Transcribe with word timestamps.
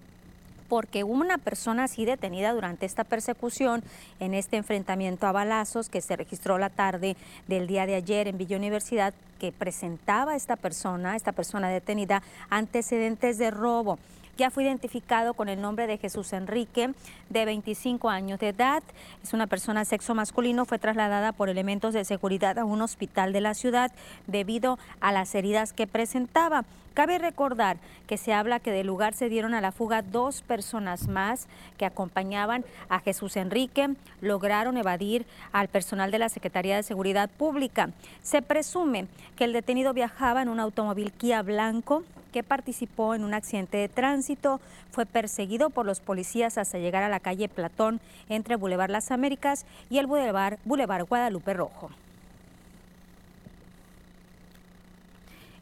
porque 0.69 1.03
una 1.03 1.39
persona 1.39 1.85
así 1.85 2.05
detenida 2.05 2.53
durante 2.53 2.85
esta 2.85 3.05
persecución 3.05 3.83
en 4.21 4.35
este 4.35 4.59
enfrentamiento 4.59 5.27
a 5.27 5.33
balazos 5.33 5.89
que 5.89 6.03
se 6.03 6.15
registró 6.15 6.59
la 6.59 6.69
tarde 6.69 7.17
del 7.49 7.69
día 7.69 7.87
de 7.87 7.95
ayer 7.95 8.29
en 8.29 8.37
Villa 8.37 8.59
Universidad 8.59 9.15
que 9.39 9.51
presentaba 9.51 10.37
esta 10.37 10.57
persona, 10.57 11.17
esta 11.17 11.33
persona 11.33 11.71
detenida, 11.71 12.23
antecedentes 12.51 13.39
de 13.39 13.51
robo 13.51 13.99
ya 14.41 14.51
fue 14.51 14.65
identificado 14.65 15.35
con 15.35 15.51
el 15.51 15.61
nombre 15.61 15.87
de 15.87 15.99
Jesús 15.99 16.33
Enrique, 16.33 16.95
de 17.29 17.45
25 17.45 18.09
años 18.09 18.41
de 18.41 18.49
edad. 18.49 18.83
Es 19.23 19.35
una 19.35 19.47
persona 19.47 19.85
sexo 19.85 20.15
masculino, 20.15 20.65
fue 20.65 20.79
trasladada 20.79 21.33
por 21.33 21.51
elementos 21.51 21.93
de 21.93 22.07
seguridad 22.07 22.59
a 22.59 22.65
un 22.65 22.81
hospital 22.81 23.35
de 23.35 23.43
la 23.43 23.53
ciudad 23.53 23.93
debido 24.27 24.79
a 25.03 25.13
las 25.13 25.35
heridas 25.35 25.75
que 25.75 25.87
presentaba. 25.87 26.65
Cabe 26.95 27.19
recordar 27.19 27.77
que 28.09 28.17
se 28.17 28.33
habla 28.33 28.59
que 28.59 28.73
del 28.73 28.89
lugar 28.89 29.15
se 29.15 29.29
dieron 29.29 29.55
a 29.55 29.61
la 29.61 29.71
fuga 29.71 30.03
dos 30.03 30.43
personas 30.43 31.07
más 31.07 31.47
que 31.79 31.87
acompañaban 31.87 32.65
a 32.89 32.99
Jesús 32.99 33.37
Enrique, 33.37 33.91
lograron 34.21 34.77
evadir 34.77 35.25
al 35.53 35.69
personal 35.69 36.11
de 36.11 36.19
la 36.19 36.29
Secretaría 36.29 36.75
de 36.75 36.83
Seguridad 36.83 37.31
Pública. 37.31 37.91
Se 38.23 38.43
presume 38.43 39.07
que 39.37 39.45
el 39.45 39.53
detenido 39.53 39.95
viajaba 39.95 40.43
en 40.43 40.49
un 40.49 40.59
automóvil 40.59 41.13
Kia 41.13 41.43
blanco 41.43 42.03
que 42.33 42.43
participó 42.43 43.15
en 43.15 43.25
un 43.25 43.35
accidente 43.35 43.79
de 43.79 43.89
tránsito. 43.89 44.61
Fue 44.91 45.07
perseguido 45.07 45.71
por 45.71 45.87
los 45.87 46.01
policías 46.01 46.59
hasta 46.59 46.79
llegar 46.79 47.03
a 47.03 47.09
la 47.09 47.21
calle 47.21 47.49
Platón 47.49 48.01
entre 48.29 48.57
Boulevard 48.57 48.91
Las 48.91 49.11
Américas 49.11 49.65
y 49.91 49.99
el 49.99 50.07
Boulevard, 50.07 50.59
Boulevard 50.65 51.07
Guadalupe 51.07 51.55
Rojo. 51.55 51.91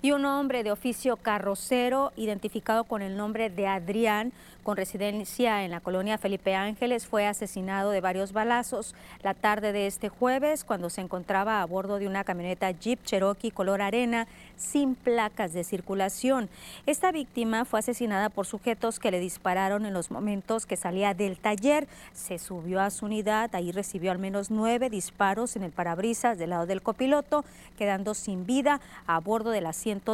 Y 0.00 0.12
un 0.12 0.24
hombre 0.24 0.62
de 0.62 0.70
oficio 0.70 1.16
carrocero 1.16 2.12
identificado 2.16 2.84
con 2.84 3.02
el 3.02 3.16
nombre 3.16 3.50
de 3.50 3.66
Adrián 3.66 4.32
con 4.68 4.77
residencia 4.77 5.64
en 5.64 5.70
la 5.70 5.80
colonia 5.80 6.18
Felipe 6.18 6.54
Ángeles, 6.54 7.06
fue 7.06 7.27
asesinado 7.27 7.91
de 7.91 8.02
varios 8.02 8.34
balazos 8.34 8.94
la 9.22 9.32
tarde 9.32 9.72
de 9.72 9.86
este 9.86 10.10
jueves 10.10 10.62
cuando 10.62 10.91
se 10.91 11.00
encontraba 11.00 11.62
a 11.62 11.64
bordo 11.64 11.98
de 11.98 12.06
una 12.06 12.22
camioneta 12.22 12.70
Jeep 12.72 13.02
Cherokee 13.02 13.50
color 13.50 13.80
arena 13.80 14.28
sin 14.58 14.94
placas 14.94 15.54
de 15.54 15.64
circulación. 15.64 16.50
Esta 16.84 17.12
víctima 17.12 17.64
fue 17.64 17.78
asesinada 17.78 18.28
por 18.28 18.44
sujetos 18.44 18.98
que 18.98 19.10
le 19.10 19.20
dispararon 19.20 19.86
en 19.86 19.94
los 19.94 20.10
momentos 20.10 20.66
que 20.66 20.76
salía 20.76 21.14
del 21.14 21.38
taller. 21.38 21.88
Se 22.12 22.38
subió 22.38 22.82
a 22.82 22.91
su 22.91 23.06
unidad, 23.06 23.54
ahí 23.54 23.72
recibió 23.72 24.10
al 24.10 24.19
menos 24.19 24.50
nueve 24.50 24.91
disparos 24.91 25.56
en 25.56 25.62
el 25.62 25.72
parabrisas 25.72 26.37
del 26.37 26.50
lado 26.50 26.66
del 26.66 26.82
copiloto, 26.82 27.42
quedando 27.78 28.12
sin 28.12 28.44
vida 28.44 28.82
a 29.06 29.19
bordo 29.19 29.50
del 29.50 29.64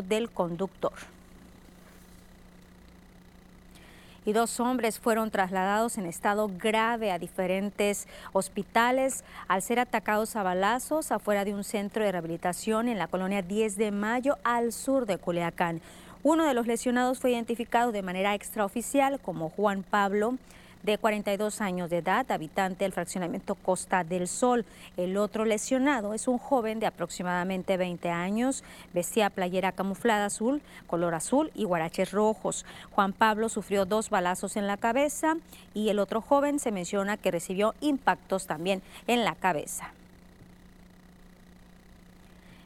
del 0.03 0.31
conductor. 0.31 0.93
y 4.27 4.33
dos 4.33 4.59
hombres 4.59 4.99
fueron 5.01 5.31
trasladados 5.31 5.99
en 5.99 6.07
estado 6.07 6.51
grave 6.59 7.11
a 7.11 7.19
diferentes 7.19 8.07
hospitales 8.33 9.23
al 9.49 9.61
ser 9.61 9.79
atacados 9.79 10.37
a 10.37 10.43
balazos 10.43 11.13
afuera 11.13 11.45
de 11.45 11.53
un 11.53 11.63
centro 11.63 12.05
de 12.05 12.13
rehabilitación 12.13 12.89
en 12.89 12.97
la 12.97 13.09
colonia 13.09 13.43
10 13.43 13.77
de 13.77 13.91
Mayo 13.91 14.39
al 14.45 14.73
sur 14.73 15.05
de 15.05 15.19
Culiacán. 15.19 15.83
Uno 16.23 16.47
de 16.47 16.55
los 16.55 16.67
lesionados 16.67 17.19
fue 17.19 17.33
identificado 17.33 17.93
de 17.93 18.03
manera 18.03 18.35
extraoficial 18.35 19.21
como 19.21 19.51
Juan 19.51 19.83
Pablo 19.83 20.39
de 20.85 20.99
42 20.99 21.61
años 21.63 21.91
de 21.91 21.99
edad, 21.99 22.31
habitante 22.31 22.85
del 22.85 22.93
fraccionamiento 22.93 23.55
Costa 23.55 24.05
del 24.05 24.29
Sol. 24.29 24.65
El 24.97 25.17
otro 25.17 25.47
lesionado 25.47 26.13
es 26.15 26.29
un 26.29 26.39
joven 26.39 26.79
de 26.79 26.87
aproximadamente 26.87 27.77
20 27.77 28.11
años, 28.11 28.63
vestía 28.93 29.31
playera 29.31 29.73
camuflada 29.73 30.27
azul, 30.27 30.61
color 30.87 31.15
azul 31.15 31.51
y 31.55 31.65
guaraches 31.65 32.13
rojos. 32.13 32.67
Juan 32.91 33.15
Pablo 33.15 33.49
sufrió 33.49 33.87
dos 33.87 34.11
balazos 34.11 34.57
en 34.57 34.67
la 34.67 34.77
cabeza 34.77 35.37
y 35.73 35.89
el 35.89 35.99
otro 35.99 36.21
joven 36.21 36.59
se 36.59 36.71
menciona 36.71 37.17
que 37.17 37.31
recibió 37.31 37.75
impactos 37.81 38.47
también 38.47 38.83
en 39.07 39.25
la 39.25 39.35
cabeza 39.35 39.91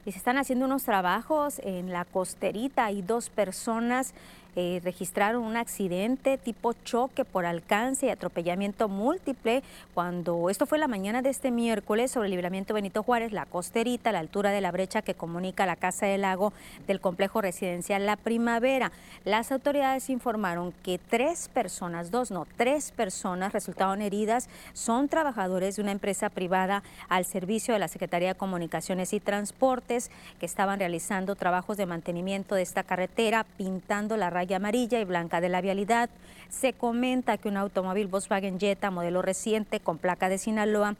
y 0.09 0.13
se 0.13 0.17
están 0.17 0.39
haciendo 0.39 0.65
unos 0.65 0.85
trabajos 0.85 1.59
en 1.59 1.93
la 1.93 2.07
costerita. 2.07 2.91
y 2.91 3.03
dos 3.03 3.29
personas 3.29 4.15
eh, 4.57 4.81
registraron 4.83 5.43
un 5.43 5.57
accidente 5.57 6.39
tipo 6.39 6.73
choque 6.73 7.25
por 7.25 7.47
alcance 7.47 8.07
y 8.07 8.11
atropellamiento 8.11 8.89
múltiple 8.89 9.63
cuando 9.95 10.51
esto 10.51 10.67
fue 10.67 10.79
la 10.79 10.89
mañana 10.89 11.23
de 11.23 11.31
este 11.31 11.51
miércoles 11.51 12.11
sobre 12.11 12.27
el 12.27 12.33
libramiento 12.33 12.75
Benito 12.75 13.03
Juárez, 13.03 13.33
la 13.33 13.47
costerita, 13.47 14.11
a 14.11 14.13
la 14.13 14.19
altura 14.19 14.51
de 14.51 14.61
la 14.61 14.73
brecha 14.73 15.03
que 15.03 15.15
comunica 15.15 15.67
la 15.67 15.77
Casa 15.77 16.07
del 16.07 16.23
Lago 16.23 16.53
del 16.87 17.01
complejo 17.01 17.41
residencial 17.41 18.07
La 18.07 18.17
Primavera. 18.17 18.91
Las 19.25 19.53
autoridades 19.53 20.11
informaron 20.11 20.73
que 20.83 20.99
tres 20.99 21.49
personas, 21.49 22.11
dos 22.11 22.31
no, 22.31 22.47
tres 22.57 22.91
personas 22.93 23.53
resultaron 23.53 24.03
heridas, 24.03 24.49
son 24.73 25.09
trabajadores 25.09 25.77
de 25.77 25.83
una 25.83 25.93
empresa 25.93 26.31
privada 26.31 26.83
al 27.09 27.25
servicio 27.25 27.75
de 27.75 27.81
la 27.81 27.89
Secretaría 27.89 28.29
de 28.29 28.39
Comunicaciones 28.39 29.13
y 29.13 29.21
Transportes 29.21 30.11
que 30.41 30.47
estaban 30.47 30.79
realizando 30.79 31.37
trabajos 31.37 31.77
de 31.77 31.87
mantenimiento 31.87 32.55
de 32.55 32.63
esta 32.63 32.83
carretera, 32.83 33.45
pintando 33.57 34.17
la 34.17 34.31
raya 34.31 34.48
amarilla 34.55 35.01
y 35.01 35.05
blanca 35.05 35.41
de 35.41 35.49
la 35.49 35.61
vialidad. 35.61 36.11
Se 36.49 36.73
comenta 36.73 37.37
que 37.37 37.49
un 37.49 37.57
automóvil 37.57 38.09
Volkswagen 38.09 38.59
Jetta 38.59 38.91
modelo 38.91 39.23
reciente 39.23 39.81
con 39.81 39.99
placa 39.99 40.29
de 40.29 40.39
Sinaloa 40.39 40.97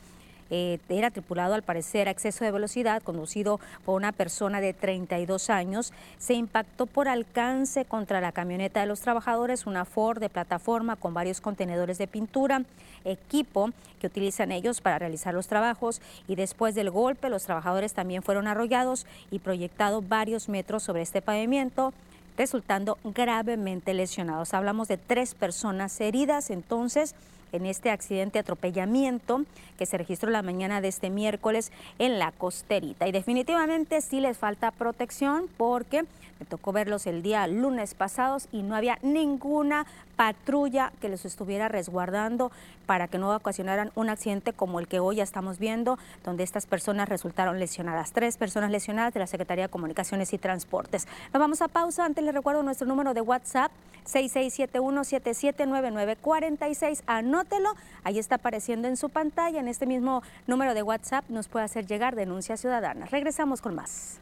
eh, 0.51 0.79
era 0.89 1.11
tripulado 1.11 1.55
al 1.55 1.63
parecer 1.63 2.09
a 2.09 2.11
exceso 2.11 2.45
de 2.45 2.51
velocidad, 2.51 3.03
conducido 3.03 3.61
por 3.85 3.97
una 3.97 4.13
persona 4.13 4.61
de 4.61 4.73
32 4.73 5.51
años. 5.51 5.93
Se 6.19 6.35
impactó 6.35 6.87
por 6.87 7.09
alcance 7.09 7.85
contra 7.85 8.21
la 8.21 8.33
camioneta 8.33 8.81
de 8.81 8.87
los 8.87 9.01
trabajadores, 9.01 9.67
una 9.67 9.85
Ford 9.85 10.21
de 10.21 10.31
plataforma 10.31 10.97
con 10.97 11.13
varios 11.13 11.41
contenedores 11.41 11.99
de 11.99 12.07
pintura, 12.07 12.63
equipo 13.05 13.71
que 14.01 14.07
utilizan 14.07 14.53
ellos 14.53 14.81
para 14.81 14.99
realizar 14.99 15.35
los 15.35 15.49
trabajos 15.49 16.01
y 16.27 16.35
después 16.35 16.75
del 16.75 16.91
golpe 16.91 17.29
los 17.29 17.45
trabajadores 17.45 17.93
también 17.93 18.23
fueron 18.23 18.47
arrollados 18.47 19.07
y 19.31 19.41
proyectados 19.41 20.09
varios 20.09 20.49
metros 20.49 20.83
sobre 20.83 21.03
este 21.03 21.23
pavimento 21.23 21.93
resultando 22.39 22.97
gravemente 23.05 23.93
lesionados. 23.93 24.55
Hablamos 24.55 24.89
de 24.89 24.97
tres 24.97 25.35
personas 25.35 26.01
heridas, 26.01 26.51
entonces 26.51 27.15
en 27.53 27.67
este 27.67 27.91
accidente 27.91 28.39
atropellamiento 28.39 29.43
que 29.77 29.87
se 29.87 29.99
registró 29.99 30.31
la 30.31 30.43
mañana 30.43 30.81
de 30.81 30.89
este 30.89 31.11
miércoles 31.11 31.73
en 31.99 32.19
la 32.19 32.31
costerita. 32.33 33.09
Y 33.09 33.13
definitivamente 33.13 34.01
sí 34.01 34.21
les 34.21 34.39
falta 34.39 34.71
protección 34.71 35.49
porque 35.57 36.05
me 36.39 36.47
tocó 36.47 36.73
verlos 36.73 37.07
el 37.07 37.23
día 37.23 37.47
lunes 37.47 37.95
pasados 37.95 38.49
y 38.53 38.63
no 38.63 38.77
había 38.77 38.99
ninguna 39.03 39.87
patrulla 40.19 40.93
que 41.01 41.09
los 41.09 41.25
estuviera 41.25 41.69
resguardando 41.69 42.51
para 42.87 43.07
que 43.07 43.19
no 43.19 43.33
ocasionaran 43.37 43.93
un 43.95 44.11
accidente 44.11 44.53
como 44.53 44.81
el 44.81 44.89
que 44.89 44.99
hoy 44.99 45.15
ya 45.17 45.23
estamos 45.23 45.61
viendo, 45.61 45.97
donde 46.25 46.43
estas 46.43 46.67
personas 46.67 47.09
resultaron 47.09 47.61
lesionadas. 47.61 48.11
Tres 48.11 48.37
personas 48.37 48.73
lesionadas 48.73 49.15
de 49.15 49.21
la 49.21 49.29
Secretaría 49.29 49.67
de 49.67 49.71
Comunicaciones 49.71 50.33
y 50.33 50.39
Transportes. 50.39 51.07
Nos 51.33 51.39
vamos 51.39 51.63
a 51.63 51.69
pausa. 51.69 52.05
Antes 52.05 52.25
les 52.25 52.35
recuerdo 52.35 52.65
nuestro 52.65 52.89
número 52.89 53.15
de 53.15 53.21
WhatsApp, 53.21 53.71
6671779946. 54.07 57.03
Anótelo. 57.07 57.71
Ahí 58.03 58.19
está 58.19 58.35
apareciendo 58.35 58.89
en 58.89 58.97
su 58.97 59.11
pantalla. 59.11 59.61
En 59.61 59.69
este 59.69 59.87
mismo 59.87 60.25
número 60.49 60.75
de 60.75 60.83
WhatsApp 60.83 61.25
nos 61.29 61.47
puede 61.47 61.65
hacer 61.65 61.87
llegar 61.87 62.17
denuncias 62.17 62.61
ciudadanas. 62.61 63.13
Regresamos 63.13 63.63
con 63.63 63.77
más. 63.77 64.19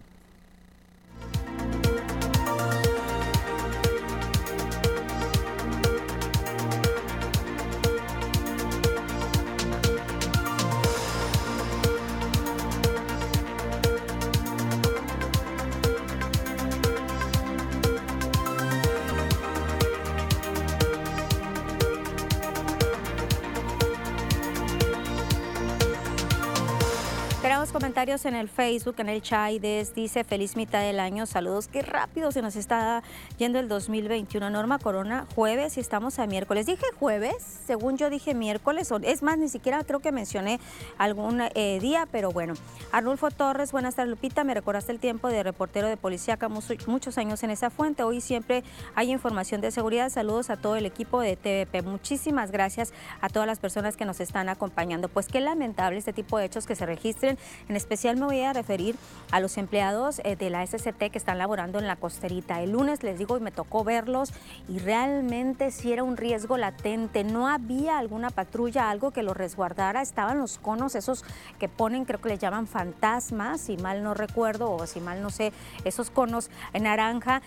comentarios 27.73 28.25
en 28.27 28.35
el 28.35 28.49
Facebook, 28.49 28.97
en 28.99 29.09
el 29.09 29.23
Chaides, 29.23 29.95
dice 29.95 30.25
feliz 30.25 30.57
mitad 30.57 30.81
del 30.81 31.01
año, 31.01 31.27
saludos, 31.27 31.69
qué 31.69 31.83
rápido 31.83 32.31
se 32.33 32.43
nos 32.43 32.57
está 32.57 33.03
yendo 33.39 33.59
el 33.59 33.69
2021. 33.69 34.51
Norma 34.51 34.79
Corona, 34.79 35.27
jueves 35.35 35.77
y 35.77 35.81
estamos 35.81 36.19
a 36.19 36.27
miércoles. 36.27 36.67
Dije 36.67 36.85
jueves, 36.99 37.37
según 37.67 37.97
yo 37.97 38.11
dije 38.11 38.35
miércoles, 38.35 38.93
es 39.03 39.23
más, 39.23 39.39
ni 39.39 39.49
siquiera 39.49 39.83
creo 39.85 40.01
que 40.01 40.13
mencioné 40.13 40.61
algún 40.99 41.41
eh, 41.55 41.79
día, 41.81 42.07
pero 42.11 42.31
bueno. 42.31 42.55
Arnulfo 42.93 43.31
Torres, 43.31 43.73
buenas 43.73 43.95
tardes 43.95 44.11
Lupita, 44.11 44.45
me 44.45 44.55
recordaste 44.55 44.93
el 44.93 44.99
tiempo 44.99 45.29
de 45.29 45.43
reportero 45.43 45.89
de 45.89 45.97
policía, 45.97 46.39
muchos 46.87 47.19
años 47.19 47.43
en 47.43 47.51
esa 47.51 47.71
fuente, 47.71 48.03
hoy 48.03 48.21
siempre 48.21 48.65
hay 48.95 49.11
información 49.11 49.61
de 49.61 49.71
seguridad, 49.71 50.11
saludos 50.11 50.51
a 50.51 50.57
todo 50.57 50.77
el 50.77 50.87
equipo 50.87 51.21
de 51.21 51.37
TVP, 51.37 51.83
muchísimas 51.83 52.51
gracias 52.51 52.93
a 53.21 53.29
todas 53.29 53.47
las 53.47 53.59
personas 53.59 53.97
que 53.97 54.05
nos 54.05 54.21
están 54.21 54.49
acompañando. 54.49 55.09
Pues 55.09 55.27
qué 55.27 55.41
lamentable 55.41 55.99
este 55.99 56.13
tipo 56.13 56.39
de 56.39 56.47
hechos 56.47 56.67
que 56.67 56.75
se 56.75 56.87
registren 56.87 57.39
en 57.69 57.77
especial 57.77 58.17
me 58.17 58.27
voy 58.27 58.41
a 58.43 58.53
referir 58.53 58.97
a 59.31 59.41
los 59.41 59.59
empleados 59.59 60.21
eh, 60.25 60.37
de 60.37 60.51
la 60.51 60.67
SCT 60.67 61.11
que 61.11 61.19
están 61.19 61.39
laborando 61.39 61.79
en 61.79 61.87
la 61.87 61.97
costerita. 61.97 62.63
El 62.63 62.73
lunes 62.73 63.03
les 63.03 63.19
digo 63.19 63.37
y 63.37 63.41
me 63.41 63.51
tocó 63.51 63.85
verlos 63.85 64.33
y 64.69 64.79
realmente 64.79 65.71
sí 65.71 65.93
era 65.93 66.03
un 66.03 66.17
riesgo 66.17 66.57
latente. 66.57 67.25
No 67.25 67.49
había 67.49 67.99
alguna 67.99 68.31
patrulla, 68.31 68.91
algo 68.91 69.11
que 69.11 69.23
los 69.23 69.37
resguardara. 69.37 70.03
Estaban 70.03 70.39
los 70.39 70.59
conos 70.59 70.95
esos 70.95 71.25
que 71.59 71.69
ponen, 71.69 72.05
creo 72.05 72.21
que 72.21 72.29
les 72.29 72.39
llaman 72.39 72.67
fantasmas, 72.67 73.61
si 73.61 73.77
mal 73.77 74.03
no 74.03 74.15
recuerdo 74.15 74.73
o 74.73 74.87
si 74.87 75.01
mal 75.01 75.23
no 75.23 75.31
sé, 75.31 75.53
esos 75.85 76.11
conos 76.11 76.51
en 76.73 76.85
naranja 76.85 77.43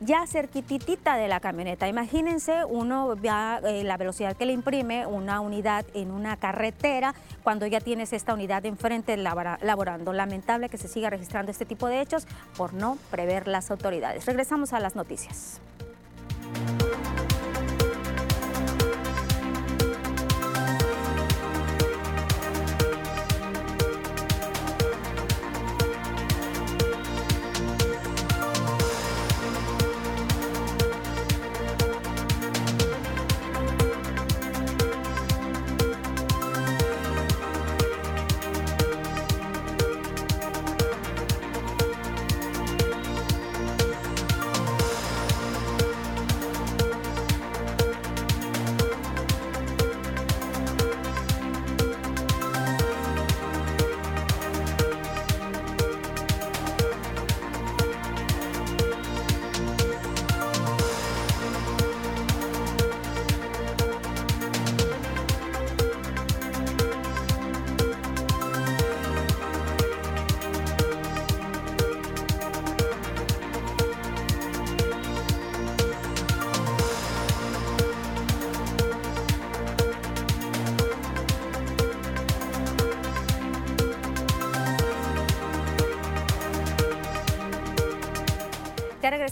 ya 0.00 0.26
cerquititita 0.26 1.16
de 1.16 1.28
la 1.28 1.40
camioneta. 1.40 1.88
Imagínense, 1.88 2.64
uno 2.64 3.14
va 3.16 3.60
eh, 3.64 3.84
la 3.84 3.96
velocidad 3.96 4.36
que 4.36 4.46
le 4.46 4.52
imprime 4.52 5.06
una 5.06 5.40
unidad 5.40 5.84
en 5.94 6.10
una 6.10 6.36
carretera 6.36 7.14
cuando 7.42 7.66
ya 7.66 7.80
tienes 7.80 8.12
esta 8.12 8.34
unidad 8.34 8.64
enfrente 8.66 9.16
laborando. 9.16 10.12
Lamentable 10.12 10.68
que 10.68 10.78
se 10.78 10.88
siga 10.88 11.10
registrando 11.10 11.50
este 11.50 11.64
tipo 11.64 11.88
de 11.88 12.00
hechos 12.00 12.26
por 12.56 12.74
no 12.74 12.98
prever 13.10 13.48
las 13.48 13.70
autoridades. 13.70 14.26
Regresamos 14.26 14.72
a 14.72 14.80
las 14.80 14.94
noticias. 14.94 15.60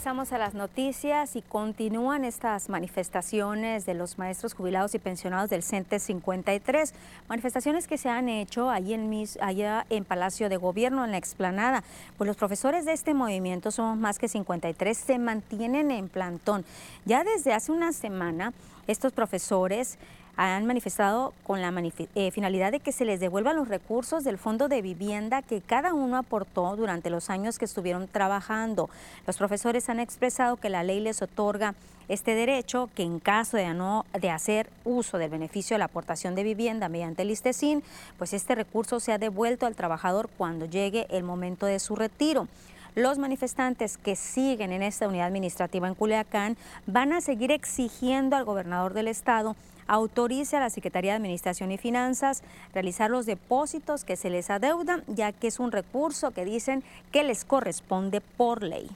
Regresamos 0.06 0.32
a 0.32 0.38
las 0.38 0.55
noticias 0.55 1.35
y 1.35 1.43
continúan 1.43 2.25
estas 2.25 2.69
manifestaciones 2.69 3.87
de 3.87 3.94
los 3.94 4.19
maestros 4.19 4.55
jubilados 4.55 4.94
y 4.94 5.00
pensionados 5.00 5.50
del 5.50 5.64
CENTE 5.64 5.99
53, 5.99 6.94
manifestaciones 7.29 7.88
que 7.88 7.99
se 7.99 8.08
han 8.08 8.29
hecho 8.29 8.70
allí 8.70 8.94
en 8.94 9.26
allá 9.41 9.85
en 9.91 10.05
Palacio 10.05 10.49
de 10.49 10.58
Gobierno, 10.58 11.05
en 11.05 11.11
la 11.11 11.17
explanada. 11.17 11.82
Pues 12.17 12.29
los 12.29 12.37
profesores 12.37 12.85
de 12.85 12.93
este 12.93 13.14
movimiento, 13.14 13.73
somos 13.73 13.99
más 13.99 14.20
que 14.20 14.29
53, 14.29 14.97
se 14.97 15.19
mantienen 15.19 15.91
en 15.91 16.08
plantón. 16.08 16.64
Ya 17.05 17.25
desde 17.25 17.53
hace 17.53 17.73
una 17.73 17.93
semana, 17.93 18.53
estos 18.87 19.12
profesores 19.12 19.99
han 20.37 20.67
manifestado 20.67 21.33
con 21.44 21.62
la 21.62 21.73
eh, 22.15 22.31
finalidad 22.31 22.71
de 22.71 22.81
que 22.81 22.93
se 22.93 23.05
les 23.05 23.21
devuelvan 23.21 23.56
los 23.56 23.69
recursos 23.69 24.23
del 24.23 24.38
fondo 24.38 24.69
de 24.69 24.83
vivienda 24.83 25.43
que 25.43 25.62
cada 25.62 25.94
uno 25.94 26.19
aportó 26.19 26.77
durante 26.77 27.09
los 27.11 27.31
años 27.31 27.59
que 27.59 27.65
estuvieron 27.65 28.06
trabajando. 28.06 28.91
Los 29.27 29.38
profesores 29.38 29.88
han 29.88 29.99
expresado 29.99 30.56
que 30.56 30.69
la 30.69 30.83
ley 30.83 31.00
les 31.00 31.23
otorga 31.23 31.75
este 32.09 32.35
derecho, 32.35 32.88
que 32.94 33.03
en 33.03 33.19
caso 33.19 33.56
de 33.56 33.73
no 33.75 34.05
de 34.21 34.31
hacer 34.31 34.69
uso 34.85 35.19
del 35.19 35.31
beneficio 35.31 35.75
de 35.75 35.79
la 35.79 35.87
aportación 35.87 36.35
de 36.35 36.44
vivienda 36.44 36.89
mediante 36.89 37.23
el 37.23 37.31
ISTESIN, 37.31 37.82
pues 38.19 38.32
este 38.32 38.55
recurso 38.55 39.00
sea 39.00 39.19
devuelto 39.19 39.67
al 39.67 39.75
trabajador 39.75 40.29
cuando 40.37 40.67
llegue 40.67 41.06
el 41.11 41.25
momento 41.25 41.67
de 41.67 41.81
su 41.81 41.97
retiro. 41.97 42.47
Los 42.94 43.19
manifestantes 43.19 43.99
que 43.99 44.17
siguen 44.17 44.73
en 44.73 44.82
esta 44.82 45.09
unidad 45.09 45.27
administrativa 45.27 45.89
en 45.89 45.94
Culiacán 45.94 46.56
van 46.87 47.12
a 47.12 47.21
seguir 47.21 47.50
exigiendo 47.50 48.37
al 48.37 48.44
gobernador 48.44 48.94
del 48.94 49.09
estado 49.09 49.56
autorice 49.87 50.56
a 50.56 50.61
la 50.61 50.71
Secretaría 50.71 51.12
de 51.12 51.17
Administración 51.17 51.73
y 51.73 51.79
Finanzas 51.79 52.43
realizar 52.75 53.11
los 53.11 53.27
depósitos 53.27 54.05
que 54.05 54.17
se 54.17 54.31
les 54.31 54.50
adeudan, 54.50 55.05
ya 55.06 55.33
que 55.33 55.49
es 55.49 55.61
un 55.61 55.73
recurso 55.73 56.31
que 56.31 56.44
dicen 56.44 56.83
que 57.12 57.25
les 57.25 57.44
corresponde 57.44 58.21
por 58.21 58.62
ley. 58.62 58.91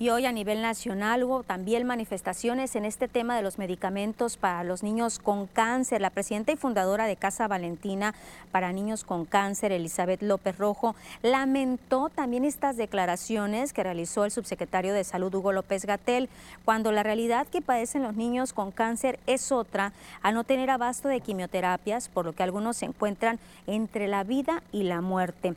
Y 0.00 0.10
hoy 0.10 0.26
a 0.26 0.32
nivel 0.32 0.62
nacional 0.62 1.24
hubo 1.24 1.42
también 1.42 1.84
manifestaciones 1.84 2.76
en 2.76 2.84
este 2.84 3.08
tema 3.08 3.34
de 3.34 3.42
los 3.42 3.58
medicamentos 3.58 4.36
para 4.36 4.62
los 4.62 4.84
niños 4.84 5.18
con 5.18 5.48
cáncer. 5.48 6.00
La 6.00 6.10
presidenta 6.10 6.52
y 6.52 6.56
fundadora 6.56 7.06
de 7.06 7.16
Casa 7.16 7.48
Valentina 7.48 8.14
para 8.52 8.72
Niños 8.72 9.02
con 9.02 9.24
Cáncer, 9.24 9.72
Elizabeth 9.72 10.22
López 10.22 10.56
Rojo, 10.56 10.94
lamentó 11.22 12.10
también 12.10 12.44
estas 12.44 12.76
declaraciones 12.76 13.72
que 13.72 13.82
realizó 13.82 14.24
el 14.24 14.30
subsecretario 14.30 14.94
de 14.94 15.02
Salud, 15.02 15.34
Hugo 15.34 15.50
López 15.50 15.84
Gatel, 15.84 16.28
cuando 16.64 16.92
la 16.92 17.02
realidad 17.02 17.48
que 17.48 17.60
padecen 17.60 18.04
los 18.04 18.14
niños 18.14 18.52
con 18.52 18.70
cáncer 18.70 19.18
es 19.26 19.50
otra, 19.50 19.92
a 20.22 20.30
no 20.30 20.44
tener 20.44 20.70
abasto 20.70 21.08
de 21.08 21.20
quimioterapias, 21.20 22.08
por 22.08 22.24
lo 22.24 22.34
que 22.34 22.44
algunos 22.44 22.76
se 22.76 22.86
encuentran 22.86 23.40
entre 23.66 24.06
la 24.06 24.22
vida 24.22 24.62
y 24.70 24.84
la 24.84 25.00
muerte. 25.00 25.56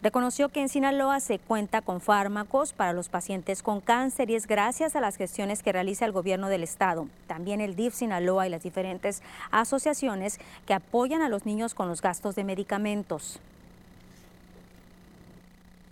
Reconoció 0.00 0.48
que 0.48 0.60
en 0.60 0.68
Sinaloa 0.68 1.18
se 1.18 1.40
cuenta 1.40 1.82
con 1.82 2.00
fármacos 2.00 2.72
para 2.72 2.92
los 2.92 3.08
pacientes 3.08 3.64
con 3.64 3.80
cáncer 3.80 4.30
y 4.30 4.36
es 4.36 4.46
gracias 4.46 4.94
a 4.94 5.00
las 5.00 5.16
gestiones 5.16 5.64
que 5.64 5.72
realiza 5.72 6.04
el 6.04 6.12
gobierno 6.12 6.48
del 6.48 6.62
estado. 6.62 7.08
También 7.26 7.60
el 7.60 7.74
DIF 7.74 7.94
Sinaloa 7.94 8.46
y 8.46 8.50
las 8.50 8.62
diferentes 8.62 9.22
asociaciones 9.50 10.38
que 10.66 10.74
apoyan 10.74 11.20
a 11.22 11.28
los 11.28 11.46
niños 11.46 11.74
con 11.74 11.88
los 11.88 12.00
gastos 12.00 12.36
de 12.36 12.44
medicamentos. 12.44 13.40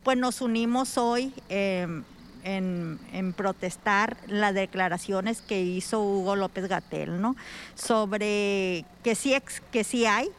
Pues 0.04 0.16
nos 0.16 0.40
unimos 0.40 0.98
hoy 0.98 1.34
em, 1.48 2.04
en, 2.44 3.32
protestar 3.36 4.16
las 4.28 4.54
declaraciones 4.54 5.42
que 5.42 5.62
hizo 5.62 6.00
Hugo 6.00 6.36
López 6.36 6.68
Gatel, 6.68 7.20
¿no? 7.20 7.34
Sobre 7.74 8.84
que 9.02 9.16
sí, 9.16 9.34
que 9.72 9.82
sí 9.82 10.06
hay 10.06 10.30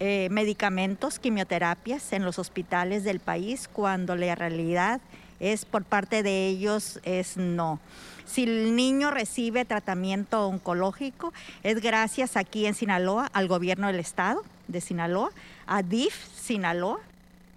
eh, 0.00 0.28
medicamentos, 0.30 1.18
quimioterapias 1.18 2.12
en 2.12 2.24
los 2.24 2.38
hospitales 2.38 3.04
del 3.04 3.20
país 3.20 3.68
cuando 3.72 4.16
la 4.16 4.34
realidad 4.34 5.00
es 5.40 5.64
por 5.64 5.84
parte 5.84 6.22
de 6.22 6.46
ellos 6.46 7.00
es 7.04 7.36
no. 7.36 7.80
Si 8.24 8.44
el 8.44 8.76
niño 8.76 9.10
recibe 9.10 9.64
tratamiento 9.64 10.46
oncológico, 10.46 11.32
es 11.62 11.80
gracias 11.80 12.36
aquí 12.36 12.66
en 12.66 12.74
Sinaloa 12.74 13.30
al 13.32 13.48
gobierno 13.48 13.86
del 13.86 14.00
estado 14.00 14.44
de 14.66 14.80
Sinaloa, 14.80 15.30
a 15.66 15.82
DIF 15.82 16.14
Sinaloa 16.36 17.00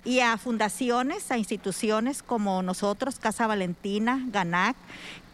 y 0.03 0.21
a 0.21 0.37
fundaciones, 0.37 1.29
a 1.29 1.37
instituciones 1.37 2.23
como 2.23 2.63
nosotros, 2.63 3.19
Casa 3.19 3.47
Valentina, 3.47 4.23
GANAC, 4.31 4.75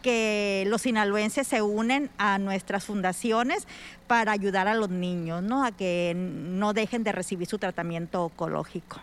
que 0.02 0.64
los 0.66 0.82
sinaloenses 0.82 1.46
se 1.46 1.62
unen 1.62 2.10
a 2.18 2.38
nuestras 2.38 2.84
fundaciones 2.84 3.66
para 4.06 4.32
ayudar 4.32 4.68
a 4.68 4.74
los 4.74 4.90
niños, 4.90 5.42
¿no? 5.42 5.64
A 5.64 5.72
que 5.72 6.14
no 6.16 6.72
dejen 6.72 7.04
de 7.04 7.12
recibir 7.12 7.46
su 7.46 7.58
tratamiento 7.58 8.24
oncológico. 8.24 9.00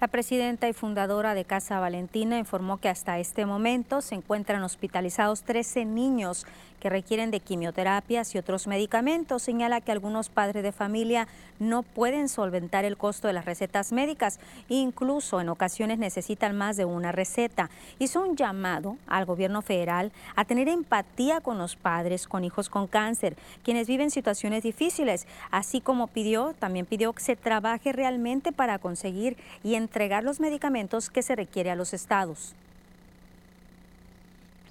La 0.00 0.08
presidenta 0.08 0.68
y 0.68 0.74
fundadora 0.74 1.32
de 1.32 1.46
Casa 1.46 1.80
Valentina 1.80 2.38
informó 2.38 2.78
que 2.78 2.90
hasta 2.90 3.18
este 3.18 3.46
momento 3.46 4.02
se 4.02 4.14
encuentran 4.14 4.62
hospitalizados 4.62 5.44
13 5.44 5.86
niños 5.86 6.46
que 6.84 6.90
requieren 6.90 7.30
de 7.30 7.40
quimioterapias 7.40 8.34
y 8.34 8.38
otros 8.38 8.66
medicamentos. 8.66 9.42
Señala 9.42 9.80
que 9.80 9.90
algunos 9.90 10.28
padres 10.28 10.62
de 10.62 10.70
familia 10.70 11.26
no 11.58 11.82
pueden 11.82 12.28
solventar 12.28 12.84
el 12.84 12.98
costo 12.98 13.26
de 13.26 13.32
las 13.32 13.46
recetas 13.46 13.90
médicas, 13.90 14.38
incluso 14.68 15.40
en 15.40 15.48
ocasiones 15.48 15.98
necesitan 15.98 16.54
más 16.54 16.76
de 16.76 16.84
una 16.84 17.10
receta. 17.10 17.70
Hizo 17.98 18.20
un 18.20 18.36
llamado 18.36 18.98
al 19.06 19.24
gobierno 19.24 19.62
federal 19.62 20.12
a 20.36 20.44
tener 20.44 20.68
empatía 20.68 21.40
con 21.40 21.56
los 21.56 21.74
padres 21.74 22.28
con 22.28 22.44
hijos 22.44 22.68
con 22.68 22.86
cáncer, 22.86 23.34
quienes 23.62 23.88
viven 23.88 24.10
situaciones 24.10 24.62
difíciles, 24.62 25.26
así 25.50 25.80
como 25.80 26.08
pidió, 26.08 26.54
también 26.58 26.84
pidió 26.84 27.14
que 27.14 27.22
se 27.22 27.34
trabaje 27.34 27.92
realmente 27.92 28.52
para 28.52 28.78
conseguir 28.78 29.38
y 29.62 29.76
entregar 29.76 30.22
los 30.22 30.38
medicamentos 30.38 31.08
que 31.08 31.22
se 31.22 31.34
requiere 31.34 31.70
a 31.70 31.76
los 31.76 31.94
estados 31.94 32.54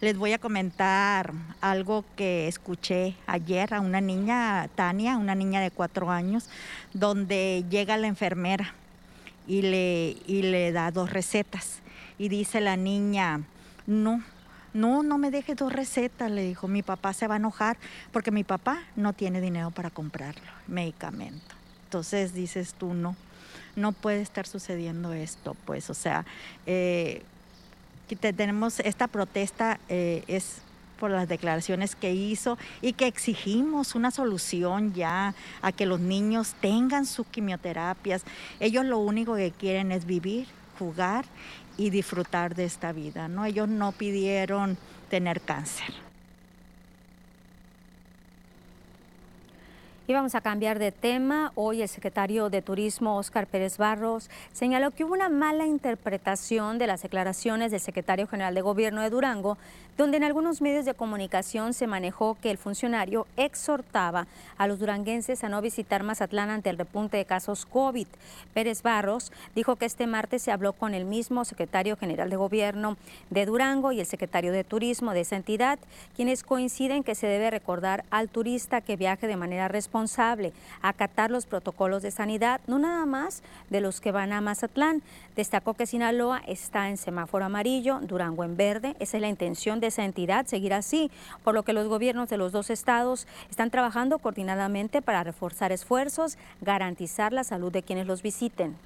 les 0.03 0.17
voy 0.17 0.33
a 0.33 0.37
comentar 0.37 1.31
algo 1.61 2.03
que 2.17 2.49
escuché 2.49 3.15
ayer 3.25 3.73
a 3.73 3.79
una 3.79 4.01
niña, 4.01 4.67
Tania, 4.75 5.15
una 5.15 5.33
niña 5.33 5.61
de 5.61 5.71
cuatro 5.71 6.11
años, 6.11 6.49
donde 6.93 7.63
llega 7.69 7.95
la 7.95 8.07
enfermera 8.07 8.73
y 9.47 9.61
le, 9.61 10.17
y 10.27 10.41
le 10.41 10.73
da 10.73 10.91
dos 10.91 11.09
recetas. 11.09 11.79
Y 12.17 12.27
dice 12.27 12.59
la 12.59 12.75
niña, 12.75 13.43
no, 13.87 14.21
no, 14.73 15.03
no 15.03 15.17
me 15.17 15.31
deje 15.31 15.55
dos 15.55 15.71
recetas, 15.71 16.29
le 16.29 16.43
dijo, 16.43 16.67
mi 16.67 16.83
papá 16.83 17.13
se 17.13 17.27
va 17.27 17.35
a 17.35 17.37
enojar 17.37 17.77
porque 18.11 18.31
mi 18.31 18.43
papá 18.43 18.83
no 18.97 19.13
tiene 19.13 19.39
dinero 19.39 19.71
para 19.71 19.89
comprarlo, 19.89 20.51
medicamento. 20.67 21.55
Entonces 21.85 22.33
dices 22.33 22.73
tú, 22.73 22.93
no, 22.93 23.15
no 23.77 23.93
puede 23.93 24.21
estar 24.21 24.47
sucediendo 24.47 25.13
esto, 25.13 25.55
pues, 25.65 25.89
o 25.89 25.93
sea, 25.93 26.25
eh, 26.65 27.23
tenemos 28.33 28.79
esta 28.79 29.07
protesta 29.07 29.79
eh, 29.89 30.23
es 30.27 30.61
por 30.99 31.11
las 31.11 31.27
declaraciones 31.27 31.95
que 31.95 32.13
hizo 32.13 32.57
y 32.81 32.93
que 32.93 33.07
exigimos 33.07 33.95
una 33.95 34.11
solución 34.11 34.93
ya 34.93 35.35
a 35.61 35.71
que 35.71 35.85
los 35.85 35.99
niños 35.99 36.55
tengan 36.61 37.05
sus 37.05 37.27
quimioterapias. 37.27 38.23
Ellos 38.59 38.85
lo 38.85 38.99
único 38.99 39.35
que 39.35 39.51
quieren 39.51 39.91
es 39.91 40.05
vivir, 40.05 40.47
jugar 40.79 41.25
y 41.77 41.89
disfrutar 41.89 42.55
de 42.55 42.65
esta 42.65 42.93
vida, 42.93 43.27
¿no? 43.27 43.45
Ellos 43.45 43.67
no 43.67 43.91
pidieron 43.91 44.77
tener 45.09 45.41
cáncer. 45.41 45.93
Y 50.05 50.11
vamos 50.11 50.35
a 50.35 50.41
cambiar 50.41 50.79
de 50.79 50.91
tema. 50.91 51.53
Hoy 51.55 51.81
el 51.81 51.87
secretario 51.87 52.49
de 52.49 52.61
Turismo, 52.61 53.15
Óscar 53.15 53.47
Pérez 53.47 53.77
Barros, 53.77 54.29
señaló 54.51 54.91
que 54.91 55.05
hubo 55.05 55.13
una 55.13 55.29
mala 55.29 55.65
interpretación 55.65 56.77
de 56.77 56.87
las 56.87 57.03
declaraciones 57.03 57.71
del 57.71 57.79
secretario 57.79 58.27
general 58.27 58.53
de 58.53 58.59
Gobierno 58.59 59.01
de 59.01 59.09
Durango 59.09 59.57
donde 59.97 60.17
en 60.17 60.23
algunos 60.23 60.61
medios 60.61 60.85
de 60.85 60.93
comunicación 60.93 61.73
se 61.73 61.87
manejó 61.87 62.37
que 62.41 62.51
el 62.51 62.57
funcionario 62.57 63.27
exhortaba 63.37 64.27
a 64.57 64.67
los 64.67 64.79
duranguenses 64.79 65.43
a 65.43 65.49
no 65.49 65.61
visitar 65.61 66.03
Mazatlán 66.03 66.49
ante 66.49 66.69
el 66.69 66.77
repunte 66.77 67.17
de 67.17 67.25
casos 67.25 67.65
COVID. 67.65 68.07
Pérez 68.53 68.81
Barros 68.81 69.31
dijo 69.55 69.75
que 69.75 69.85
este 69.85 70.07
martes 70.07 70.41
se 70.41 70.51
habló 70.51 70.73
con 70.73 70.93
el 70.93 71.05
mismo 71.05 71.45
secretario 71.45 71.97
general 71.97 72.29
de 72.29 72.35
Gobierno 72.35 72.97
de 73.29 73.45
Durango 73.45 73.91
y 73.91 73.99
el 73.99 74.05
secretario 74.05 74.51
de 74.51 74.63
Turismo 74.63 75.13
de 75.13 75.21
esa 75.21 75.35
entidad, 75.35 75.79
quienes 76.15 76.43
coinciden 76.43 77.03
que 77.03 77.15
se 77.15 77.27
debe 77.27 77.51
recordar 77.51 78.03
al 78.09 78.29
turista 78.29 78.81
que 78.81 78.95
viaje 78.95 79.27
de 79.27 79.37
manera 79.37 79.67
responsable, 79.67 80.53
acatar 80.81 81.31
los 81.31 81.45
protocolos 81.45 82.03
de 82.03 82.11
sanidad, 82.11 82.61
no 82.67 82.79
nada 82.79 83.05
más 83.05 83.43
de 83.69 83.81
los 83.81 84.01
que 84.01 84.11
van 84.11 84.33
a 84.33 84.41
Mazatlán. 84.41 85.01
Destacó 85.35 85.73
que 85.73 85.87
Sinaloa 85.87 86.41
está 86.47 86.89
en 86.89 86.97
semáforo 86.97 87.45
amarillo, 87.45 87.99
Durango 88.01 88.43
en 88.43 88.55
verde. 88.55 88.95
Esa 88.99 89.17
es 89.17 89.21
la 89.21 89.29
intención 89.29 89.79
de 89.83 89.87
esa 89.87 90.05
entidad, 90.05 90.45
seguir 90.45 90.73
así, 90.73 91.11
por 91.43 91.53
lo 91.53 91.63
que 91.63 91.73
los 91.73 91.87
gobiernos 91.87 92.29
de 92.29 92.37
los 92.37 92.51
dos 92.51 92.69
estados 92.69 93.27
están 93.49 93.69
trabajando 93.69 94.17
coordinadamente 94.17 95.01
para 95.01 95.23
reforzar 95.23 95.71
esfuerzos, 95.71 96.37
garantizar 96.61 97.33
la 97.33 97.43
salud 97.43 97.71
de 97.71 97.83
quienes 97.83 98.07
los 98.07 98.21
visiten. 98.21 98.77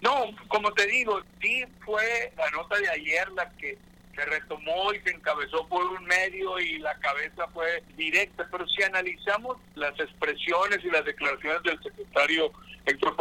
No, 0.00 0.24
como 0.48 0.72
te 0.72 0.86
digo, 0.86 1.20
sí 1.40 1.64
fue 1.84 2.32
la 2.36 2.50
nota 2.50 2.78
de 2.78 2.88
ayer 2.88 3.30
la 3.32 3.50
que 3.50 3.76
se 4.16 4.24
retomó 4.24 4.92
y 4.92 5.00
se 5.00 5.10
encabezó 5.10 5.68
por 5.68 5.84
un 5.84 6.04
medio 6.04 6.58
y 6.58 6.78
la 6.78 6.94
cabeza 6.98 7.46
fue 7.52 7.82
directa, 7.96 8.48
pero 8.50 8.66
si 8.66 8.82
analizamos 8.82 9.58
las 9.74 9.98
expresiones 10.00 10.82
y 10.82 10.90
las 10.90 11.04
declaraciones 11.04 11.62
del 11.62 11.82
secretario 11.82 12.50
Héctor 12.86 13.16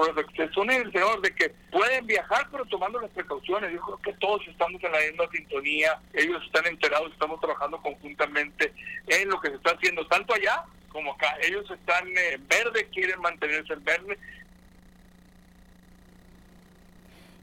son 0.53 0.69
el 0.69 0.91
señor 0.91 1.21
de 1.21 1.33
que 1.33 1.49
pueden 1.71 2.05
viajar 2.05 2.47
pero 2.51 2.65
tomando 2.65 3.01
las 3.01 3.09
precauciones, 3.11 3.73
yo 3.73 3.81
creo 3.81 3.97
que 3.97 4.13
todos 4.19 4.47
estamos 4.47 4.81
en 4.83 4.91
la 4.91 4.99
misma 4.99 5.25
sintonía, 5.31 5.99
ellos 6.13 6.41
están 6.45 6.67
enterados, 6.67 7.11
estamos 7.11 7.39
trabajando 7.41 7.81
conjuntamente 7.81 8.71
en 9.07 9.27
lo 9.27 9.41
que 9.41 9.49
se 9.49 9.55
está 9.55 9.71
haciendo, 9.71 10.05
tanto 10.07 10.33
allá 10.33 10.63
como 10.89 11.11
acá, 11.11 11.35
ellos 11.41 11.69
están 11.69 12.07
en 12.07 12.17
eh, 12.17 12.39
verde, 12.47 12.87
quieren 12.93 13.19
mantenerse 13.19 13.73
en 13.73 13.83
verde, 13.83 14.17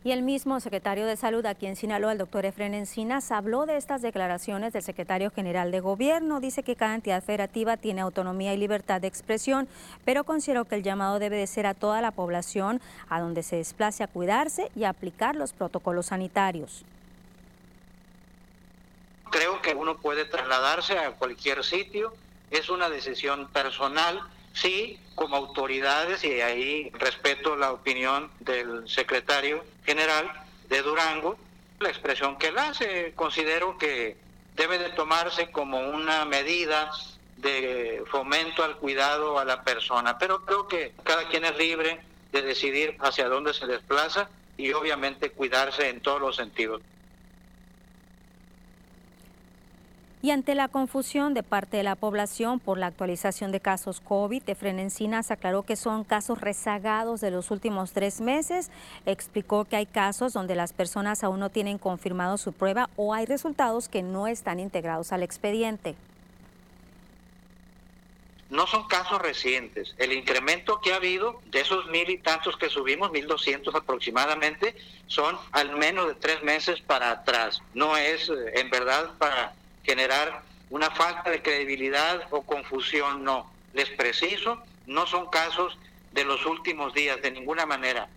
Y 0.05 0.11
el 0.11 0.23
mismo 0.23 0.59
secretario 0.59 1.07
de 1.07 1.17
Salud 1.17 1.47
aquí 1.47 1.67
en 1.67 1.77
Sinaloa, 1.77 2.11
el 2.11 2.19
doctor 2.19 2.45
Efren 2.45 2.75
Encinas, 2.75 3.31
habló 3.31 3.67
de 3.67 3.77
estas 3.77 4.03
declaraciones 4.03 4.73
del 4.73 4.83
secretario 4.83 5.31
general 5.31 5.71
de 5.71 5.79
Gobierno. 5.79 6.41
Dice 6.41 6.65
que 6.65 6.75
cada 6.75 6.97
entidad 6.97 7.23
federativa 7.23 7.77
tiene 7.77 8.01
autonomía 8.01 8.53
y 8.53 8.57
libertad 8.57 9.01
de 9.01 9.07
expresión, 9.07 9.69
pero 10.05 10.25
consideró 10.25 10.65
que 10.65 10.75
el 10.75 10.83
llamado 10.83 11.21
debe 11.21 11.37
de 11.37 11.47
ser 11.47 11.67
a 11.67 11.75
toda 11.75 12.01
la 12.01 12.11
población 12.11 12.81
a 13.09 13.21
donde 13.21 13.45
se 13.45 13.57
desplace 13.57 14.03
a 14.03 14.09
cuidarse 14.09 14.73
y 14.75 14.83
a 14.83 14.89
aplicar 14.89 15.37
los 15.37 15.53
protocolos 15.53 16.07
sanitarios. 16.07 16.85
Creo 19.31 19.63
que 19.63 19.73
uno 19.73 19.99
puede 19.99 20.25
trasladarse 20.25 20.99
a 20.99 21.13
cualquier 21.13 21.63
sitio, 21.63 22.13
es 22.51 22.69
una 22.71 22.91
decisión 22.91 23.47
personal 23.51 24.21
Sí, 24.55 24.99
como 25.15 25.37
autoridades, 25.37 26.25
y 26.25 26.41
ahí 26.41 26.91
respeto 26.95 27.57
la 27.57 27.73
opinión 27.73 28.31
del 28.41 28.89
secretario 28.89 29.65
general 29.85 30.31
de 30.69 30.83
Durango, 30.83 31.39
la 31.81 31.89
expresión 31.89 32.39
que 32.39 32.49
él 32.49 32.59
hace, 32.59 33.13
considero 33.15 33.79
que 33.79 34.17
debe 34.55 34.79
de 34.79 34.91
tomarse 34.91 35.51
como 35.51 35.81
una 35.81 36.25
medida 36.25 36.91
de 37.37 38.03
fomento 38.11 38.63
al 38.63 38.77
cuidado 38.77 39.39
a 39.39 39.45
la 39.45 39.65
persona, 39.65 40.19
pero 40.19 40.45
creo 40.45 40.69
que 40.69 40.93
cada 41.03 41.29
quien 41.29 41.45
es 41.45 41.57
libre 41.57 42.01
de 42.31 42.43
decidir 42.43 42.97
hacia 43.01 43.29
dónde 43.29 43.53
se 43.53 43.67
desplaza 43.67 44.29
y 44.57 44.73
obviamente 44.73 45.31
cuidarse 45.31 45.89
en 45.89 46.01
todos 46.01 46.21
los 46.21 46.37
sentidos. 46.37 46.83
Y 50.25 50.31
ante 50.31 50.55
la 50.55 50.69
confusión 50.69 51.35
de 51.35 51.43
parte 51.43 51.77
de 51.77 51.83
la 51.83 51.97
población 51.97 52.61
por 52.61 52.79
la 52.79 52.87
actualización 52.87 53.51
de 53.51 53.59
casos 53.59 54.01
COVID, 54.01 54.49
Efren 54.49 54.79
Encinas 54.79 55.33
aclaró 55.33 55.65
que 55.65 55.75
son 55.75 56.05
casos 56.05 56.41
rezagados 56.41 57.21
de 57.21 57.33
los 57.33 57.51
últimos 57.51 57.93
tres 57.93 58.21
meses. 58.21 58.71
Explicó 59.05 59.65
que 59.65 59.75
hay 59.75 59.87
casos 59.87 60.33
donde 60.33 60.55
las 60.55 60.73
personas 60.73 61.25
aún 61.25 61.41
no 61.41 61.51
tienen 61.51 61.77
confirmado 61.77 62.39
su 62.39 62.53
prueba 62.53 62.89
o 62.95 63.15
hay 63.15 63.27
resultados 63.27 63.89
que 63.89 64.03
no 64.03 64.29
están 64.29 64.61
integrados 64.61 65.11
al 65.11 65.25
expediente. 65.25 65.97
No 68.49 68.69
son 68.69 68.87
casos 68.87 69.21
recientes. 69.21 69.97
El 69.99 70.13
incremento 70.13 70.81
que 70.81 70.93
ha 70.93 70.97
habido 70.97 71.41
de 71.47 71.63
esos 71.63 71.87
mil 71.87 72.09
y 72.09 72.19
tantos 72.19 72.57
que 72.57 72.69
subimos, 72.69 73.11
mil 73.11 73.27
doscientos 73.27 73.75
aproximadamente, 73.75 74.77
son 75.09 75.37
al 75.51 75.77
menos 75.79 76.07
de 76.07 76.15
tres 76.15 76.45
meses 76.45 76.81
para 76.81 77.11
atrás. 77.11 77.61
No 77.75 77.97
es 77.97 78.29
eh, 78.29 78.61
en 78.61 78.71
verdad 78.71 79.11
para 79.19 79.55
generar 79.85 80.43
una 80.71 80.91
falta 80.91 81.31
de 81.31 81.43
credibilidad 81.43 82.23
o 82.31 82.43
confusión, 82.43 83.25
no. 83.25 83.51
Les 83.75 83.91
preciso, 83.91 84.63
no 84.87 85.07
son 85.07 85.29
casos 85.31 85.79
de 86.13 86.25
los 86.25 86.45
últimos 86.47 86.95
días 86.95 87.21
de 87.23 87.31
ninguna 87.31 87.67
manera. 87.67 88.09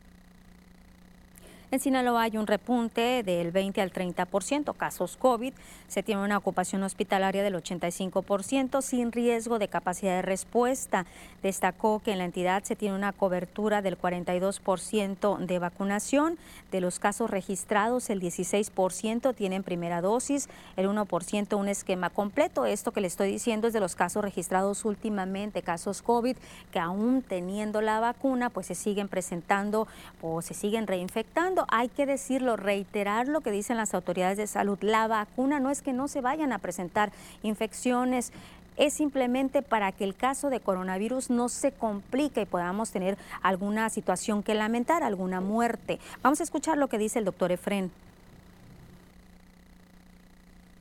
En 1.72 1.80
Sinaloa 1.80 2.24
hay 2.24 2.38
un 2.38 2.48
repunte 2.48 3.24
del 3.24 3.52
20 3.52 3.82
al 3.82 3.92
30% 3.92 4.78
casos 4.78 5.18
COVID. 5.18 5.54
Se 5.88 6.04
tiene 6.04 6.24
una 6.24 6.38
ocupación 6.38 6.84
hospitalaria 6.84 7.44
del 7.44 7.56
85% 7.56 8.82
sin 8.82 9.12
riesgo 9.12 9.60
de 9.60 9.68
capacidad 9.68 10.16
de 10.16 10.22
respuesta. 10.22 11.06
Destacó 11.44 12.00
que 12.00 12.12
en 12.12 12.20
la 12.20 12.26
entidad 12.26 12.64
se 12.64 12.76
tiene 12.76 12.96
una 12.96 13.12
cobertura 13.12 13.82
del 13.82 13.98
42% 13.98 15.38
de 15.38 15.60
vacunación. 15.60 16.38
De 16.72 16.82
los 16.82 17.00
casos 17.00 17.30
registrados, 17.30 18.10
el 18.10 18.22
16% 18.22 19.36
tienen 19.36 19.64
primera 19.64 20.02
dosis, 20.02 20.50
el 20.76 20.88
1% 20.88 21.58
un 21.58 21.68
esquema 21.68 22.10
completo. 22.10 22.66
Esto 22.66 22.92
que 22.92 23.02
le 23.02 23.08
estoy 23.08 23.32
diciendo 23.32 23.68
es 23.68 23.74
de 23.74 23.80
los 23.80 23.96
casos 23.96 24.24
registrados 24.24 24.86
últimamente, 24.86 25.62
casos 25.62 26.02
COVID, 26.02 26.38
que 26.72 26.80
aún 26.80 27.22
teniendo 27.22 27.82
la 27.82 28.00
vacuna, 28.00 28.50
pues 28.50 28.68
se 28.68 28.76
siguen 28.76 29.08
presentando 29.08 29.88
o 30.22 30.42
se 30.42 30.54
siguen 30.54 30.88
reinfectando 30.88 31.26
hay 31.68 31.90
que 31.90 32.06
decirlo, 32.06 32.56
reiterar 32.56 33.28
lo 33.28 33.42
que 33.42 33.52
dicen 33.52 33.78
las 33.78 33.94
autoridades 33.94 34.38
de 34.38 34.48
salud. 34.48 34.78
La 34.82 35.08
vacuna 35.08 35.60
no 35.60 35.70
es 35.70 35.75
que 35.82 35.94
no 35.94 36.08
se 36.08 36.22
vayan 36.22 36.54
a 36.54 36.60
presentar 36.60 37.12
infecciones, 37.44 38.32
es 38.78 38.94
simplemente 38.94 39.62
para 39.62 39.92
que 39.92 40.04
el 40.04 40.16
caso 40.16 40.50
de 40.50 40.60
coronavirus 40.60 41.30
no 41.30 41.50
se 41.50 41.72
complique 41.72 42.42
y 42.42 42.46
podamos 42.46 42.92
tener 42.92 43.18
alguna 43.42 43.90
situación 43.90 44.44
que 44.44 44.54
lamentar, 44.54 45.04
alguna 45.04 45.42
muerte. 45.42 46.00
Vamos 46.22 46.40
a 46.42 46.44
escuchar 46.44 46.78
lo 46.78 46.88
que 46.88 46.98
dice 46.98 47.20
el 47.20 47.26
doctor 47.26 47.52
Efren. 47.52 47.92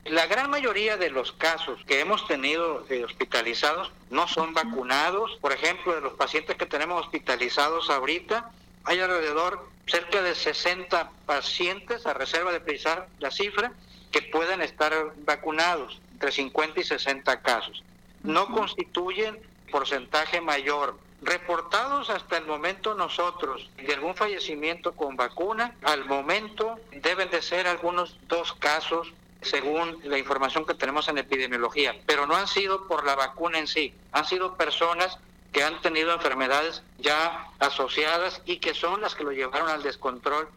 La 0.05 0.27
gran 0.27 0.51
mayoría 0.51 0.97
de 0.97 1.09
los 1.09 1.31
casos 1.31 1.83
que 1.85 1.99
hemos 1.99 2.27
tenido 2.27 2.85
hospitalizados 3.05 3.91
no 4.11 4.27
son 4.27 4.53
vacunados. 4.53 5.35
Por 5.41 5.51
ejemplo, 5.51 5.95
de 5.95 6.01
los 6.01 6.13
pacientes 6.13 6.57
que 6.57 6.67
tenemos 6.67 7.01
hospitalizados 7.01 7.89
ahorita, 7.89 8.51
hay 8.83 8.99
alrededor 8.99 9.67
cerca 9.87 10.21
de 10.21 10.35
60 10.35 11.09
pacientes, 11.25 12.05
a 12.05 12.13
reserva 12.13 12.51
de 12.51 12.59
precisar 12.59 13.07
la 13.17 13.31
cifra, 13.31 13.73
que 14.15 14.21
pueden 14.21 14.61
estar 14.61 14.93
vacunados, 15.25 15.99
entre 16.13 16.31
50 16.31 16.79
y 16.79 16.83
60 16.85 17.41
casos. 17.41 17.83
No 18.23 18.47
constituyen 18.47 19.37
porcentaje 19.69 20.39
mayor. 20.39 20.97
Reportados 21.21 22.09
hasta 22.09 22.37
el 22.37 22.45
momento 22.45 22.95
nosotros 22.95 23.69
de 23.75 23.93
algún 23.93 24.15
fallecimiento 24.15 24.93
con 24.93 25.17
vacuna, 25.17 25.75
al 25.83 26.05
momento 26.05 26.79
deben 26.93 27.29
de 27.29 27.41
ser 27.41 27.67
algunos 27.67 28.15
dos 28.29 28.53
casos 28.53 29.11
según 29.41 29.99
la 30.05 30.17
información 30.17 30.65
que 30.65 30.75
tenemos 30.75 31.09
en 31.09 31.17
epidemiología, 31.17 31.93
pero 32.05 32.25
no 32.25 32.37
han 32.37 32.47
sido 32.47 32.87
por 32.87 33.05
la 33.05 33.15
vacuna 33.15 33.59
en 33.59 33.67
sí, 33.67 33.93
han 34.13 34.23
sido 34.23 34.55
personas 34.55 35.19
que 35.51 35.61
han 35.61 35.81
tenido 35.81 36.13
enfermedades 36.13 36.83
ya 36.99 37.49
asociadas 37.59 38.41
y 38.45 38.57
que 38.59 38.73
son 38.73 39.01
las 39.01 39.13
que 39.13 39.25
lo 39.25 39.33
llevaron 39.33 39.67
al 39.67 39.83
descontrol 39.83 40.47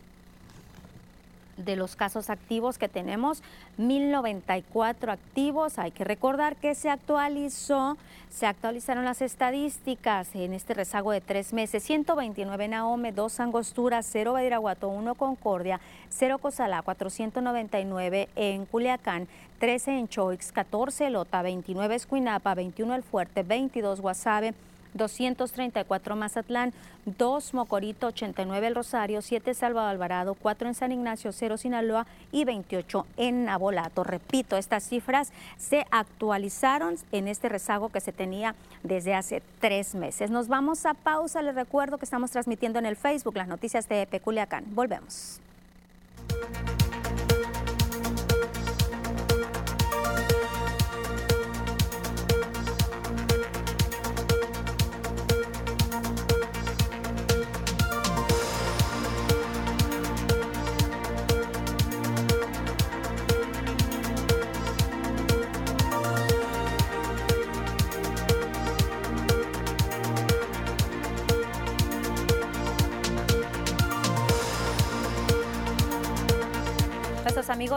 de 1.58 1.76
los 1.76 1.96
casos 1.96 2.30
activos 2.30 2.78
que 2.78 2.88
tenemos, 2.88 3.42
1094 3.76 5.12
activos. 5.12 5.78
Hay 5.78 5.90
que 5.90 6.04
recordar 6.04 6.56
que 6.56 6.74
se 6.74 6.88
actualizó, 6.88 7.96
se 8.30 8.46
actualizaron 8.46 9.04
las 9.04 9.20
estadísticas 9.22 10.34
en 10.34 10.54
este 10.54 10.74
rezago 10.74 11.12
de 11.12 11.20
tres 11.20 11.52
meses. 11.52 11.82
129 11.82 12.64
en 12.64 12.74
Ahome, 12.74 13.12
2 13.12 13.40
Angostura, 13.40 14.02
0 14.02 14.32
Badiraguato, 14.32 14.88
1 14.88 15.14
Concordia, 15.14 15.80
0 16.10 16.38
Cozalá, 16.38 16.82
499 16.82 18.28
en 18.36 18.64
Culiacán, 18.66 19.28
13 19.58 19.98
en 19.98 20.08
Choix, 20.08 20.52
14 20.52 21.10
Lota, 21.10 21.42
29 21.42 21.94
Escuinapa, 21.94 22.54
21 22.54 22.94
El 22.94 23.02
Fuerte, 23.02 23.42
22 23.42 24.00
Guasave, 24.00 24.54
234 24.94 26.16
Mazatlán, 26.16 26.72
2 27.04 27.54
Mocorito, 27.54 28.08
89 28.08 28.66
El 28.66 28.74
Rosario, 28.74 29.22
7 29.22 29.54
Salvador 29.54 29.90
Alvarado, 29.90 30.34
4 30.34 30.68
en 30.68 30.74
San 30.74 30.92
Ignacio, 30.92 31.32
0 31.32 31.56
Sinaloa 31.56 32.06
y 32.32 32.44
28 32.44 33.06
en 33.16 33.44
Nabolato. 33.44 34.04
Repito, 34.04 34.56
estas 34.56 34.84
cifras 34.84 35.32
se 35.56 35.86
actualizaron 35.90 36.96
en 37.12 37.28
este 37.28 37.48
rezago 37.48 37.88
que 37.88 38.00
se 38.00 38.12
tenía 38.12 38.54
desde 38.82 39.14
hace 39.14 39.42
tres 39.60 39.94
meses. 39.94 40.30
Nos 40.30 40.48
vamos 40.48 40.86
a 40.86 40.94
pausa. 40.94 41.42
Les 41.42 41.54
recuerdo 41.54 41.98
que 41.98 42.04
estamos 42.04 42.30
transmitiendo 42.30 42.78
en 42.78 42.86
el 42.86 42.96
Facebook 42.96 43.36
las 43.36 43.48
noticias 43.48 43.88
de 43.88 44.06
Peculiacán. 44.06 44.64
Volvemos. 44.74 45.40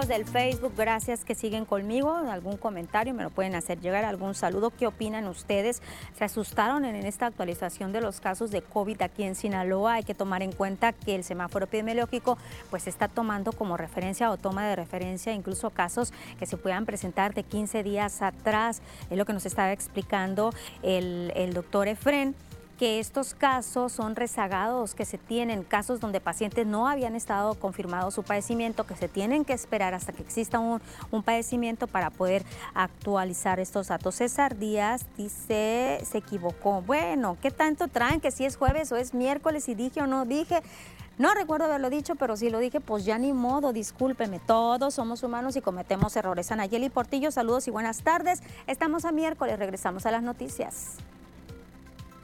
Del 0.07 0.25
Facebook, 0.25 0.73
gracias 0.75 1.23
que 1.23 1.35
siguen 1.35 1.65
conmigo. 1.65 2.11
Algún 2.15 2.57
comentario 2.57 3.13
me 3.13 3.23
lo 3.23 3.29
pueden 3.29 3.55
hacer 3.55 3.79
llegar, 3.79 4.05
algún 4.05 4.33
saludo. 4.33 4.71
¿Qué 4.71 4.87
opinan 4.87 5.27
ustedes? 5.27 5.81
¿Se 6.17 6.23
asustaron 6.23 6.85
en 6.85 6.95
esta 6.95 7.27
actualización 7.27 7.91
de 7.91 8.01
los 8.01 8.19
casos 8.19 8.51
de 8.51 8.61
COVID 8.61 9.01
aquí 9.01 9.23
en 9.23 9.35
Sinaloa? 9.35 9.93
Hay 9.93 10.03
que 10.03 10.13
tomar 10.13 10.43
en 10.43 10.51
cuenta 10.51 10.93
que 10.93 11.15
el 11.15 11.23
semáforo 11.23 11.65
epidemiológico 11.65 12.37
pues 12.69 12.87
está 12.87 13.07
tomando 13.07 13.51
como 13.51 13.77
referencia 13.77 14.31
o 14.31 14.37
toma 14.37 14.67
de 14.67 14.75
referencia 14.75 15.33
incluso 15.33 15.69
casos 15.69 16.13
que 16.39 16.45
se 16.45 16.57
puedan 16.57 16.85
presentar 16.85 17.33
de 17.33 17.43
15 17.43 17.83
días 17.83 18.21
atrás. 18.21 18.81
Es 19.09 19.17
lo 19.17 19.25
que 19.25 19.33
nos 19.33 19.45
estaba 19.45 19.71
explicando 19.71 20.51
el, 20.83 21.31
el 21.35 21.53
doctor 21.53 21.87
Efren 21.87 22.35
que 22.81 22.99
estos 22.99 23.35
casos 23.35 23.91
son 23.91 24.15
rezagados, 24.15 24.95
que 24.95 25.05
se 25.05 25.19
tienen 25.19 25.61
casos 25.61 25.99
donde 25.99 26.19
pacientes 26.19 26.65
no 26.65 26.87
habían 26.87 27.15
estado 27.15 27.53
confirmado 27.53 28.09
su 28.09 28.23
padecimiento, 28.23 28.87
que 28.87 28.95
se 28.95 29.07
tienen 29.07 29.45
que 29.45 29.53
esperar 29.53 29.93
hasta 29.93 30.13
que 30.13 30.23
exista 30.23 30.57
un, 30.57 30.81
padecimiento 31.23 31.85
para 31.85 32.09
poder 32.09 32.43
actualizar 32.73 33.59
estos 33.59 33.89
datos. 33.89 34.15
César 34.15 34.57
Díaz 34.57 35.05
dice, 35.15 36.01
se 36.03 36.17
equivocó. 36.17 36.81
Bueno, 36.81 37.37
¿qué 37.39 37.51
tanto 37.51 37.87
traen? 37.87 38.19
Que 38.19 38.31
si 38.31 38.45
es 38.45 38.57
jueves 38.57 38.91
o 38.91 38.95
es 38.95 39.13
miércoles 39.13 39.69
y 39.69 39.75
dije 39.75 40.01
o 40.01 40.07
no 40.07 40.25
dije. 40.25 40.63
No 41.19 41.35
recuerdo 41.35 41.65
haberlo 41.65 41.91
dicho, 41.91 42.15
pero 42.15 42.35
si 42.35 42.49
lo 42.49 42.57
dije, 42.57 42.79
pues 42.79 43.05
ya 43.05 43.19
ni 43.19 43.31
modo, 43.31 43.73
discúlpeme. 43.73 44.39
Todos 44.39 44.95
somos 44.95 45.21
humanos 45.21 45.55
y 45.55 45.61
cometemos 45.61 46.15
errores. 46.15 46.51
Anayeli 46.51 46.89
Portillo, 46.89 47.29
saludos 47.29 47.67
y 47.67 47.69
buenas 47.69 48.01
tardes. 48.01 48.41
Estamos 48.65 49.05
a 49.05 49.11
miércoles, 49.11 49.59
regresamos 49.59 50.07
a 50.07 50.11
las 50.11 50.23
noticias. 50.23 50.97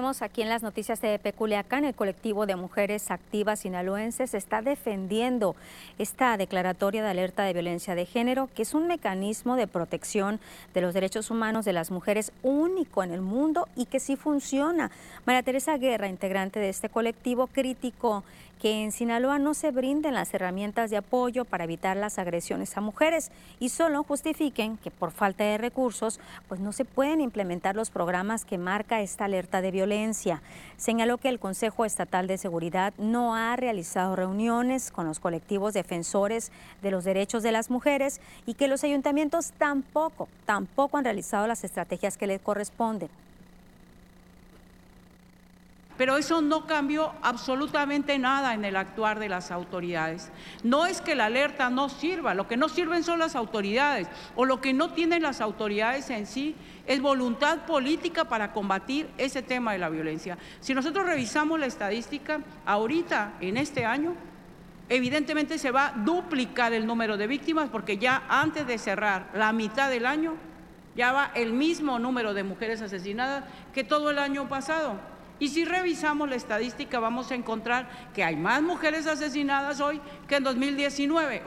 aquí 0.00 0.40
en 0.40 0.48
las 0.48 0.62
noticias 0.62 1.02
de 1.02 1.18
Peculiacán. 1.18 1.84
El 1.84 1.94
colectivo 1.94 2.46
de 2.46 2.56
mujeres 2.56 3.10
activas 3.10 3.60
sinaloenses 3.60 4.32
está 4.32 4.62
defendiendo 4.62 5.54
esta 5.98 6.38
declaratoria 6.38 7.02
de 7.02 7.10
alerta 7.10 7.42
de 7.42 7.52
violencia 7.52 7.94
de 7.94 8.06
género, 8.06 8.48
que 8.54 8.62
es 8.62 8.72
un 8.72 8.86
mecanismo 8.86 9.56
de 9.56 9.66
protección 9.66 10.40
de 10.72 10.80
los 10.80 10.94
derechos 10.94 11.30
humanos 11.30 11.66
de 11.66 11.74
las 11.74 11.90
mujeres 11.90 12.32
único 12.42 13.02
en 13.02 13.12
el 13.12 13.20
mundo 13.20 13.68
y 13.76 13.84
que 13.84 14.00
sí 14.00 14.16
funciona. 14.16 14.90
María 15.26 15.42
Teresa 15.42 15.76
Guerra, 15.76 16.08
integrante 16.08 16.60
de 16.60 16.70
este 16.70 16.88
colectivo, 16.88 17.46
criticó 17.48 18.24
que 18.60 18.84
en 18.84 18.92
Sinaloa 18.92 19.38
no 19.38 19.54
se 19.54 19.70
brinden 19.70 20.14
las 20.14 20.34
herramientas 20.34 20.90
de 20.90 20.98
apoyo 20.98 21.46
para 21.46 21.64
evitar 21.64 21.96
las 21.96 22.18
agresiones 22.18 22.76
a 22.76 22.82
mujeres 22.82 23.32
y 23.58 23.70
solo 23.70 24.04
justifiquen 24.04 24.76
que 24.76 24.90
por 24.90 25.12
falta 25.12 25.44
de 25.44 25.56
recursos 25.56 26.20
pues 26.46 26.60
no 26.60 26.72
se 26.72 26.84
pueden 26.84 27.22
implementar 27.22 27.74
los 27.74 27.90
programas 27.90 28.44
que 28.44 28.58
marca 28.58 29.00
esta 29.00 29.24
alerta 29.24 29.62
de 29.62 29.70
violencia. 29.70 30.42
Señaló 30.76 31.16
que 31.16 31.30
el 31.30 31.40
Consejo 31.40 31.86
Estatal 31.86 32.26
de 32.26 32.36
Seguridad 32.36 32.92
no 32.98 33.34
ha 33.34 33.56
realizado 33.56 34.14
reuniones 34.14 34.90
con 34.90 35.06
los 35.06 35.20
colectivos 35.20 35.72
defensores 35.72 36.52
de 36.82 36.90
los 36.90 37.04
derechos 37.04 37.42
de 37.42 37.52
las 37.52 37.70
mujeres 37.70 38.20
y 38.44 38.54
que 38.54 38.68
los 38.68 38.84
ayuntamientos 38.84 39.52
tampoco, 39.52 40.28
tampoco 40.44 40.98
han 40.98 41.04
realizado 41.04 41.46
las 41.46 41.64
estrategias 41.64 42.18
que 42.18 42.26
les 42.26 42.42
corresponden 42.42 43.08
pero 46.00 46.16
eso 46.16 46.40
no 46.40 46.66
cambió 46.66 47.12
absolutamente 47.20 48.18
nada 48.18 48.54
en 48.54 48.64
el 48.64 48.76
actuar 48.76 49.18
de 49.18 49.28
las 49.28 49.50
autoridades. 49.50 50.32
No 50.62 50.86
es 50.86 51.02
que 51.02 51.14
la 51.14 51.26
alerta 51.26 51.68
no 51.68 51.90
sirva, 51.90 52.32
lo 52.32 52.48
que 52.48 52.56
no 52.56 52.70
sirven 52.70 53.04
son 53.04 53.18
las 53.18 53.36
autoridades, 53.36 54.08
o 54.34 54.46
lo 54.46 54.62
que 54.62 54.72
no 54.72 54.94
tienen 54.94 55.22
las 55.22 55.42
autoridades 55.42 56.08
en 56.08 56.26
sí 56.26 56.56
es 56.86 57.02
voluntad 57.02 57.66
política 57.66 58.24
para 58.24 58.54
combatir 58.54 59.10
ese 59.18 59.42
tema 59.42 59.72
de 59.72 59.78
la 59.78 59.90
violencia. 59.90 60.38
Si 60.60 60.72
nosotros 60.72 61.04
revisamos 61.04 61.60
la 61.60 61.66
estadística, 61.66 62.40
ahorita, 62.64 63.34
en 63.42 63.58
este 63.58 63.84
año, 63.84 64.14
evidentemente 64.88 65.58
se 65.58 65.70
va 65.70 65.88
a 65.88 65.92
duplicar 65.92 66.72
el 66.72 66.86
número 66.86 67.18
de 67.18 67.26
víctimas 67.26 67.68
porque 67.68 67.98
ya 67.98 68.22
antes 68.26 68.66
de 68.66 68.78
cerrar 68.78 69.28
la 69.34 69.52
mitad 69.52 69.90
del 69.90 70.06
año, 70.06 70.32
ya 70.96 71.12
va 71.12 71.30
el 71.34 71.52
mismo 71.52 71.98
número 71.98 72.32
de 72.32 72.42
mujeres 72.42 72.80
asesinadas 72.80 73.44
que 73.74 73.84
todo 73.84 74.08
el 74.08 74.18
año 74.18 74.48
pasado. 74.48 75.19
Y 75.40 75.48
si 75.48 75.64
revisamos 75.64 76.28
la 76.28 76.36
estadística 76.36 77.00
vamos 77.00 77.30
a 77.30 77.34
encontrar 77.34 77.88
que 78.14 78.22
hay 78.22 78.36
más 78.36 78.62
mujeres 78.62 79.06
asesinadas 79.06 79.80
hoy 79.80 80.00
que 80.28 80.36
en 80.36 80.44
2019. 80.44 81.42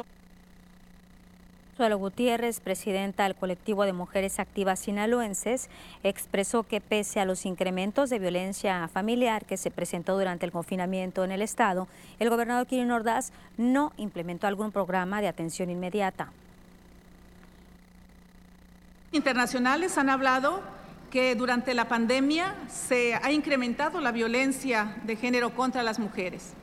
Suelo 1.77 1.97
Gutiérrez, 1.97 2.59
presidenta 2.59 3.23
del 3.23 3.35
colectivo 3.35 3.83
de 3.83 3.93
mujeres 3.93 4.39
activas 4.39 4.79
sinaloenses, 4.79 5.69
expresó 6.03 6.63
que 6.63 6.81
pese 6.81 7.19
a 7.19 7.25
los 7.25 7.45
incrementos 7.45 8.09
de 8.09 8.19
violencia 8.19 8.87
familiar 8.87 9.45
que 9.45 9.57
se 9.57 9.71
presentó 9.71 10.17
durante 10.17 10.45
el 10.45 10.51
confinamiento 10.51 11.23
en 11.23 11.31
el 11.31 11.41
estado, 11.41 11.87
el 12.19 12.29
gobernador 12.29 12.67
Kirin 12.67 12.91
Ordaz 12.91 13.31
no 13.57 13.91
implementó 13.97 14.45
algún 14.45 14.71
programa 14.71 15.21
de 15.21 15.27
atención 15.27 15.71
inmediata. 15.71 16.31
Internacionales 19.11 19.97
han 19.97 20.09
hablado 20.09 20.61
que 21.13 21.35
durante 21.35 21.75
la 21.75 21.87
pandemia 21.87 22.55
se 22.67 23.13
ha 23.13 23.31
incrementado 23.31 24.01
la 24.01 24.11
violencia 24.11 24.95
de 25.03 25.15
género 25.15 25.53
contra 25.53 25.83
las 25.83 25.99
mujeres, 25.99 26.53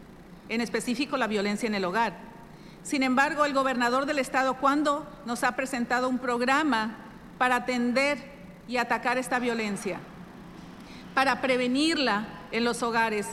en 0.48 0.60
específico 0.60 1.16
la 1.16 1.28
violencia 1.28 1.68
en 1.68 1.76
el 1.76 1.84
hogar. 1.84 2.14
Sin 2.82 3.04
embargo, 3.04 3.44
el 3.44 3.54
gobernador 3.54 4.06
del 4.06 4.18
estado, 4.18 4.54
cuando 4.54 5.06
nos 5.24 5.44
ha 5.44 5.54
presentado 5.54 6.08
un 6.08 6.18
programa 6.18 6.96
para 7.38 7.54
atender 7.54 8.18
y 8.66 8.78
atacar 8.78 9.18
esta 9.18 9.38
violencia, 9.38 10.00
para 11.14 11.40
prevenirla 11.40 12.26
en 12.50 12.64
los 12.64 12.82
hogares, 12.82 13.28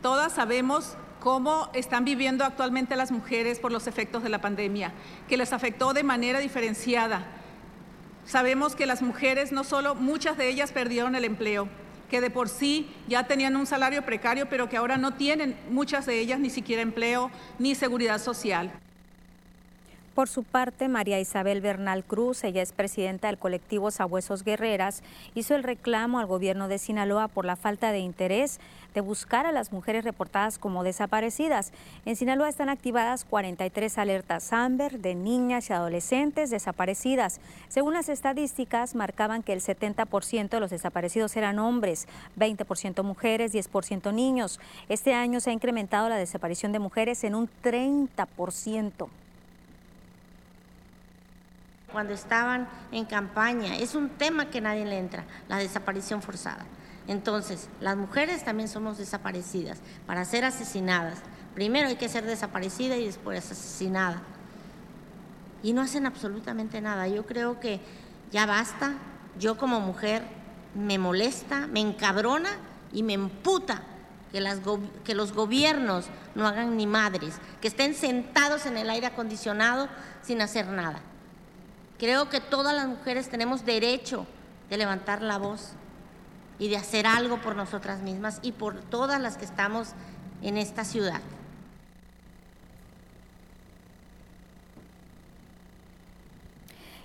todas 0.00 0.32
sabemos 0.32 0.96
cómo 1.18 1.70
están 1.74 2.04
viviendo 2.04 2.44
actualmente 2.44 2.94
las 2.94 3.10
mujeres 3.10 3.58
por 3.58 3.72
los 3.72 3.88
efectos 3.88 4.22
de 4.22 4.28
la 4.28 4.40
pandemia, 4.40 4.92
que 5.28 5.36
les 5.36 5.52
afectó 5.52 5.92
de 5.92 6.04
manera 6.04 6.38
diferenciada 6.38 7.41
Sabemos 8.24 8.76
que 8.76 8.86
las 8.86 9.02
mujeres, 9.02 9.52
no 9.52 9.64
solo 9.64 9.94
muchas 9.94 10.36
de 10.36 10.48
ellas 10.48 10.72
perdieron 10.72 11.14
el 11.14 11.24
empleo, 11.24 11.68
que 12.10 12.20
de 12.20 12.30
por 12.30 12.48
sí 12.48 12.90
ya 13.08 13.26
tenían 13.26 13.56
un 13.56 13.66
salario 13.66 14.02
precario, 14.02 14.48
pero 14.48 14.68
que 14.68 14.76
ahora 14.76 14.96
no 14.96 15.14
tienen 15.14 15.56
muchas 15.70 16.06
de 16.06 16.20
ellas 16.20 16.38
ni 16.38 16.50
siquiera 16.50 16.82
empleo 16.82 17.30
ni 17.58 17.74
seguridad 17.74 18.18
social. 18.18 18.72
Por 20.14 20.28
su 20.28 20.42
parte, 20.42 20.88
María 20.88 21.18
Isabel 21.20 21.62
Bernal 21.62 22.04
Cruz, 22.04 22.44
ella 22.44 22.60
es 22.60 22.72
presidenta 22.72 23.28
del 23.28 23.38
colectivo 23.38 23.90
Sabuesos 23.90 24.44
Guerreras, 24.44 25.02
hizo 25.34 25.54
el 25.54 25.62
reclamo 25.62 26.18
al 26.18 26.26
gobierno 26.26 26.68
de 26.68 26.76
Sinaloa 26.76 27.28
por 27.28 27.46
la 27.46 27.56
falta 27.56 27.92
de 27.92 28.00
interés 28.00 28.60
de 28.92 29.00
buscar 29.00 29.46
a 29.46 29.52
las 29.52 29.72
mujeres 29.72 30.04
reportadas 30.04 30.58
como 30.58 30.84
desaparecidas. 30.84 31.72
En 32.04 32.16
Sinaloa 32.16 32.50
están 32.50 32.68
activadas 32.68 33.24
43 33.24 33.96
alertas 33.96 34.52
AMBER 34.52 34.98
de 34.98 35.14
niñas 35.14 35.70
y 35.70 35.72
adolescentes 35.72 36.50
desaparecidas. 36.50 37.40
Según 37.68 37.94
las 37.94 38.10
estadísticas, 38.10 38.94
marcaban 38.94 39.42
que 39.42 39.54
el 39.54 39.62
70% 39.62 40.50
de 40.50 40.60
los 40.60 40.70
desaparecidos 40.70 41.34
eran 41.38 41.58
hombres, 41.58 42.06
20% 42.38 43.02
mujeres, 43.02 43.54
10% 43.54 44.12
niños. 44.12 44.60
Este 44.90 45.14
año 45.14 45.40
se 45.40 45.48
ha 45.48 45.54
incrementado 45.54 46.10
la 46.10 46.16
desaparición 46.16 46.72
de 46.72 46.80
mujeres 46.80 47.24
en 47.24 47.34
un 47.34 47.48
30% 47.62 49.08
cuando 51.92 52.14
estaban 52.14 52.68
en 52.90 53.04
campaña. 53.04 53.76
Es 53.76 53.94
un 53.94 54.08
tema 54.08 54.50
que 54.50 54.60
nadie 54.60 54.84
le 54.84 54.98
entra, 54.98 55.24
la 55.48 55.58
desaparición 55.58 56.22
forzada. 56.22 56.64
Entonces, 57.06 57.68
las 57.80 57.96
mujeres 57.96 58.44
también 58.44 58.68
somos 58.68 58.98
desaparecidas. 58.98 59.78
Para 60.06 60.24
ser 60.24 60.44
asesinadas, 60.44 61.18
primero 61.54 61.88
hay 61.88 61.96
que 61.96 62.08
ser 62.08 62.24
desaparecida 62.24 62.96
y 62.96 63.06
después 63.06 63.50
asesinada. 63.50 64.22
Y 65.62 65.72
no 65.72 65.82
hacen 65.82 66.06
absolutamente 66.06 66.80
nada. 66.80 67.08
Yo 67.08 67.26
creo 67.26 67.60
que 67.60 67.80
ya 68.30 68.46
basta. 68.46 68.94
Yo 69.38 69.56
como 69.56 69.80
mujer 69.80 70.22
me 70.74 70.98
molesta, 70.98 71.66
me 71.66 71.80
encabrona 71.80 72.50
y 72.92 73.02
me 73.02 73.14
emputa 73.14 73.82
que, 74.30 74.42
que 75.04 75.14
los 75.14 75.32
gobiernos 75.32 76.06
no 76.34 76.46
hagan 76.46 76.76
ni 76.76 76.86
madres, 76.86 77.34
que 77.60 77.68
estén 77.68 77.94
sentados 77.94 78.66
en 78.66 78.76
el 78.76 78.90
aire 78.90 79.06
acondicionado 79.06 79.88
sin 80.22 80.40
hacer 80.40 80.66
nada. 80.66 81.00
Creo 82.02 82.28
que 82.28 82.40
todas 82.40 82.74
las 82.74 82.88
mujeres 82.88 83.28
tenemos 83.28 83.64
derecho 83.64 84.26
de 84.68 84.76
levantar 84.76 85.22
la 85.22 85.38
voz 85.38 85.74
y 86.58 86.68
de 86.68 86.76
hacer 86.76 87.06
algo 87.06 87.40
por 87.40 87.54
nosotras 87.54 88.00
mismas 88.00 88.40
y 88.42 88.50
por 88.50 88.80
todas 88.80 89.20
las 89.20 89.36
que 89.36 89.44
estamos 89.44 89.90
en 90.42 90.56
esta 90.56 90.84
ciudad. 90.84 91.20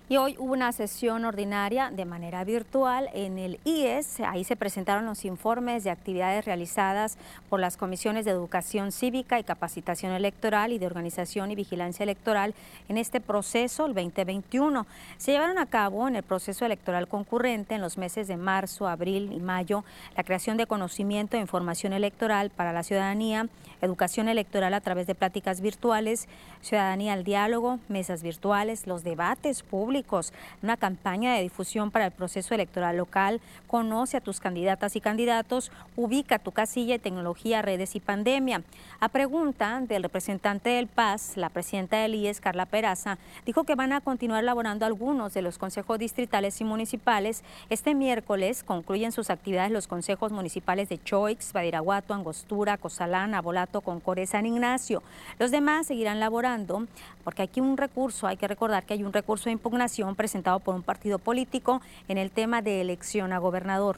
Y 0.09 0.15
hoy 0.15 0.37
hubo 0.39 0.53
una 0.53 0.71
sesión 0.71 1.25
ordinaria 1.25 1.91
de 1.91 2.05
manera 2.05 2.45
virtual 2.45 3.09
en 3.13 3.37
el 3.37 3.59
IES. 3.65 4.21
Ahí 4.21 4.45
se 4.45 4.55
presentaron 4.55 5.05
los 5.05 5.25
informes 5.25 5.83
de 5.83 5.89
actividades 5.89 6.45
realizadas 6.45 7.17
por 7.49 7.59
las 7.59 7.75
comisiones 7.75 8.23
de 8.23 8.31
educación 8.31 8.93
cívica 8.93 9.37
y 9.37 9.43
capacitación 9.43 10.13
electoral 10.13 10.71
y 10.71 10.79
de 10.79 10.85
organización 10.85 11.51
y 11.51 11.55
vigilancia 11.55 12.03
electoral 12.03 12.55
en 12.87 12.97
este 12.97 13.19
proceso, 13.19 13.85
el 13.85 13.93
2021. 13.95 14.87
Se 15.17 15.33
llevaron 15.33 15.57
a 15.57 15.65
cabo 15.65 16.07
en 16.07 16.15
el 16.15 16.23
proceso 16.23 16.65
electoral 16.65 17.09
concurrente 17.09 17.75
en 17.75 17.81
los 17.81 17.97
meses 17.97 18.29
de 18.29 18.37
marzo, 18.37 18.87
abril 18.87 19.33
y 19.33 19.41
mayo 19.41 19.83
la 20.15 20.23
creación 20.23 20.55
de 20.55 20.67
conocimiento 20.67 21.35
e 21.35 21.41
información 21.41 21.91
electoral 21.91 22.49
para 22.49 22.71
la 22.71 22.83
ciudadanía, 22.83 23.49
educación 23.81 24.29
electoral 24.29 24.73
a 24.73 24.81
través 24.81 25.07
de 25.07 25.15
pláticas 25.15 25.61
virtuales, 25.61 26.27
ciudadanía 26.61 27.13
al 27.13 27.23
diálogo, 27.23 27.79
mesas 27.87 28.23
virtuales, 28.23 28.87
los 28.87 29.03
debates 29.03 29.63
públicos 29.63 30.33
una 30.61 30.77
campaña 30.77 31.33
de 31.33 31.43
difusión 31.43 31.91
para 31.91 32.05
el 32.05 32.11
proceso 32.11 32.53
electoral 32.53 32.97
local, 32.97 33.41
conoce 33.67 34.17
a 34.17 34.21
tus 34.21 34.39
candidatas 34.39 34.95
y 34.95 35.01
candidatos, 35.01 35.71
ubica 35.95 36.39
tu 36.39 36.51
casilla 36.51 36.95
y 36.95 36.99
tecnología, 36.99 37.61
redes 37.61 37.95
y 37.95 37.99
pandemia. 37.99 38.63
A 38.99 39.09
pregunta 39.09 39.81
del 39.81 40.03
representante 40.03 40.69
del 40.69 40.87
PAS, 40.87 41.37
la 41.37 41.49
presidenta 41.49 41.97
del 41.97 42.15
IES, 42.15 42.41
Carla 42.41 42.65
Peraza, 42.65 43.17
dijo 43.45 43.63
que 43.63 43.75
van 43.75 43.93
a 43.93 44.01
continuar 44.01 44.43
elaborando 44.43 44.85
algunos 44.85 45.33
de 45.33 45.41
los 45.41 45.57
consejos 45.57 45.99
distritales 45.99 46.59
y 46.61 46.63
municipales. 46.63 47.43
Este 47.69 47.95
miércoles 47.95 48.63
concluyen 48.63 49.11
sus 49.11 49.29
actividades 49.29 49.71
los 49.71 49.87
consejos 49.87 50.31
municipales 50.31 50.89
de 50.89 51.01
Choix, 51.01 51.53
Badiraguato, 51.53 52.13
Angostura, 52.13 52.77
Cozalán, 52.77 53.35
Abolato, 53.67 53.82
Concore, 53.82 54.25
San 54.25 54.45
Ignacio. 54.45 55.03
Los 55.39 55.51
demás 55.51 55.88
seguirán 55.88 56.19
laborando 56.19 56.88
porque 57.23 57.43
aquí 57.43 57.62
un 57.62 57.77
recurso, 57.77 58.27
hay 58.27 58.38
que 58.38 58.47
recordar 58.47 58.86
que 58.86 58.93
hay 58.93 59.03
un 59.03 59.13
recurso 59.13 59.45
de 59.45 59.51
impugnación 59.51 60.15
presentado 60.15 60.60
por 60.60 60.75
un 60.75 60.84
partido 60.84 61.19
político 61.19 61.82
en 62.08 62.17
el 62.17 62.32
tema 62.32 62.62
de 62.62 62.82
elección 62.82 63.34
a 63.34 63.39
gobernador. 63.39 63.97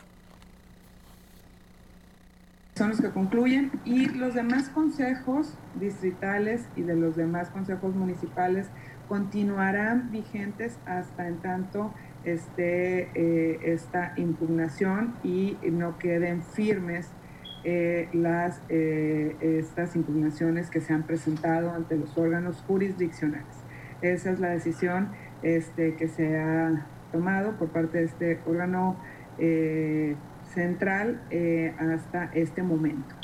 Son 2.76 2.90
los 2.90 3.02
que 3.02 3.10
concluyen 3.10 3.72
y 3.84 4.08
los 4.08 4.34
demás 4.34 4.70
consejos 4.70 5.54
distritales 5.76 6.66
y 6.78 6.82
de 6.82 6.96
los 6.96 7.16
demás 7.16 7.50
consejos 7.50 7.94
municipales 7.94 8.68
continuarán 9.10 10.12
vigentes 10.12 10.78
hasta 10.86 11.28
en 11.28 11.38
tanto 11.40 11.94
esté 12.24 13.10
eh, 13.16 13.60
esta 13.64 14.14
impugnación 14.18 15.16
y 15.24 15.58
no 15.72 15.98
queden 15.98 16.44
firmes 16.44 17.10
eh, 17.64 18.10
las, 18.14 18.62
eh, 18.70 19.36
estas 19.42 19.96
impugnaciones 19.96 20.70
que 20.70 20.82
se 20.82 20.94
han 20.94 21.04
presentado 21.04 21.72
ante 21.72 21.98
los 21.98 22.18
órganos 22.18 22.64
jurisdiccionales. 22.68 23.56
Esa 24.02 24.32
es 24.32 24.40
la 24.40 24.50
decisión 24.50 25.10
este, 25.44 25.96
que 25.96 26.08
se 26.08 26.38
ha 26.38 26.88
tomado 27.12 27.58
por 27.58 27.70
parte 27.70 28.00
de 28.00 28.06
este 28.06 28.40
órgano 28.46 28.98
central 30.54 31.22
hasta 31.80 32.26
este 32.34 32.62
momento. 32.62 33.19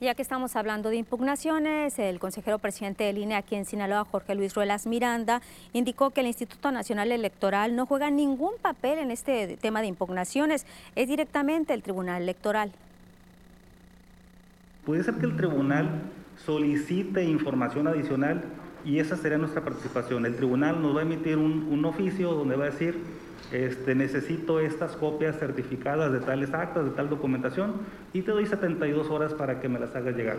Ya 0.00 0.14
que 0.14 0.22
estamos 0.22 0.56
hablando 0.56 0.90
de 0.90 0.96
impugnaciones, 0.96 2.00
el 2.00 2.18
consejero 2.18 2.58
presidente 2.58 3.04
del 3.04 3.16
INE 3.16 3.36
aquí 3.36 3.54
en 3.54 3.64
Sinaloa, 3.64 4.04
Jorge 4.04 4.34
Luis 4.34 4.52
Ruelas 4.52 4.88
Miranda, 4.88 5.40
indicó 5.72 6.10
que 6.10 6.20
el 6.20 6.26
Instituto 6.26 6.72
Nacional 6.72 7.12
Electoral 7.12 7.76
no 7.76 7.86
juega 7.86 8.10
ningún 8.10 8.54
papel 8.60 8.98
en 8.98 9.12
este 9.12 9.56
tema 9.56 9.82
de 9.82 9.86
impugnaciones, 9.86 10.66
es 10.96 11.08
directamente 11.08 11.74
el 11.74 11.82
Tribunal 11.82 12.22
Electoral. 12.22 12.72
Puede 14.84 15.04
ser 15.04 15.14
que 15.14 15.26
el 15.26 15.36
tribunal 15.36 15.88
solicite 16.44 17.22
información 17.22 17.86
adicional 17.86 18.42
y 18.84 18.98
esa 18.98 19.16
sería 19.16 19.38
nuestra 19.38 19.62
participación. 19.62 20.26
El 20.26 20.34
tribunal 20.34 20.82
nos 20.82 20.94
va 20.94 21.00
a 21.00 21.02
emitir 21.04 21.38
un, 21.38 21.68
un 21.70 21.84
oficio 21.84 22.32
donde 22.32 22.56
va 22.56 22.64
a 22.64 22.70
decir 22.70 23.00
este, 23.52 23.94
necesito 23.94 24.60
estas 24.60 24.96
copias 24.96 25.38
certificadas 25.38 26.12
de 26.12 26.20
tales 26.20 26.52
actas, 26.54 26.84
de 26.84 26.90
tal 26.90 27.08
documentación, 27.08 27.74
y 28.12 28.22
te 28.22 28.30
doy 28.30 28.46
72 28.46 29.10
horas 29.10 29.34
para 29.34 29.60
que 29.60 29.68
me 29.68 29.78
las 29.78 29.94
hagas 29.94 30.16
llegar. 30.16 30.36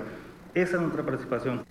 Esa 0.54 0.76
es 0.76 0.82
nuestra 0.82 1.04
participación. 1.04 1.66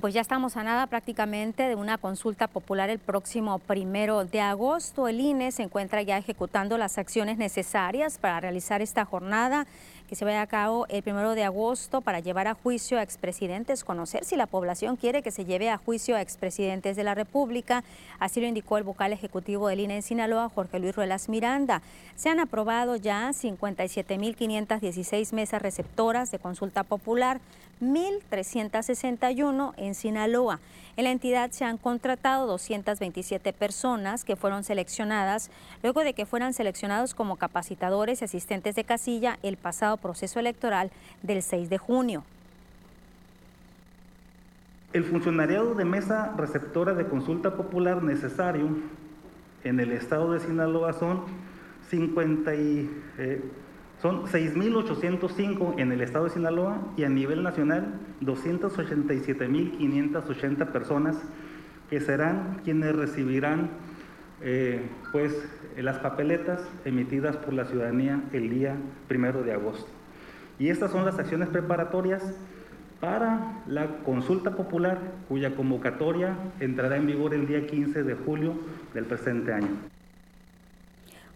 Pues 0.00 0.14
ya 0.14 0.20
estamos 0.20 0.56
a 0.56 0.64
nada 0.64 0.88
prácticamente 0.88 1.62
de 1.68 1.76
una 1.76 1.96
consulta 1.96 2.48
popular 2.48 2.90
el 2.90 2.98
próximo 2.98 3.60
primero 3.60 4.24
de 4.24 4.40
agosto. 4.40 5.06
El 5.06 5.20
INE 5.20 5.52
se 5.52 5.62
encuentra 5.62 6.02
ya 6.02 6.18
ejecutando 6.18 6.76
las 6.76 6.98
acciones 6.98 7.38
necesarias 7.38 8.18
para 8.18 8.40
realizar 8.40 8.82
esta 8.82 9.04
jornada 9.04 9.66
que 10.12 10.16
se 10.16 10.26
vaya 10.26 10.42
a 10.42 10.46
cabo 10.46 10.84
el 10.90 11.02
primero 11.02 11.34
de 11.34 11.42
agosto 11.42 12.02
para 12.02 12.20
llevar 12.20 12.46
a 12.46 12.52
juicio 12.52 12.98
a 12.98 13.02
expresidentes, 13.02 13.82
conocer 13.82 14.26
si 14.26 14.36
la 14.36 14.44
población 14.44 14.96
quiere 14.96 15.22
que 15.22 15.30
se 15.30 15.46
lleve 15.46 15.70
a 15.70 15.78
juicio 15.78 16.16
a 16.16 16.20
expresidentes 16.20 16.96
de 16.96 17.02
la 17.02 17.14
República. 17.14 17.82
Así 18.18 18.38
lo 18.38 18.46
indicó 18.46 18.76
el 18.76 18.84
vocal 18.84 19.14
ejecutivo 19.14 19.68
del 19.68 19.80
INE 19.80 19.96
en 19.96 20.02
Sinaloa, 20.02 20.50
Jorge 20.50 20.80
Luis 20.80 20.94
Ruelas 20.94 21.30
Miranda. 21.30 21.80
Se 22.14 22.28
han 22.28 22.40
aprobado 22.40 22.96
ya 22.96 23.30
57.516 23.30 25.32
mesas 25.32 25.62
receptoras 25.62 26.30
de 26.30 26.38
consulta 26.38 26.82
popular, 26.82 27.40
1.361 27.82 29.74
en 29.76 29.94
Sinaloa. 29.94 30.60
En 30.96 31.04
la 31.04 31.10
entidad 31.10 31.50
se 31.50 31.64
han 31.64 31.78
contratado 31.78 32.46
227 32.46 33.52
personas 33.52 34.24
que 34.24 34.36
fueron 34.36 34.62
seleccionadas 34.62 35.50
luego 35.82 36.04
de 36.04 36.14
que 36.14 36.24
fueran 36.24 36.54
seleccionados 36.54 37.14
como 37.14 37.36
capacitadores 37.36 38.22
y 38.22 38.26
asistentes 38.26 38.76
de 38.76 38.84
casilla 38.84 39.38
el 39.42 39.56
pasado 39.56 39.96
proceso 39.96 40.38
electoral 40.38 40.90
del 41.22 41.42
6 41.42 41.68
de 41.70 41.78
junio. 41.78 42.24
El 44.92 45.04
funcionariado 45.04 45.74
de 45.74 45.84
mesa 45.84 46.34
receptora 46.36 46.94
de 46.94 47.06
consulta 47.06 47.56
popular 47.56 48.02
necesario 48.02 48.68
en 49.64 49.80
el 49.80 49.92
estado 49.92 50.32
de 50.32 50.40
Sinaloa 50.40 50.92
son 50.92 51.24
50 51.88 52.52
eh, 52.54 53.40
son 54.02 54.24
6.805 54.24 55.78
en 55.78 55.92
el 55.92 56.00
estado 56.00 56.24
de 56.24 56.30
Sinaloa 56.30 56.82
y 56.96 57.04
a 57.04 57.08
nivel 57.08 57.44
nacional 57.44 58.00
287.580 58.22 60.72
personas 60.72 61.16
que 61.88 62.00
serán 62.00 62.60
quienes 62.64 62.96
recibirán 62.96 63.70
eh, 64.40 64.80
pues, 65.12 65.48
las 65.76 66.00
papeletas 66.00 66.60
emitidas 66.84 67.36
por 67.36 67.54
la 67.54 67.64
ciudadanía 67.64 68.20
el 68.32 68.50
día 68.50 68.74
primero 69.06 69.44
de 69.44 69.52
agosto. 69.52 69.86
Y 70.58 70.70
estas 70.70 70.90
son 70.90 71.04
las 71.04 71.20
acciones 71.20 71.48
preparatorias 71.48 72.24
para 72.98 73.62
la 73.68 73.86
consulta 74.04 74.56
popular 74.56 74.98
cuya 75.28 75.54
convocatoria 75.54 76.36
entrará 76.58 76.96
en 76.96 77.06
vigor 77.06 77.34
el 77.34 77.46
día 77.46 77.68
15 77.68 78.02
de 78.02 78.14
julio 78.14 78.54
del 78.94 79.04
presente 79.04 79.52
año. 79.52 79.91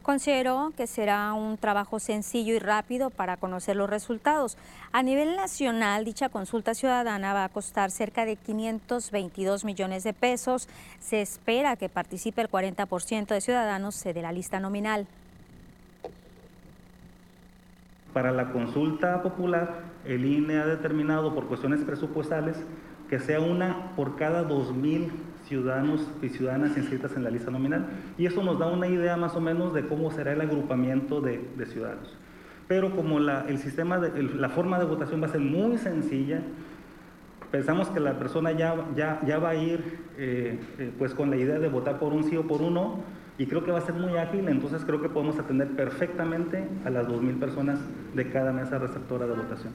Considero 0.07 0.73
que 0.77 0.87
será 0.87 1.33
un 1.33 1.59
trabajo 1.59 1.99
sencillo 1.99 2.55
y 2.55 2.61
rápido 2.61 3.11
para 3.11 3.37
conocer 3.37 3.75
los 3.75 3.91
resultados. 3.91 4.57
A 4.93 5.03
nivel 5.03 5.35
nacional, 5.35 6.05
dicha 6.05 6.29
consulta 6.29 6.75
ciudadana 6.75 7.35
va 7.35 7.43
a 7.43 7.49
costar 7.49 7.91
cerca 7.91 8.25
de 8.25 8.37
522 8.37 9.65
millones 9.65 10.05
de 10.05 10.13
pesos. 10.13 10.69
Se 11.01 11.23
espera 11.23 11.75
que 11.75 11.89
participe 11.89 12.41
el 12.41 12.49
40% 12.49 13.27
de 13.27 13.41
ciudadanos 13.41 14.05
de 14.05 14.23
la 14.23 14.31
lista 14.31 14.61
nominal. 14.61 15.09
Para 18.13 18.31
la 18.31 18.53
consulta 18.53 19.25
popular, 19.25 19.81
el 20.05 20.25
INE 20.25 20.61
ha 20.61 20.67
determinado 20.67 21.35
por 21.35 21.49
cuestiones 21.49 21.81
presupuestales 21.81 22.57
que 23.11 23.19
sea 23.19 23.41
una 23.41 23.91
por 23.97 24.15
cada 24.15 24.49
2.000 24.49 25.11
ciudadanos 25.47 26.07
y 26.23 26.29
ciudadanas 26.29 26.77
inscritas 26.77 27.17
en 27.17 27.25
la 27.25 27.31
lista 27.31 27.51
nominal. 27.51 27.87
Y 28.19 28.27
eso 28.27 28.43
nos 28.43 28.59
da 28.59 28.67
una 28.67 28.87
idea 28.87 29.17
más 29.17 29.35
o 29.37 29.41
menos 29.41 29.75
de 29.75 29.87
cómo 29.87 30.11
será 30.11 30.33
el 30.33 30.41
agrupamiento 30.41 31.21
de, 31.21 31.41
ciudadanos. 31.67 32.17
Pero 32.69 32.95
como 32.95 33.21
la, 33.21 33.47
el 33.49 33.59
sistema 33.59 33.99
la 33.99 34.49
forma 34.49 34.79
de 34.79 34.85
votación 34.85 35.23
va 35.23 35.27
a 35.27 35.31
ser 35.31 35.41
muy 35.41 35.79
sencilla, 35.79 36.41
pensamos 37.51 37.89
que 37.89 38.01
la 38.01 38.19
persona 38.19 38.53
ya 38.53 38.75
va 38.75 39.49
a 39.49 39.55
ir 39.55 40.07
eh, 40.19 40.59
eh, 40.79 40.93
pues 40.99 41.13
con 41.13 41.29
la 41.29 41.37
idea 41.37 41.59
de 41.59 41.69
votar 41.69 41.99
por 41.99 42.15
un 42.15 42.25
sí 42.25 42.37
o 42.37 42.47
por 42.47 42.63
un 42.63 42.75
no, 42.75 43.01
y 43.39 43.47
creo 43.47 43.65
que 43.65 43.71
va 43.71 43.79
a 43.79 43.83
ser 43.83 43.95
muy 43.95 44.17
ágil, 44.17 44.49
entonces 44.49 44.83
creo 44.87 45.03
que 45.03 45.11
podemos 45.11 45.39
atender 45.39 45.69
perfectamente 45.69 46.67
a 46.87 46.91
las 46.91 47.07
2.000 47.07 47.39
personas 47.39 47.79
de 48.15 48.31
cada 48.31 48.51
mesa 48.53 48.79
receptora 48.79 49.27
de 49.27 49.35
votación. 49.35 49.75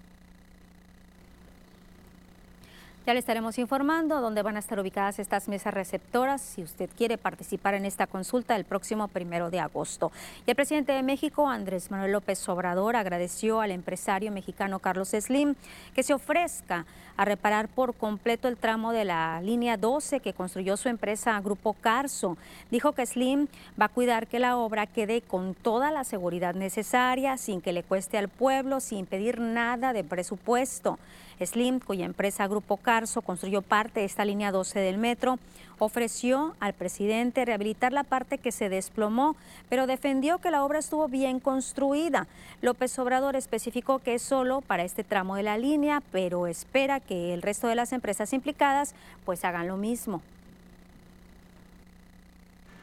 Ya 3.03 3.13
le 3.13 3.19
estaremos 3.19 3.57
informando 3.57 4.21
dónde 4.21 4.43
van 4.43 4.57
a 4.57 4.59
estar 4.59 4.79
ubicadas 4.79 5.17
estas 5.17 5.47
mesas 5.47 5.73
receptoras 5.73 6.39
si 6.39 6.61
usted 6.61 6.87
quiere 6.95 7.17
participar 7.17 7.73
en 7.73 7.85
esta 7.85 8.05
consulta 8.05 8.55
el 8.55 8.63
próximo 8.63 9.07
primero 9.07 9.49
de 9.49 9.59
agosto. 9.59 10.11
Y 10.45 10.51
el 10.51 10.55
presidente 10.55 10.91
de 10.91 11.01
México, 11.01 11.49
Andrés 11.49 11.89
Manuel 11.89 12.11
López 12.11 12.47
Obrador, 12.47 12.95
agradeció 12.95 13.59
al 13.59 13.71
empresario 13.71 14.31
mexicano 14.31 14.77
Carlos 14.77 15.15
Slim 15.19 15.55
que 15.95 16.03
se 16.03 16.13
ofrezca 16.13 16.85
a 17.17 17.25
reparar 17.25 17.69
por 17.69 17.95
completo 17.95 18.47
el 18.47 18.57
tramo 18.57 18.91
de 18.91 19.05
la 19.05 19.41
línea 19.41 19.77
12 19.77 20.19
que 20.19 20.33
construyó 20.33 20.77
su 20.77 20.87
empresa 20.87 21.39
Grupo 21.41 21.73
Carso. 21.73 22.37
Dijo 22.69 22.91
que 22.91 23.07
Slim 23.07 23.47
va 23.79 23.85
a 23.85 23.89
cuidar 23.89 24.27
que 24.27 24.37
la 24.37 24.57
obra 24.57 24.85
quede 24.85 25.21
con 25.21 25.55
toda 25.55 25.89
la 25.91 26.03
seguridad 26.03 26.53
necesaria, 26.53 27.37
sin 27.37 27.61
que 27.61 27.73
le 27.73 27.81
cueste 27.81 28.19
al 28.19 28.29
pueblo, 28.29 28.79
sin 28.79 29.07
pedir 29.07 29.39
nada 29.39 29.91
de 29.91 30.03
presupuesto. 30.03 30.99
Slim, 31.39 31.79
cuya 31.79 32.05
empresa 32.05 32.47
Grupo 32.47 32.77
Carso 32.77 33.21
construyó 33.21 33.61
parte 33.61 34.01
de 34.01 34.05
esta 34.05 34.25
línea 34.25 34.51
12 34.51 34.79
del 34.79 34.97
metro, 34.97 35.39
ofreció 35.79 36.55
al 36.59 36.73
presidente 36.73 37.43
rehabilitar 37.43 37.91
la 37.91 38.03
parte 38.03 38.37
que 38.37 38.51
se 38.51 38.69
desplomó, 38.69 39.35
pero 39.67 39.87
defendió 39.87 40.37
que 40.37 40.51
la 40.51 40.63
obra 40.63 40.79
estuvo 40.79 41.07
bien 41.07 41.39
construida. 41.39 42.27
López 42.61 42.97
Obrador 42.99 43.35
especificó 43.35 43.99
que 43.99 44.15
es 44.15 44.21
solo 44.21 44.61
para 44.61 44.83
este 44.83 45.03
tramo 45.03 45.35
de 45.35 45.43
la 45.43 45.57
línea, 45.57 46.03
pero 46.11 46.45
espera 46.45 46.99
que 46.99 47.33
el 47.33 47.41
resto 47.41 47.67
de 47.67 47.75
las 47.75 47.93
empresas 47.93 48.31
implicadas 48.33 48.93
pues 49.25 49.43
hagan 49.43 49.67
lo 49.67 49.77
mismo. 49.77 50.21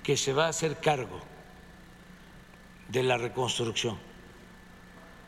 Que 0.02 0.16
se 0.16 0.32
va 0.32 0.46
a 0.46 0.48
hacer 0.48 0.76
cargo 0.78 1.20
de 2.88 3.02
la 3.04 3.16
reconstrucción 3.16 3.96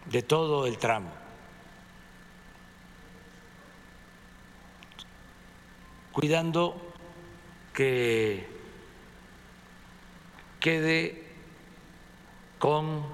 de 0.06 0.22
todo 0.22 0.66
el 0.66 0.78
tramo 0.78 1.19
cuidando 6.12 6.94
que 7.72 8.46
quede 10.58 11.24
con 12.58 13.04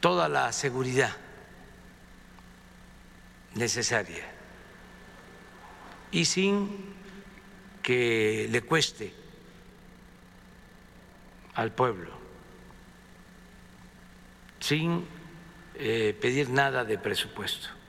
toda 0.00 0.28
la 0.28 0.52
seguridad 0.52 1.14
necesaria 3.54 4.24
y 6.10 6.24
sin 6.24 6.94
que 7.82 8.48
le 8.50 8.62
cueste 8.62 9.12
al 11.54 11.72
pueblo, 11.72 12.10
sin 14.60 15.06
eh, 15.74 16.16
pedir 16.20 16.48
nada 16.48 16.84
de 16.84 16.98
presupuesto. 16.98 17.79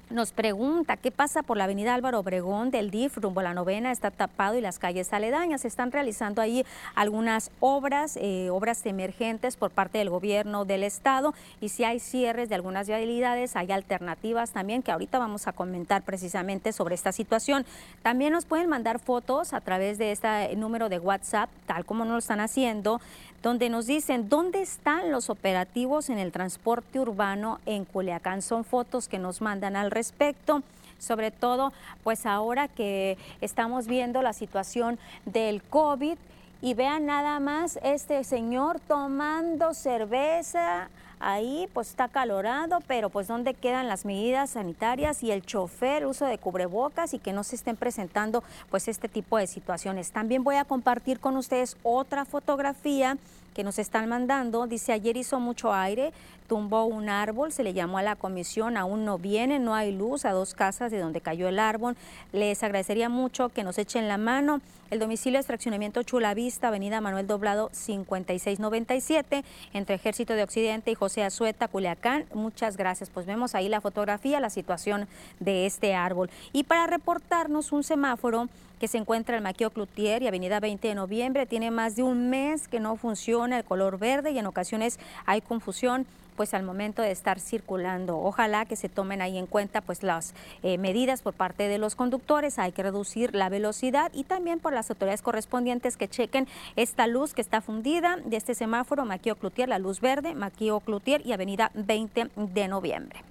nos 0.10 0.32
pregunta 0.32 0.96
qué 0.96 1.12
pasa 1.12 1.44
por 1.44 1.58
la 1.58 1.66
avenida 1.66 1.94
Álvaro 1.94 2.20
Obregón 2.20 2.72
del 2.72 2.92
DIF 2.92 3.18
rumbo 3.18 3.42
a 3.42 3.44
la 3.44 3.54
novena, 3.54 3.92
está 3.92 4.10
tapado 4.12 4.58
y 4.58 4.62
las 4.62 4.80
calles 4.80 5.12
aledañas. 5.12 5.66
Están 5.66 5.92
realizando 5.92 6.42
ahí 6.42 6.66
algunas 6.96 7.52
obras, 7.60 8.18
eh, 8.22 8.50
obras 8.50 8.86
emergentes 8.86 9.58
por 9.58 9.72
parte 9.72 9.98
del 9.98 10.10
gobierno 10.10 10.66
del 10.66 10.84
estado 10.84 11.34
y 11.60 11.70
si 11.70 11.84
hay 11.84 12.00
cierres 12.00 12.50
de 12.50 12.56
algunas 12.56 12.88
vialidades, 12.88 13.56
hay 13.56 13.72
alternativas 13.72 14.52
también 14.52 14.82
que 14.82 14.92
ahorita 14.92 15.20
vamos 15.20 15.48
a 15.48 15.54
comentar 15.54 16.04
precisamente 16.04 16.72
sobre 16.72 16.96
esta 16.96 17.12
situación. 17.12 17.66
También 18.02 18.32
nos 18.32 18.46
pueden 18.46 18.70
mandar 18.70 19.00
fotos 19.00 19.54
a 19.54 19.62
través 19.62 19.98
de 19.98 20.12
este 20.12 20.56
número 20.56 20.90
de 20.90 21.00
WhatsApp, 21.00 21.50
tal 21.66 21.86
como 21.86 22.06
nos 22.06 22.14
lo 22.14 22.20
están 22.20 22.40
haciendo, 22.40 23.02
donde 23.44 23.70
nos 23.70 23.86
dicen 23.86 24.30
dónde 24.30 24.62
están 24.62 25.12
los 25.12 25.30
operativos 25.30 26.10
en 26.10 26.18
el 26.18 26.32
transporte 26.32 27.00
urbano 27.00 27.60
en 27.66 27.86
Culiacán. 27.86 28.42
Son 28.42 28.64
fotos 28.64 29.08
que 29.08 29.20
nos 29.20 29.42
mandan 29.42 29.76
al 29.76 29.92
respecto 29.92 30.64
sobre 31.00 31.32
todo 31.32 31.74
pues 32.04 32.26
ahora 32.26 32.68
que 32.68 33.18
estamos 33.42 33.88
viendo 33.88 34.22
la 34.22 34.34
situación 34.34 35.00
del 35.26 35.62
COVID 35.64 36.18
y 36.62 36.74
vean 36.74 37.06
nada 37.06 37.40
más 37.40 37.80
este 37.84 38.24
señor 38.24 38.80
tomando 38.80 39.74
cerveza 39.74 40.90
ahí 41.20 41.68
pues 41.74 41.90
está 41.90 42.08
calorado, 42.08 42.80
pero 42.88 43.10
pues 43.10 43.28
dónde 43.28 43.54
quedan 43.54 43.88
las 43.88 44.06
medidas 44.06 44.52
sanitarias 44.52 45.24
y 45.24 45.32
el 45.32 45.46
chofer, 45.46 46.06
uso 46.06 46.26
de 46.26 46.38
cubrebocas 46.38 47.14
y 47.14 47.20
que 47.20 47.34
no 47.34 47.44
se 47.44 47.56
estén 47.56 47.76
presentando 47.76 48.44
pues 48.70 48.88
este 48.88 49.08
tipo 49.10 49.38
de 49.38 49.48
situaciones. 49.48 50.12
También 50.12 50.44
voy 50.44 50.56
a 50.56 50.66
compartir 50.66 51.20
con 51.20 51.38
ustedes 51.38 51.78
otra 51.84 52.26
fotografía 52.26 53.18
que 53.58 53.64
nos 53.64 53.80
están 53.80 54.08
mandando. 54.08 54.68
Dice, 54.68 54.94
ayer 54.94 55.18
hizo 55.18 55.40
mucho 55.40 55.74
aire, 55.74 56.14
tumbó 56.48 56.86
un 56.86 57.10
árbol, 57.10 57.52
se 57.52 57.64
le 57.64 57.74
llamó 57.74 57.98
a 57.98 58.04
la 58.04 58.16
comisión, 58.16 58.78
aún 58.78 59.04
no 59.04 59.18
viene, 59.18 59.58
no 59.58 59.74
hay 59.74 59.92
luz 59.92 60.26
a 60.26 60.32
dos 60.32 60.54
casas 60.54 60.92
de 60.92 61.00
donde 61.00 61.22
cayó 61.22 61.48
el 61.48 61.58
árbol. 61.58 61.98
Les 62.34 62.62
agradecería 62.62 63.10
mucho 63.10 63.50
que 63.50 63.64
nos 63.64 63.80
echen 63.80 64.08
la 64.08 64.20
mano. 64.20 64.62
El 64.92 65.00
domicilio 65.00 65.40
es 65.40 65.48
fraccionamiento 65.48 66.04
Chula 66.04 66.36
Vista, 66.36 66.68
Avenida 66.68 67.02
Manuel 67.02 67.26
Doblado 67.26 67.70
5697, 67.74 69.44
entre 69.74 69.96
Ejército 69.96 70.36
de 70.36 70.44
Occidente 70.44 70.92
y 70.92 70.96
José 70.96 71.24
Azueta, 71.24 71.68
Culiacán. 71.68 72.26
Muchas 72.36 72.78
gracias. 72.78 73.10
Pues 73.10 73.26
vemos 73.26 73.56
ahí 73.56 73.70
la 73.70 73.82
fotografía, 73.82 74.40
la 74.40 74.52
situación 74.52 75.08
de 75.40 75.66
este 75.66 75.96
árbol. 75.96 76.30
Y 76.54 76.64
para 76.64 76.86
reportarnos 76.86 77.72
un 77.72 77.84
semáforo 77.84 78.50
que 78.80 78.88
se 78.88 78.98
encuentra 78.98 79.38
en 79.38 79.44
Maquio 79.44 79.70
Cloutier 79.70 80.22
y 80.24 80.28
Avenida 80.28 80.60
20 80.60 80.88
de 80.88 80.96
Noviembre. 80.96 81.46
Tiene 81.46 81.72
más 81.72 81.96
de 81.96 82.04
un 82.04 82.30
mes 82.30 82.68
que 82.68 82.80
no 82.80 82.96
funciona 82.96 83.58
el 83.58 83.64
color 83.64 83.98
verde 83.98 84.32
y 84.32 84.40
en 84.40 84.46
ocasiones 84.46 85.00
hay 85.26 85.42
confusión 85.42 86.06
pues 86.38 86.54
al 86.54 86.64
momento 86.64 87.02
de 87.02 87.12
estar 87.12 87.40
circulando. 87.40 88.18
Ojalá 88.20 88.66
que 88.66 88.78
se 88.78 88.88
tomen 88.88 89.22
ahí 89.22 89.38
en 89.38 89.48
cuenta 89.48 89.82
pues 89.82 90.04
las 90.04 90.34
eh, 90.64 90.78
medidas 90.78 91.22
por 91.22 91.34
parte 91.34 91.68
de 91.68 91.80
los 91.80 91.96
conductores, 91.96 92.60
hay 92.60 92.72
que 92.72 92.84
reducir 92.84 93.36
la 93.36 93.50
velocidad 93.50 94.12
y 94.14 94.24
también 94.24 94.60
por 94.60 94.72
las 94.72 94.90
autoridades 94.90 95.24
correspondientes 95.24 95.98
que 95.98 96.08
chequen 96.08 96.48
esta 96.76 97.08
luz 97.08 97.34
que 97.34 97.42
está 97.42 97.60
fundida 97.60 98.18
de 98.24 98.38
este 98.38 98.54
semáforo 98.54 99.04
Maquio 99.04 99.36
Cloutier, 99.36 99.68
la 99.68 99.80
luz 99.80 100.00
verde, 100.00 100.36
Maquio 100.36 100.80
Cloutier 100.80 101.26
y 101.26 101.34
Avenida 101.34 101.72
20 101.74 102.30
de 102.36 102.68
Noviembre. 102.68 103.24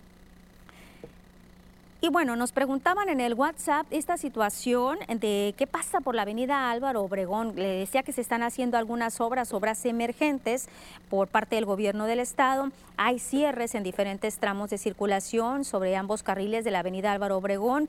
Y 2.06 2.08
bueno, 2.08 2.36
nos 2.36 2.52
preguntaban 2.52 3.08
en 3.08 3.20
el 3.20 3.34
WhatsApp 3.34 3.84
esta 3.90 4.16
situación 4.16 4.98
de 5.08 5.56
qué 5.58 5.66
pasa 5.66 6.00
por 6.00 6.14
la 6.14 6.22
avenida 6.22 6.70
Álvaro 6.70 7.02
Obregón. 7.02 7.56
Le 7.56 7.66
decía 7.66 8.04
que 8.04 8.12
se 8.12 8.20
están 8.20 8.44
haciendo 8.44 8.78
algunas 8.78 9.20
obras, 9.20 9.52
obras 9.52 9.84
emergentes 9.84 10.68
por 11.10 11.26
parte 11.26 11.56
del 11.56 11.64
gobierno 11.64 12.04
del 12.04 12.20
estado. 12.20 12.70
Hay 12.96 13.18
cierres 13.18 13.74
en 13.74 13.82
diferentes 13.82 14.38
tramos 14.38 14.70
de 14.70 14.78
circulación 14.78 15.64
sobre 15.64 15.96
ambos 15.96 16.22
carriles 16.22 16.64
de 16.64 16.70
la 16.70 16.78
avenida 16.78 17.10
Álvaro 17.10 17.38
Obregón. 17.38 17.88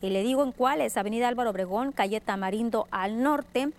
Y 0.00 0.10
le 0.10 0.22
digo 0.22 0.44
en 0.44 0.52
cuáles, 0.52 0.96
avenida 0.96 1.26
Álvaro 1.26 1.50
Obregón, 1.50 1.90
calle 1.90 2.20
Tamarindo 2.20 2.86
al 2.92 3.20
norte. 3.20 3.70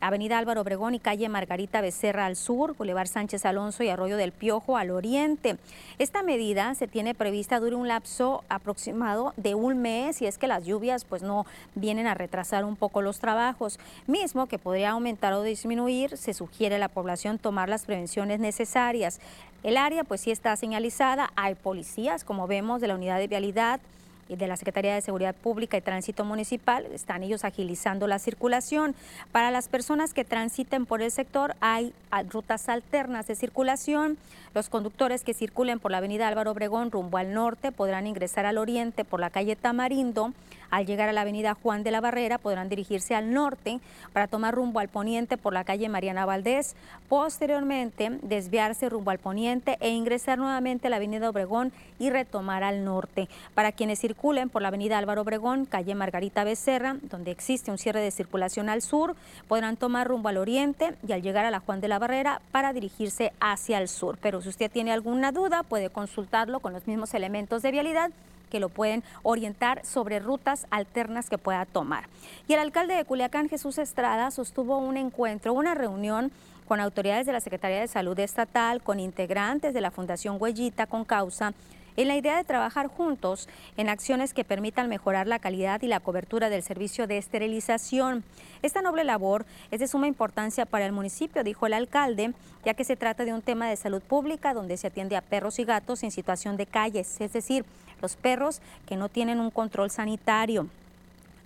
Avenida 0.00 0.38
Álvaro 0.38 0.60
Obregón 0.60 0.94
y 0.94 1.00
calle 1.00 1.28
Margarita 1.28 1.80
Becerra 1.80 2.26
al 2.26 2.36
sur, 2.36 2.76
Boulevard 2.76 3.08
Sánchez 3.08 3.44
Alonso 3.44 3.82
y 3.82 3.88
Arroyo 3.88 4.16
del 4.16 4.32
Piojo 4.32 4.76
al 4.76 4.90
oriente. 4.90 5.56
Esta 5.98 6.22
medida 6.22 6.74
se 6.74 6.86
tiene 6.86 7.14
prevista 7.14 7.60
dure 7.60 7.76
un 7.76 7.88
lapso 7.88 8.44
aproximado 8.48 9.34
de 9.36 9.54
un 9.54 9.78
mes 9.78 10.22
y 10.22 10.26
es 10.26 10.38
que 10.38 10.46
las 10.46 10.64
lluvias 10.64 11.04
pues 11.04 11.22
no 11.22 11.46
vienen 11.74 12.06
a 12.06 12.14
retrasar 12.14 12.64
un 12.64 12.76
poco 12.76 13.02
los 13.02 13.18
trabajos, 13.18 13.78
mismo 14.06 14.46
que 14.46 14.58
podría 14.58 14.90
aumentar 14.90 15.32
o 15.32 15.42
disminuir, 15.42 16.16
se 16.16 16.34
sugiere 16.34 16.76
a 16.76 16.78
la 16.78 16.88
población 16.88 17.38
tomar 17.38 17.68
las 17.68 17.84
prevenciones 17.84 18.40
necesarias. 18.40 19.20
El 19.62 19.76
área 19.76 20.04
pues 20.04 20.20
sí 20.20 20.30
está 20.30 20.54
señalizada, 20.56 21.32
hay 21.34 21.54
policías 21.54 22.24
como 22.24 22.46
vemos 22.46 22.80
de 22.80 22.88
la 22.88 22.94
unidad 22.94 23.18
de 23.18 23.26
vialidad, 23.26 23.80
de 24.28 24.46
la 24.46 24.56
Secretaría 24.56 24.94
de 24.94 25.00
Seguridad 25.00 25.34
Pública 25.34 25.76
y 25.76 25.80
Tránsito 25.80 26.24
Municipal. 26.24 26.86
Están 26.86 27.22
ellos 27.22 27.44
agilizando 27.44 28.06
la 28.06 28.18
circulación. 28.18 28.94
Para 29.32 29.50
las 29.50 29.68
personas 29.68 30.14
que 30.14 30.24
transiten 30.24 30.86
por 30.86 31.02
el 31.02 31.10
sector 31.10 31.54
hay 31.60 31.94
rutas 32.30 32.68
alternas 32.68 33.26
de 33.26 33.34
circulación. 33.34 34.18
Los 34.58 34.70
conductores 34.70 35.22
que 35.22 35.34
circulen 35.34 35.78
por 35.78 35.92
la 35.92 35.98
avenida 35.98 36.26
Álvaro 36.26 36.50
Obregón 36.50 36.90
rumbo 36.90 37.16
al 37.16 37.32
norte 37.32 37.70
podrán 37.70 38.08
ingresar 38.08 38.44
al 38.44 38.58
oriente 38.58 39.04
por 39.04 39.20
la 39.20 39.30
calle 39.30 39.54
Tamarindo. 39.54 40.32
Al 40.70 40.84
llegar 40.84 41.08
a 41.08 41.12
la 41.12 41.22
avenida 41.22 41.54
Juan 41.54 41.82
de 41.82 41.90
la 41.90 42.02
Barrera 42.02 42.36
podrán 42.36 42.68
dirigirse 42.68 43.14
al 43.14 43.32
norte 43.32 43.80
para 44.12 44.26
tomar 44.26 44.54
rumbo 44.54 44.80
al 44.80 44.88
poniente 44.88 45.38
por 45.38 45.54
la 45.54 45.64
calle 45.64 45.88
Mariana 45.88 46.26
Valdés. 46.26 46.76
Posteriormente 47.08 48.18
desviarse 48.22 48.88
rumbo 48.90 49.10
al 49.10 49.18
poniente 49.18 49.78
e 49.80 49.90
ingresar 49.90 50.38
nuevamente 50.38 50.88
a 50.88 50.90
la 50.90 50.96
avenida 50.96 51.30
Obregón 51.30 51.72
y 51.98 52.10
retomar 52.10 52.64
al 52.64 52.84
norte. 52.84 53.28
Para 53.54 53.72
quienes 53.72 54.00
circulen 54.00 54.50
por 54.50 54.60
la 54.60 54.68
avenida 54.68 54.98
Álvaro 54.98 55.22
Obregón, 55.22 55.64
calle 55.64 55.94
Margarita 55.94 56.44
Becerra, 56.44 56.96
donde 57.02 57.30
existe 57.30 57.70
un 57.70 57.78
cierre 57.78 58.00
de 58.00 58.10
circulación 58.10 58.68
al 58.68 58.82
sur, 58.82 59.16
podrán 59.46 59.78
tomar 59.78 60.06
rumbo 60.06 60.28
al 60.28 60.36
oriente 60.36 60.94
y 61.06 61.12
al 61.12 61.22
llegar 61.22 61.46
a 61.46 61.50
la 61.50 61.60
Juan 61.60 61.80
de 61.80 61.88
la 61.88 61.98
Barrera 61.98 62.42
para 62.52 62.74
dirigirse 62.74 63.32
hacia 63.40 63.78
el 63.78 63.88
sur. 63.88 64.18
Pero 64.20 64.42
si 64.48 64.50
usted 64.50 64.70
tiene 64.70 64.92
alguna 64.92 65.30
duda, 65.30 65.62
puede 65.62 65.90
consultarlo 65.90 66.60
con 66.60 66.72
los 66.72 66.86
mismos 66.86 67.12
elementos 67.12 67.60
de 67.60 67.70
vialidad 67.70 68.10
que 68.48 68.60
lo 68.60 68.70
pueden 68.70 69.04
orientar 69.22 69.84
sobre 69.84 70.20
rutas 70.20 70.66
alternas 70.70 71.28
que 71.28 71.36
pueda 71.36 71.66
tomar. 71.66 72.04
Y 72.46 72.54
el 72.54 72.60
alcalde 72.60 72.94
de 72.94 73.04
Culiacán, 73.04 73.50
Jesús 73.50 73.76
Estrada, 73.76 74.30
sostuvo 74.30 74.78
un 74.78 74.96
encuentro, 74.96 75.52
una 75.52 75.74
reunión 75.74 76.32
con 76.66 76.80
autoridades 76.80 77.26
de 77.26 77.34
la 77.34 77.40
Secretaría 77.40 77.78
de 77.78 77.88
Salud 77.88 78.18
Estatal, 78.18 78.82
con 78.82 79.00
integrantes 79.00 79.74
de 79.74 79.82
la 79.82 79.90
Fundación 79.90 80.38
Huellita 80.40 80.86
con 80.86 81.04
causa 81.04 81.52
en 81.98 82.06
la 82.06 82.16
idea 82.16 82.36
de 82.36 82.44
trabajar 82.44 82.86
juntos 82.86 83.48
en 83.76 83.88
acciones 83.88 84.32
que 84.32 84.44
permitan 84.44 84.88
mejorar 84.88 85.26
la 85.26 85.40
calidad 85.40 85.82
y 85.82 85.88
la 85.88 85.98
cobertura 85.98 86.48
del 86.48 86.62
servicio 86.62 87.08
de 87.08 87.18
esterilización. 87.18 88.22
Esta 88.62 88.82
noble 88.82 89.02
labor 89.02 89.44
es 89.72 89.80
de 89.80 89.88
suma 89.88 90.06
importancia 90.06 90.64
para 90.64 90.86
el 90.86 90.92
municipio, 90.92 91.42
dijo 91.42 91.66
el 91.66 91.72
alcalde, 91.72 92.34
ya 92.64 92.74
que 92.74 92.84
se 92.84 92.94
trata 92.94 93.24
de 93.24 93.34
un 93.34 93.42
tema 93.42 93.68
de 93.68 93.74
salud 93.74 94.00
pública 94.00 94.54
donde 94.54 94.76
se 94.76 94.86
atiende 94.86 95.16
a 95.16 95.22
perros 95.22 95.58
y 95.58 95.64
gatos 95.64 96.04
en 96.04 96.12
situación 96.12 96.56
de 96.56 96.66
calles, 96.66 97.20
es 97.20 97.32
decir, 97.32 97.64
los 98.00 98.14
perros 98.14 98.62
que 98.86 98.96
no 98.96 99.08
tienen 99.08 99.40
un 99.40 99.50
control 99.50 99.90
sanitario. 99.90 100.68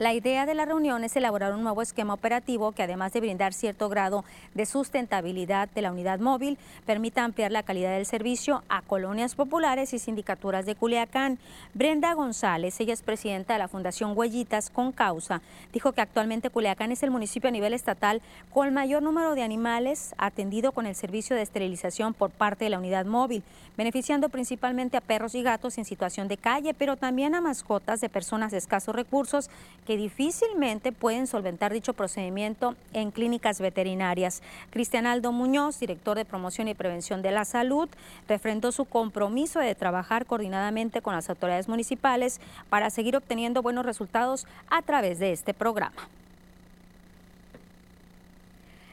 La 0.03 0.15
idea 0.15 0.47
de 0.47 0.55
la 0.55 0.65
reunión 0.65 1.05
es 1.05 1.15
elaborar 1.15 1.55
un 1.55 1.63
nuevo 1.63 1.81
esquema 1.81 2.15
operativo 2.15 2.73
que 2.73 2.83
además 2.83 3.13
de 3.13 3.21
brindar 3.21 3.53
cierto 3.53 3.89
grado 3.89 4.25
de 4.53 4.67
sustentabilidad 4.67 5.69
de 5.69 5.81
la 5.81 5.93
unidad 5.93 6.19
móvil, 6.19 6.59
permita 6.85 7.23
ampliar 7.23 7.53
la 7.53 7.63
calidad 7.63 7.93
del 7.93 8.05
servicio 8.05 8.65
a 8.69 8.83
colonias 8.83 9.37
populares 9.37 9.95
y 9.95 10.01
sindicaturas 10.01 10.67
de 10.67 10.75
Culiacán. 10.75 11.39
Brenda 11.73 12.15
González, 12.15 12.81
ella 12.81 12.95
es 12.95 13.03
presidenta 13.03 13.53
de 13.53 13.61
la 13.61 13.69
Fundación 13.69 14.19
Huellitas 14.19 14.71
con 14.71 14.91
Causa, 14.91 15.41
dijo 15.73 15.93
que 15.93 16.01
actualmente 16.01 16.51
Culiacán 16.51 16.91
es 16.91 17.05
el 17.05 17.13
municipio 17.13 17.47
a 17.47 17.53
nivel 17.53 17.73
estatal 17.73 18.23
con 18.53 18.67
el 18.67 18.73
mayor 18.73 19.05
número 19.05 19.37
de 19.37 19.45
animales 19.45 20.17
atendido 20.19 20.73
con 20.73 20.87
el 20.87 20.97
servicio 20.97 21.37
de 21.37 21.43
esterilización 21.43 22.13
por 22.13 22.31
parte 22.31 22.65
de 22.65 22.71
la 22.71 22.81
unidad 22.81 23.07
móvil, 23.07 23.45
beneficiando 23.77 24.31
principalmente 24.31 24.97
a 24.97 25.01
perros 25.01 25.37
y 25.37 25.45
gatos 25.45 25.79
en 25.79 25.85
situación 25.85 26.27
de 26.27 26.39
calle, 26.39 26.75
pero 26.75 26.97
también 26.97 27.37
a 27.37 27.41
mascotas 27.41 28.01
de 28.01 28.09
personas 28.09 28.51
de 28.51 28.59
escasos 28.59 28.97
recursos 28.97 29.49
que 29.87 29.92
difícilmente 29.97 30.93
pueden 30.93 31.27
solventar 31.27 31.73
dicho 31.73 31.93
procedimiento 31.93 32.75
en 32.93 33.11
clínicas 33.11 33.61
veterinarias. 33.61 34.43
Cristian 34.71 35.07
Aldo 35.07 35.33
Muñoz, 35.33 35.79
director 35.81 36.17
de 36.17 36.25
promoción 36.25 36.69
y 36.69 36.75
prevención 36.75 37.23
de 37.23 37.31
la 37.31 37.45
salud, 37.45 37.89
refrendó 38.29 38.73
su 38.73 38.85
compromiso 38.85 39.61
de 39.61 39.75
trabajar 39.75 40.27
coordinadamente 40.27 41.03
con 41.03 41.15
las 41.15 41.29
autoridades 41.29 41.69
municipales 41.69 42.41
para 42.69 42.91
seguir 42.91 43.17
obteniendo 43.17 43.63
buenos 43.63 43.87
resultados 43.87 44.47
a 44.69 44.83
través 44.83 45.19
de 45.19 45.33
este 45.33 45.55
programa. 45.55 46.09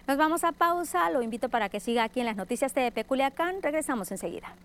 Nos 0.08 0.18
vamos 0.18 0.44
a 0.44 0.52
pausa, 0.52 1.10
lo 1.12 1.22
invito 1.22 1.50
para 1.50 1.70
que 1.70 1.80
siga 1.80 2.04
aquí 2.04 2.20
en 2.20 2.26
las 2.26 2.36
noticias 2.36 2.74
de 2.74 3.06
Culiacán. 3.08 3.62
Regresamos 3.62 4.12
enseguida. 4.12 4.56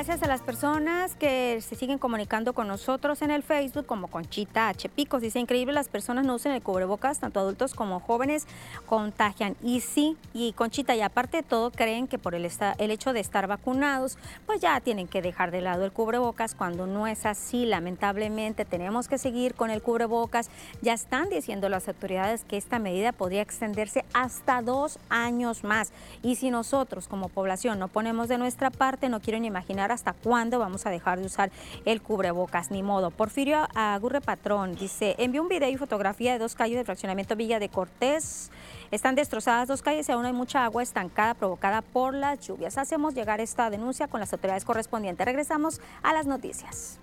Gracias 0.00 0.22
a 0.22 0.28
las 0.28 0.40
personas 0.40 1.14
que 1.14 1.60
se 1.60 1.76
siguen 1.76 1.98
comunicando 1.98 2.54
con 2.54 2.66
nosotros 2.66 3.20
en 3.20 3.30
el 3.30 3.42
Facebook, 3.42 3.84
como 3.84 4.08
Conchita 4.08 4.68
H. 4.68 4.88
Picos. 4.88 5.20
Dice, 5.20 5.38
increíble, 5.40 5.74
las 5.74 5.90
personas 5.90 6.24
no 6.24 6.36
usan 6.36 6.52
el 6.52 6.62
cubrebocas, 6.62 7.20
tanto 7.20 7.38
adultos 7.38 7.74
como 7.74 8.00
jóvenes 8.00 8.46
contagian. 8.86 9.56
Y 9.62 9.82
sí, 9.82 10.16
y 10.32 10.54
Conchita, 10.54 10.96
y 10.96 11.02
aparte 11.02 11.36
de 11.36 11.42
todo, 11.42 11.70
creen 11.70 12.08
que 12.08 12.16
por 12.16 12.34
el, 12.34 12.50
el 12.78 12.90
hecho 12.90 13.12
de 13.12 13.20
estar 13.20 13.46
vacunados, 13.46 14.16
pues 14.46 14.62
ya 14.62 14.80
tienen 14.80 15.06
que 15.06 15.20
dejar 15.20 15.50
de 15.50 15.60
lado 15.60 15.84
el 15.84 15.92
cubrebocas, 15.92 16.54
cuando 16.54 16.86
no 16.86 17.06
es 17.06 17.26
así. 17.26 17.66
Lamentablemente, 17.66 18.64
tenemos 18.64 19.06
que 19.06 19.18
seguir 19.18 19.54
con 19.54 19.68
el 19.68 19.82
cubrebocas. 19.82 20.48
Ya 20.80 20.94
están 20.94 21.28
diciendo 21.28 21.68
las 21.68 21.88
autoridades 21.88 22.44
que 22.44 22.56
esta 22.56 22.78
medida 22.78 23.12
podría 23.12 23.42
extenderse 23.42 24.06
hasta 24.14 24.62
dos 24.62 24.98
años 25.10 25.62
más. 25.62 25.92
Y 26.22 26.36
si 26.36 26.50
nosotros, 26.50 27.06
como 27.06 27.28
población, 27.28 27.78
no 27.78 27.88
ponemos 27.88 28.28
de 28.28 28.38
nuestra 28.38 28.70
parte, 28.70 29.10
no 29.10 29.20
quiero 29.20 29.38
ni 29.38 29.48
imaginar 29.48 29.89
hasta 29.92 30.12
cuándo 30.12 30.58
vamos 30.58 30.86
a 30.86 30.90
dejar 30.90 31.18
de 31.18 31.26
usar 31.26 31.50
el 31.84 32.02
cubrebocas, 32.02 32.70
ni 32.70 32.82
modo. 32.82 33.10
Porfirio 33.10 33.66
Agurre 33.74 34.20
Patrón 34.20 34.74
dice, 34.74 35.14
envió 35.18 35.42
un 35.42 35.48
video 35.48 35.68
y 35.68 35.76
fotografía 35.76 36.32
de 36.32 36.38
dos 36.38 36.54
calles 36.54 36.76
del 36.76 36.86
fraccionamiento 36.86 37.36
Villa 37.36 37.58
de 37.58 37.68
Cortés. 37.68 38.50
Están 38.90 39.14
destrozadas 39.14 39.68
dos 39.68 39.82
calles 39.82 40.08
y 40.08 40.12
aún 40.12 40.24
hay 40.24 40.32
mucha 40.32 40.64
agua 40.64 40.82
estancada 40.82 41.34
provocada 41.34 41.82
por 41.82 42.14
las 42.14 42.40
lluvias. 42.40 42.78
Hacemos 42.78 43.14
llegar 43.14 43.40
esta 43.40 43.70
denuncia 43.70 44.08
con 44.08 44.20
las 44.20 44.32
autoridades 44.32 44.64
correspondientes. 44.64 45.24
Regresamos 45.24 45.80
a 46.02 46.12
las 46.12 46.26
noticias. 46.26 46.98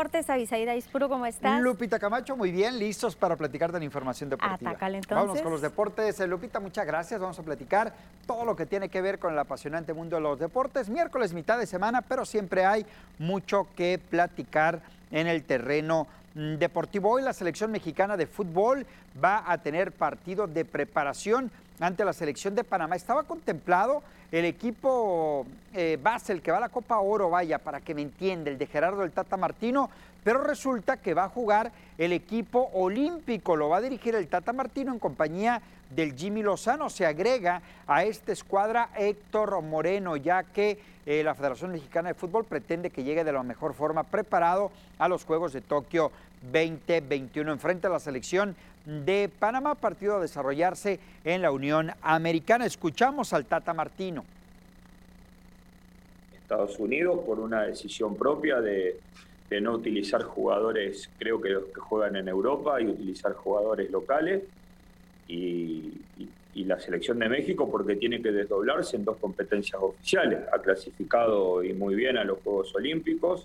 Deportes, 0.00 0.30
Avisaída 0.30 0.74
Ispuro, 0.74 1.10
¿cómo 1.10 1.26
estás? 1.26 1.60
Lupita 1.60 1.98
Camacho, 1.98 2.34
muy 2.34 2.50
bien, 2.50 2.78
listos 2.78 3.14
para 3.14 3.36
platicar 3.36 3.70
de 3.70 3.80
la 3.80 3.84
información 3.84 4.30
deportiva. 4.30 4.70
Atácale 4.70 4.96
entonces. 4.96 5.26
Vamos 5.26 5.42
con 5.42 5.52
los 5.52 5.60
deportes. 5.60 6.18
Eh, 6.20 6.26
Lupita, 6.26 6.58
muchas 6.58 6.86
gracias. 6.86 7.20
Vamos 7.20 7.38
a 7.38 7.42
platicar 7.42 7.92
todo 8.26 8.46
lo 8.46 8.56
que 8.56 8.64
tiene 8.64 8.88
que 8.88 9.02
ver 9.02 9.18
con 9.18 9.34
el 9.34 9.38
apasionante 9.38 9.92
mundo 9.92 10.16
de 10.16 10.22
los 10.22 10.38
deportes. 10.38 10.88
Miércoles, 10.88 11.34
mitad 11.34 11.58
de 11.58 11.66
semana, 11.66 12.00
pero 12.00 12.24
siempre 12.24 12.64
hay 12.64 12.86
mucho 13.18 13.66
que 13.76 14.00
platicar 14.08 14.80
en 15.10 15.26
el 15.26 15.44
terreno 15.44 16.06
mm, 16.34 16.54
deportivo. 16.54 17.10
Hoy 17.10 17.22
la 17.22 17.34
selección 17.34 17.70
mexicana 17.70 18.16
de 18.16 18.26
fútbol 18.26 18.86
va 19.22 19.44
a 19.46 19.58
tener 19.58 19.92
partido 19.92 20.46
de 20.46 20.64
preparación 20.64 21.50
ante 21.80 22.04
la 22.04 22.12
selección 22.12 22.54
de 22.54 22.64
Panamá. 22.64 22.96
Estaba 22.96 23.24
contemplado 23.24 24.02
el 24.30 24.44
equipo 24.44 25.46
eh, 25.74 25.98
base, 26.00 26.32
el 26.32 26.42
que 26.42 26.52
va 26.52 26.58
a 26.58 26.60
la 26.60 26.68
Copa 26.68 26.98
Oro, 26.98 27.30
vaya, 27.30 27.58
para 27.58 27.80
que 27.80 27.94
me 27.94 28.02
entienda, 28.02 28.50
el 28.50 28.58
de 28.58 28.66
Gerardo 28.66 29.02
el 29.02 29.10
Tata 29.10 29.36
Martino, 29.36 29.90
pero 30.22 30.42
resulta 30.42 30.98
que 30.98 31.14
va 31.14 31.24
a 31.24 31.28
jugar 31.28 31.72
el 31.98 32.12
equipo 32.12 32.70
olímpico, 32.74 33.56
lo 33.56 33.68
va 33.68 33.78
a 33.78 33.80
dirigir 33.80 34.14
el 34.14 34.28
Tata 34.28 34.52
Martino 34.52 34.92
en 34.92 34.98
compañía 34.98 35.62
del 35.90 36.14
Jimmy 36.14 36.42
Lozano. 36.42 36.90
Se 36.90 37.06
agrega 37.06 37.62
a 37.86 38.04
esta 38.04 38.32
escuadra 38.32 38.90
Héctor 38.96 39.60
Moreno, 39.62 40.16
ya 40.16 40.44
que 40.44 40.78
eh, 41.06 41.22
la 41.24 41.34
Federación 41.34 41.72
Mexicana 41.72 42.10
de 42.10 42.14
Fútbol 42.14 42.44
pretende 42.44 42.90
que 42.90 43.02
llegue 43.02 43.24
de 43.24 43.32
la 43.32 43.42
mejor 43.42 43.74
forma 43.74 44.04
preparado 44.04 44.70
a 44.98 45.08
los 45.08 45.24
Juegos 45.24 45.52
de 45.52 45.60
Tokio 45.60 46.12
2021. 46.52 47.50
Enfrente 47.50 47.86
a 47.86 47.90
la 47.90 47.98
selección 47.98 48.54
de 48.84 49.30
Panamá, 49.38 49.74
partido 49.74 50.16
a 50.16 50.20
desarrollarse 50.20 50.98
en 51.24 51.42
la 51.42 51.52
Unión 51.52 51.90
Americana. 52.02 52.66
Escuchamos 52.66 53.32
al 53.32 53.46
Tata 53.46 53.74
Martino. 53.74 54.24
Estados 56.50 56.78
Unidos 56.80 57.20
por 57.24 57.38
una 57.38 57.62
decisión 57.62 58.16
propia 58.16 58.60
de, 58.60 58.96
no 59.60 59.72
utilizar 59.72 60.22
jugadores, 60.22 61.08
creo 61.18 61.40
que 61.40 61.50
los 61.50 61.64
que 61.66 61.80
juegan 61.80 62.16
en 62.16 62.26
Europa, 62.28 62.80
y 62.80 62.86
utilizar 62.86 63.34
jugadores 63.34 63.90
locales. 63.90 64.42
Y, 65.28 65.92
la 66.64 66.78
selección 66.78 67.18
de 67.18 67.28
México 67.28 67.68
porque 67.68 67.96
tiene 67.96 68.22
que 68.22 68.30
desdoblarse 68.30 68.94
en 68.94 69.04
dos 69.04 69.16
competencias 69.16 69.80
oficiales. 69.82 70.40
Ha 70.52 70.60
clasificado 70.60 71.64
y 71.64 71.72
muy 71.72 71.96
bien 71.96 72.16
a 72.16 72.22
los 72.22 72.38
Juegos 72.44 72.72
Olímpicos 72.76 73.44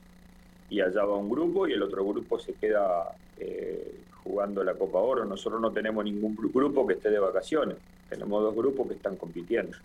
y 0.69 0.81
allá 0.81 1.05
va 1.05 1.15
un 1.15 1.29
grupo 1.29 1.67
y 1.67 1.73
el 1.73 1.81
otro 1.81 2.05
grupo 2.05 2.37
se 2.37 2.53
queda 2.53 3.15
eh, 3.39 3.95
jugando 4.25 4.63
la 4.63 4.73
Copa 4.73 4.97
Oro. 4.97 5.23
Nosotros 5.23 5.61
no 5.61 5.71
tenemos 5.71 6.03
ningún 6.03 6.35
grupo 6.35 6.85
que 6.85 6.95
esté 6.95 7.09
de 7.09 7.19
vacaciones, 7.19 7.77
tenemos 8.09 8.41
dos 8.43 8.55
grupos 8.55 8.87
que 8.87 8.95
están 8.95 9.15
compitiendo. 9.15 9.77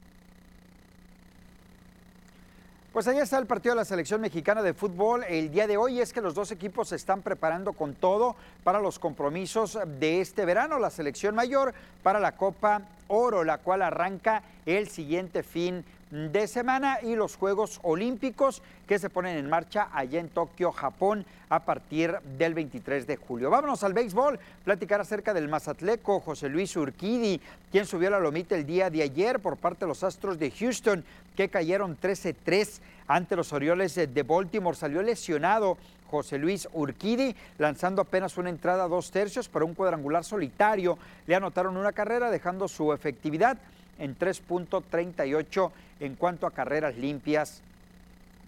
Pues 2.92 3.06
ahí 3.06 3.18
está 3.18 3.38
el 3.38 3.46
partido 3.46 3.76
de 3.76 3.82
la 3.82 3.84
selección 3.84 4.20
mexicana 4.20 4.64
de 4.64 4.74
fútbol 4.74 5.22
el 5.28 5.52
día 5.52 5.68
de 5.68 5.76
hoy. 5.76 6.00
Es 6.00 6.12
que 6.12 6.20
los 6.20 6.34
dos 6.34 6.50
equipos 6.50 6.88
se 6.88 6.96
están 6.96 7.22
preparando 7.22 7.72
con 7.72 7.94
todo 7.94 8.34
para 8.64 8.80
los 8.80 8.98
compromisos 8.98 9.78
de 10.00 10.20
este 10.20 10.44
verano. 10.44 10.80
La 10.80 10.90
selección 10.90 11.36
mayor 11.36 11.72
para 12.02 12.18
la 12.18 12.32
Copa 12.32 12.82
Oro, 13.06 13.44
la 13.44 13.58
cual 13.58 13.82
arranca 13.82 14.42
el 14.66 14.88
siguiente 14.88 15.44
fin 15.44 15.84
de 16.10 16.46
semana 16.48 16.98
y 17.02 17.14
los 17.14 17.36
Juegos 17.36 17.78
Olímpicos 17.82 18.62
que 18.86 18.98
se 18.98 19.10
ponen 19.10 19.36
en 19.36 19.48
marcha 19.48 19.88
allá 19.92 20.18
en 20.18 20.28
Tokio, 20.28 20.72
Japón, 20.72 21.24
a 21.48 21.60
partir 21.60 22.16
del 22.38 22.54
23 22.54 23.06
de 23.06 23.16
julio. 23.16 23.50
Vámonos 23.50 23.82
al 23.84 23.92
béisbol, 23.92 24.38
platicar 24.64 25.00
acerca 25.00 25.32
del 25.34 25.48
Mazatleco, 25.48 26.20
José 26.20 26.48
Luis 26.48 26.76
Urquidi, 26.76 27.40
quien 27.70 27.86
subió 27.86 28.08
a 28.08 28.12
la 28.12 28.20
lomita 28.20 28.56
el 28.56 28.66
día 28.66 28.90
de 28.90 29.02
ayer 29.02 29.40
por 29.40 29.56
parte 29.56 29.84
de 29.84 29.88
los 29.88 30.02
Astros 30.02 30.38
de 30.38 30.50
Houston, 30.50 31.04
que 31.36 31.48
cayeron 31.48 31.98
13-3 31.98 32.80
ante 33.06 33.36
los 33.36 33.52
Orioles 33.52 33.94
de 33.94 34.22
Baltimore. 34.22 34.76
Salió 34.76 35.02
lesionado 35.02 35.76
José 36.10 36.38
Luis 36.38 36.68
Urquidi, 36.72 37.34
lanzando 37.58 38.02
apenas 38.02 38.36
una 38.36 38.50
entrada 38.50 38.84
a 38.84 38.88
dos 38.88 39.10
tercios 39.12 39.48
para 39.48 39.64
un 39.64 39.74
cuadrangular 39.74 40.24
solitario. 40.24 40.98
Le 41.26 41.36
anotaron 41.36 41.76
una 41.76 41.92
carrera, 41.92 42.30
dejando 42.30 42.66
su 42.66 42.92
efectividad 42.92 43.58
en 44.00 44.18
3.38 44.18 45.70
en 46.00 46.16
cuanto 46.16 46.46
a 46.46 46.50
carreras 46.50 46.96
limpias 46.96 47.62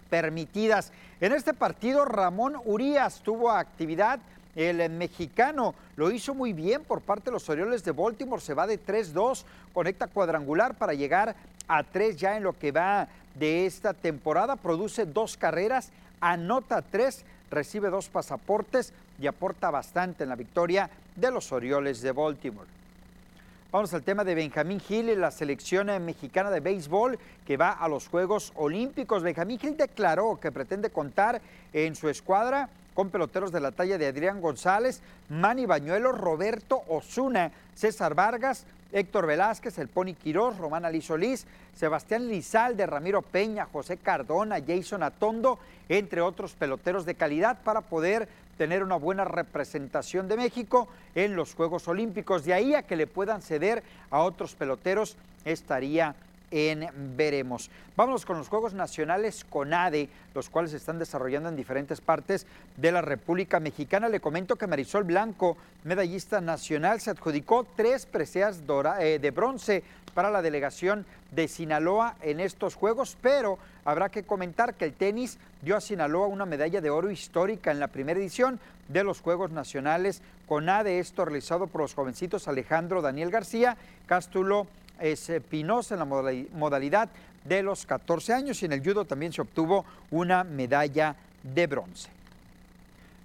permitidas. 0.09 0.91
En 1.21 1.31
este 1.31 1.53
partido, 1.53 2.03
Ramón 2.05 2.55
Urias 2.65 3.21
tuvo 3.23 3.51
actividad. 3.51 4.19
El 4.55 4.87
mexicano 4.91 5.73
lo 5.95 6.11
hizo 6.11 6.35
muy 6.35 6.53
bien 6.53 6.83
por 6.83 7.01
parte 7.01 7.25
de 7.25 7.31
los 7.31 7.49
Orioles 7.49 7.83
de 7.83 7.91
Baltimore. 7.91 8.41
Se 8.41 8.53
va 8.53 8.67
de 8.67 8.79
3-2, 8.79 9.43
conecta 9.73 10.07
cuadrangular 10.07 10.75
para 10.75 10.93
llegar 10.93 11.35
a 11.67 11.83
3 11.83 12.17
ya 12.17 12.37
en 12.37 12.43
lo 12.43 12.57
que 12.57 12.71
va 12.71 13.07
de 13.35 13.65
esta 13.65 13.93
temporada. 13.93 14.55
Produce 14.55 15.05
dos 15.05 15.37
carreras, 15.37 15.91
anota 16.21 16.81
3, 16.81 17.25
recibe 17.49 17.89
dos 17.89 18.09
pasaportes 18.09 18.93
y 19.19 19.27
aporta 19.27 19.71
bastante 19.71 20.23
en 20.23 20.29
la 20.29 20.35
victoria 20.35 20.89
de 21.15 21.31
los 21.31 21.51
Orioles 21.51 22.01
de 22.01 22.11
Baltimore. 22.11 22.67
Vamos 23.73 23.91
al 23.95 24.03
tema 24.03 24.23
de 24.23 24.35
Benjamín 24.35 24.79
Gil 24.79 25.19
la 25.19 25.31
selección 25.31 25.87
mexicana 26.05 26.51
de 26.51 26.59
béisbol 26.59 27.17
que 27.43 27.57
va 27.57 27.71
a 27.71 27.87
los 27.87 28.07
Juegos 28.07 28.53
Olímpicos. 28.55 29.23
Benjamín 29.23 29.57
Gil 29.57 29.75
declaró 29.75 30.39
que 30.39 30.51
pretende 30.51 30.91
contar 30.91 31.41
en 31.73 31.95
su 31.95 32.07
escuadra 32.07 32.69
con 32.93 33.09
peloteros 33.09 33.51
de 33.51 33.61
la 33.61 33.71
talla 33.71 33.97
de 33.97 34.05
Adrián 34.05 34.41
González, 34.41 35.01
Manny 35.27 35.65
Bañuelo, 35.65 36.11
Roberto 36.11 36.83
Osuna, 36.87 37.51
César 37.73 38.13
Vargas, 38.13 38.67
Héctor 38.93 39.25
Velázquez, 39.25 39.77
el 39.79 39.89
Pony 39.89 40.13
Quirós, 40.13 40.57
Román 40.57 40.85
Ali 40.85 41.01
Solís, 41.01 41.45
Sebastián 41.75 42.27
Lizalde, 42.27 42.85
Ramiro 42.85 43.21
Peña, 43.21 43.65
José 43.65 43.97
Cardona, 43.97 44.61
Jason 44.65 45.03
Atondo, 45.03 45.59
entre 45.89 46.21
otros 46.21 46.53
peloteros 46.53 47.05
de 47.05 47.15
calidad 47.15 47.57
para 47.63 47.81
poder 47.81 48.29
tener 48.57 48.83
una 48.83 48.95
buena 48.95 49.25
representación 49.25 50.27
de 50.27 50.37
México 50.37 50.87
en 51.15 51.35
los 51.35 51.55
Juegos 51.55 51.87
Olímpicos. 51.87 52.45
De 52.45 52.53
ahí 52.53 52.75
a 52.75 52.83
que 52.83 52.95
le 52.95 53.07
puedan 53.07 53.41
ceder 53.41 53.83
a 54.11 54.19
otros 54.19 54.55
peloteros 54.55 55.17
estaría 55.43 56.15
en 56.53 56.87
veremos. 57.17 57.71
Vámonos 57.97 58.25
con 58.25 58.37
los 58.37 58.47
Juegos 58.47 58.75
Nacionales 58.75 59.43
CONADE, 59.43 60.07
los 60.35 60.51
cuales 60.51 60.69
se 60.69 60.77
están 60.77 60.99
desarrollando 60.99 61.49
en 61.49 61.55
diferentes 61.55 61.99
partes 61.99 62.45
de 62.77 62.91
la 62.91 63.01
República 63.01 63.59
Mexicana. 63.59 64.07
Le 64.07 64.19
comento 64.19 64.55
que 64.55 64.67
Marisol 64.67 65.03
Blanco, 65.03 65.57
medallista 65.83 66.41
nacional, 66.41 67.01
se 67.01 67.09
adjudicó 67.09 67.65
tres 67.75 68.05
preseas 68.05 68.61
eh, 68.99 69.17
de 69.19 69.31
bronce 69.31 69.83
para 70.13 70.29
la 70.29 70.43
delegación 70.43 71.07
de 71.31 71.47
Sinaloa 71.47 72.17
en 72.21 72.39
estos 72.39 72.75
Juegos, 72.75 73.17
pero 73.19 73.57
habrá 73.83 74.09
que 74.09 74.21
comentar 74.21 74.75
que 74.75 74.85
el 74.85 74.93
tenis 74.93 75.39
dio 75.63 75.75
a 75.75 75.81
Sinaloa 75.81 76.27
una 76.27 76.45
medalla 76.45 76.81
de 76.81 76.91
oro 76.91 77.09
histórica 77.09 77.71
en 77.71 77.79
la 77.79 77.87
primera 77.87 78.19
edición 78.19 78.59
de 78.89 79.03
los 79.03 79.21
Juegos 79.21 79.49
Nacionales 79.49 80.21
CONADE, 80.47 80.99
esto 80.99 81.25
realizado 81.25 81.65
por 81.65 81.81
los 81.81 81.95
jovencitos 81.95 82.47
Alejandro 82.47 83.01
Daniel 83.01 83.31
García, 83.31 83.75
Cástulo 84.05 84.67
Espinosa 84.99 85.95
en 85.95 85.99
la 85.99 86.05
modalidad 86.05 87.09
de 87.43 87.63
los 87.63 87.85
14 87.85 88.33
años 88.33 88.61
y 88.61 88.65
en 88.65 88.73
el 88.73 88.83
judo 88.83 89.05
también 89.05 89.33
se 89.33 89.41
obtuvo 89.41 89.85
una 90.11 90.43
medalla 90.43 91.15
de 91.41 91.67
bronce. 91.67 92.09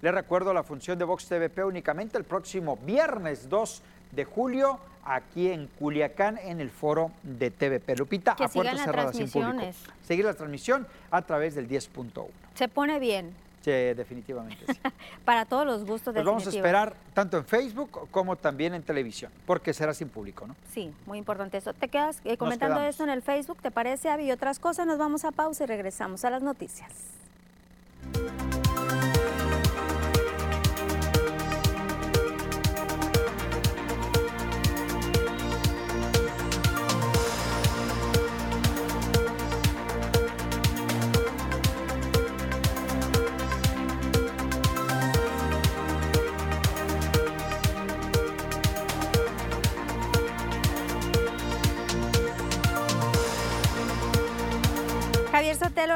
Les 0.03 0.15
recuerdo 0.15 0.53
la 0.55 0.63
función 0.63 0.99
de 0.99 1.05
Vox 1.05 1.27
TVP 1.27 1.65
únicamente 1.65 2.19
el 2.19 2.25
próximo 2.25 2.77
viernes 2.77 3.49
2 3.49 3.83
de 4.13 4.25
julio 4.25 4.79
aquí 5.05 5.51
en 5.51 5.67
Culiacán 5.79 6.39
en 6.39 6.61
el 6.61 6.71
foro 6.71 7.11
de 7.23 7.51
TVP. 7.51 7.97
Lupita, 7.97 8.33
a 8.33 8.49
puertas 8.49 8.85
cerradas 8.85 9.17
sin 9.17 9.31
público. 9.31 9.63
Seguir 10.07 10.25
la 10.25 10.35
transmisión 10.35 10.87
a 11.11 11.23
través 11.23 11.55
del 11.55 11.69
10.1. 11.69 12.27
Se 12.55 12.69
pone 12.69 12.99
bien. 12.99 13.33
Sí, 13.69 13.95
definitivamente 13.95 14.65
sí. 14.67 14.81
Para 15.27 15.45
todos 15.45 15.67
los 15.67 15.85
gustos. 15.85 16.15
Pues 16.15 16.25
vamos 16.25 16.47
a 16.47 16.51
esperar 16.51 16.95
tanto 17.13 17.37
en 17.37 17.45
Facebook 17.45 18.09
como 18.11 18.37
también 18.37 18.73
en 18.73 18.83
televisión, 18.83 19.31
porque 19.47 19.75
será 19.75 19.93
sin 19.93 20.09
público, 20.09 20.47
¿no? 20.47 20.57
Sí, 20.73 20.91
muy 21.05 21.19
importante 21.19 21.59
eso. 21.59 21.75
¿Te 21.75 21.89
quedas 21.89 22.23
eh, 22.25 22.39
comentando 22.39 22.81
esto 22.81 23.05
en 23.05 23.11
el 23.11 23.21
Facebook? 23.21 23.59
¿Te 23.61 23.71
parece, 23.71 24.09
Avi? 24.09 24.25
Y 24.25 24.33
otras 24.33 24.59
cosas, 24.59 24.87
nos 24.87 24.97
vamos 24.97 25.27
a 25.27 25.33
pausa 25.33 25.65
y 25.65 25.67
regresamos 25.67 26.25
a 26.25 26.31
las 26.31 26.43
noticias. 26.43 26.91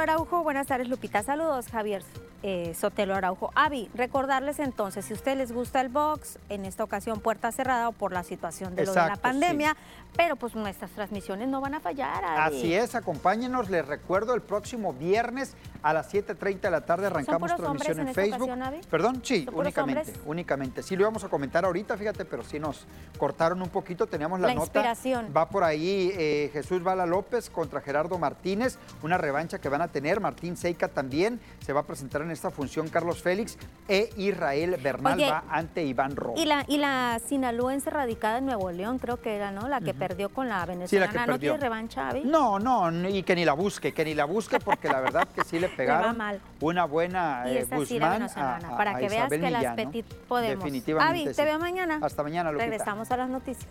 Araujo, 0.03 0.43
buenas 0.43 0.67
tardes 0.67 0.89
Lupita, 0.89 1.23
saludos 1.23 1.69
Javier 1.69 2.03
eh, 2.43 2.75
Sotelo 2.75 3.15
Araujo. 3.15 3.52
Avi, 3.55 3.91
recordarles 3.95 4.59
entonces, 4.59 5.05
si 5.05 5.13
a 5.13 5.17
ustedes 5.17 5.37
les 5.37 5.53
gusta 5.53 5.81
el 5.81 5.89
box, 5.89 6.39
en 6.49 6.65
esta 6.65 6.85
ocasión 6.85 7.21
puerta 7.21 7.53
cerrada 7.53 7.91
por 7.91 8.13
la 8.13 8.23
situación 8.23 8.75
de, 8.75 8.87
la 8.87 9.17
pandemia, 9.17 9.77
pero 10.17 10.37
pues 10.37 10.55
nuestras 10.55 10.91
transmisiones 10.93 11.49
no 11.49 11.61
van 11.61 11.75
a 11.75 11.81
fallar. 11.81 12.25
Así 12.25 12.75
es, 12.75 12.95
acompáñenos, 12.95 13.69
les 13.69 13.87
recuerdo, 13.87 14.35
el 14.35 14.43
próximo 14.43 14.93
viernes 14.93 15.55
a 15.83 15.93
las 15.93 16.13
7.30 16.13 16.61
de 16.61 16.71
la 16.71 16.81
tarde 16.83 17.07
arrancamos 17.07 17.55
transmisión 17.55 18.01
en, 18.01 18.15
Facebook. 18.15 18.51
Perdón, 18.91 19.21
sí, 19.23 19.47
únicamente, 19.53 20.13
únicamente. 20.25 20.83
Sí 20.83 20.97
lo 20.97 21.03
íbamos 21.03 21.25
a 21.25 21.29
comentar 21.29 21.65
ahorita, 21.65 21.97
fíjate, 21.97 22.25
pero 22.25 22.43
sí 22.43 22.59
nos 22.59 22.87
cortaron 23.19 23.61
un 23.61 23.69
poquito, 23.69 24.07
teníamos 24.07 24.41
la, 24.41 24.49
nota. 24.55 24.63
Inspiración. 24.63 25.33
Va 25.37 25.49
por 25.49 25.65
ahí 25.65 26.13
eh, 26.15 26.51
Jesús 26.53 26.83
Bala 26.83 27.05
López 27.07 27.51
contra 27.51 27.81
Gerardo 27.81 28.19
Martínez, 28.19 28.79
una 29.03 29.19
revancha 29.19 29.61
que 29.61 29.69
van 29.69 29.83
a 29.83 29.89
tener, 29.89 30.21
Martín 30.21 30.57
Seika 30.57 30.89
también 30.89 31.41
se 31.65 31.73
va 31.73 31.81
a 31.81 31.87
presentar 31.87 32.23
en 32.23 32.31
esta 32.31 32.51
función 32.51 32.89
Carlos 32.89 33.23
Félix 33.23 33.52
e 33.89 34.11
Israel 34.17 34.77
Bernal 34.83 35.21
va 35.21 35.45
ante 35.51 35.85
Iván 35.85 36.17
Rojas. 36.17 36.41
Y 36.41 36.47
la, 36.47 36.65
y 36.69 36.79
la 36.79 37.21
sinaloense 37.27 37.91
radicada 37.91 38.39
en 38.39 38.47
Nuevo 38.47 38.71
León, 38.71 38.99
creo 38.99 39.21
que 39.21 39.35
era, 39.35 39.51
¿no? 39.51 39.69
La 39.69 39.81
que 39.81 39.93
perdió 39.93 40.29
con 40.29 40.49
la 40.49 40.65
venezolana. 40.65 41.27
¿No 41.27 41.39
tiene 41.39 41.59
revancha, 41.59 42.09
Avi? 42.09 42.23
No, 42.25 42.59
no, 42.59 42.91
y 43.09 43.23
que 43.23 43.35
ni 43.35 43.45
la 43.45 43.55
busque, 43.55 43.93
que 43.93 44.05
ni 44.05 44.15
la 44.15 44.25
busque, 44.25 44.61
porque 44.61 44.89
la 44.89 45.01
verdad 45.01 45.29
que 45.29 45.45
sí 45.45 45.59
le 45.59 45.69
pegaron 45.77 46.17
una 46.61 46.85
buena 46.85 47.45
eh, 47.47 47.67
Guzmán 47.71 48.29
Para 48.77 48.99
que 48.99 49.09
veas 49.09 49.29
que 49.29 49.51
las 49.51 49.75
Petit 49.75 50.07
podemos. 50.29 50.65
Definitivamente 50.65 51.23
Avi, 51.25 51.35
te 51.35 51.45
veo 51.45 51.59
mañana. 51.59 51.99
Hasta 52.03 52.23
mañana, 52.23 52.53
Lupita. 52.53 52.71
Regresamos 52.71 53.11
a 53.11 53.17
las 53.17 53.29
noticias. 53.29 53.69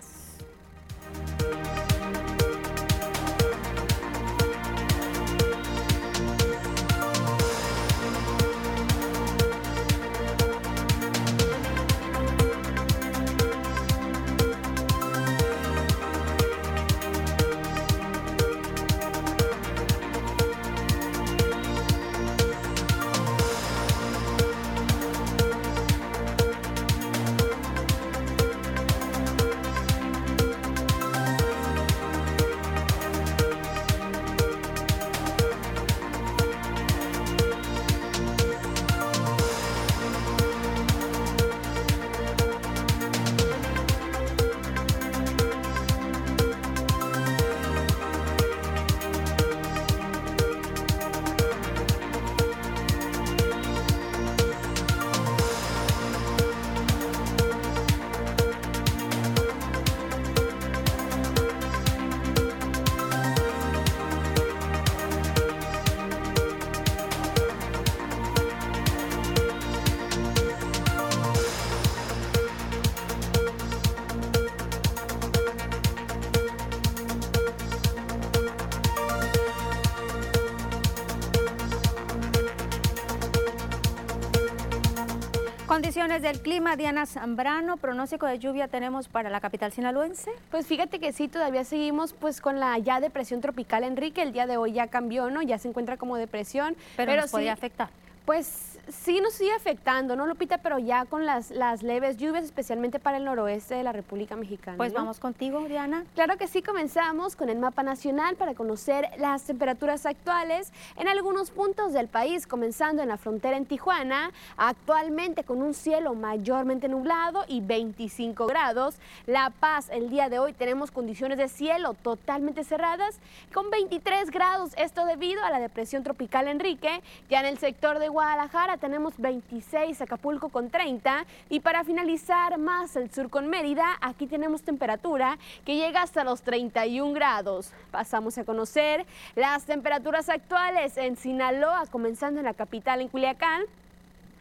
Condiciones 86.12 86.38
del 86.38 86.43
clima, 86.43 86.76
Diana 86.76 87.05
Zambrano, 87.05 87.78
pronóstico 87.78 88.26
de 88.26 88.38
lluvia 88.38 88.68
tenemos 88.68 89.07
para 89.07 89.30
la 89.30 89.39
capital 89.39 89.72
sinaloense. 89.72 90.30
Pues 90.49 90.68
fíjate 90.68 90.99
que 90.99 91.14
sí, 91.14 91.30
todavía 91.30 91.64
seguimos 91.64 92.12
pues 92.12 92.41
con 92.41 92.59
la 92.59 92.78
ya 92.80 92.99
depresión 92.99 93.39
tropical 93.39 93.86
Enrique, 93.86 94.22
el 94.22 94.34
día 94.34 94.45
de 94.45 94.57
hoy 94.57 94.74
ya 94.74 94.88
cambió, 94.88 95.30
¿no? 95.30 95.41
Ya 95.41 95.57
se 95.57 95.70
encuentra 95.70 95.95
como 95.95 96.18
depresión. 96.18 96.76
Pero, 96.97 97.12
pero 97.14 97.22
nos 97.22 97.32
podría 97.32 97.53
sí, 97.53 97.59
afectar. 97.59 97.89
Pues 98.26 98.71
sí 98.90 99.20
nos 99.22 99.34
sigue 99.34 99.54
afectando, 99.54 100.16
¿no, 100.16 100.26
Lupita? 100.26 100.58
Pero 100.60 100.80
ya 100.80 101.06
con 101.06 101.26
las, 101.26 101.52
las 101.52 101.84
leves 101.84 102.18
lluvias, 102.18 102.44
especialmente 102.44 103.00
para 103.00 103.18
el 103.18 103.26
noroeste 103.26 103.76
de 103.76 103.84
la 103.84 103.92
República 103.92 104.36
Mexicana. 104.36 104.78
Pues 104.78 104.94
¿no? 104.94 105.00
vamos 105.00 105.20
contigo, 105.20 105.62
Diana. 105.62 106.06
Claro 106.16 106.38
que 106.38 106.48
sí, 106.48 106.62
comenzamos 106.62 107.36
con 107.36 107.50
el 107.50 107.58
mapa 107.58 107.84
nacional 107.84 108.36
para 108.36 108.54
conocer 108.54 109.10
las 109.18 109.44
temperaturas 109.44 110.06
actuales 110.06 110.72
en 110.98 111.08
algunos 111.08 111.52
puntos 111.52 111.94
del 111.94 112.08
país, 112.08 112.48
comenzando 112.48 113.02
en 113.02 113.10
la 113.10 113.18
frontera 113.18 113.58
en 113.58 113.66
Tijuana, 113.66 114.32
actualmente 114.58 115.44
con 115.44 115.62
un 115.62 115.74
cielo 115.74 116.14
mayormente 116.14 116.88
nublado 116.88 117.46
y 117.48 117.62
25 117.62 118.48
grados. 118.48 118.96
La 119.26 119.50
Paz, 119.50 119.90
el 119.92 120.10
día 120.10 120.30
de 120.30 120.40
hoy 120.40 120.54
tenemos 120.54 120.92
condiciones 120.92 121.38
de 121.38 121.48
cielo 121.48 121.94
totalmente 121.94 122.64
cerradas 122.64 123.20
con 123.54 123.70
23 123.70 124.32
grados, 124.32 124.72
esto 124.78 125.06
debido 125.06 125.44
a 125.44 125.50
la 125.50 125.60
depresión 125.60 126.04
tropical 126.04 126.48
Enrique. 126.48 127.02
Ya 127.30 127.40
en 127.40 127.46
el 127.46 127.58
sector 127.58 128.00
de 128.00 128.10
Guadalajara 128.10 128.71
tenemos 128.78 129.14
26, 129.18 130.02
Acapulco 130.02 130.50
con 130.50 130.70
30 130.70 131.26
y 131.50 131.60
para 131.60 131.84
finalizar 131.84 132.58
más 132.58 132.96
el 132.96 133.12
sur 133.12 133.30
con 133.30 133.48
Mérida, 133.48 133.98
aquí 134.02 134.28
tenemos 134.28 134.62
temperatura 134.62 135.38
que 135.66 135.76
llega 135.76 136.02
hasta 136.02 136.24
los 136.24 136.42
31 136.42 137.14
grados. 137.14 137.74
Pasamos 137.92 138.38
a 138.38 138.44
conocer 138.44 139.06
las 139.36 139.66
temperaturas 139.66 140.30
actuales 140.30 140.98
en 140.98 141.18
Sinaloa, 141.18 141.86
comenzando 141.88 142.40
en 142.40 142.46
la 142.46 142.54
capital 142.54 143.02
en 143.02 143.08
Culiacán. 143.08 143.64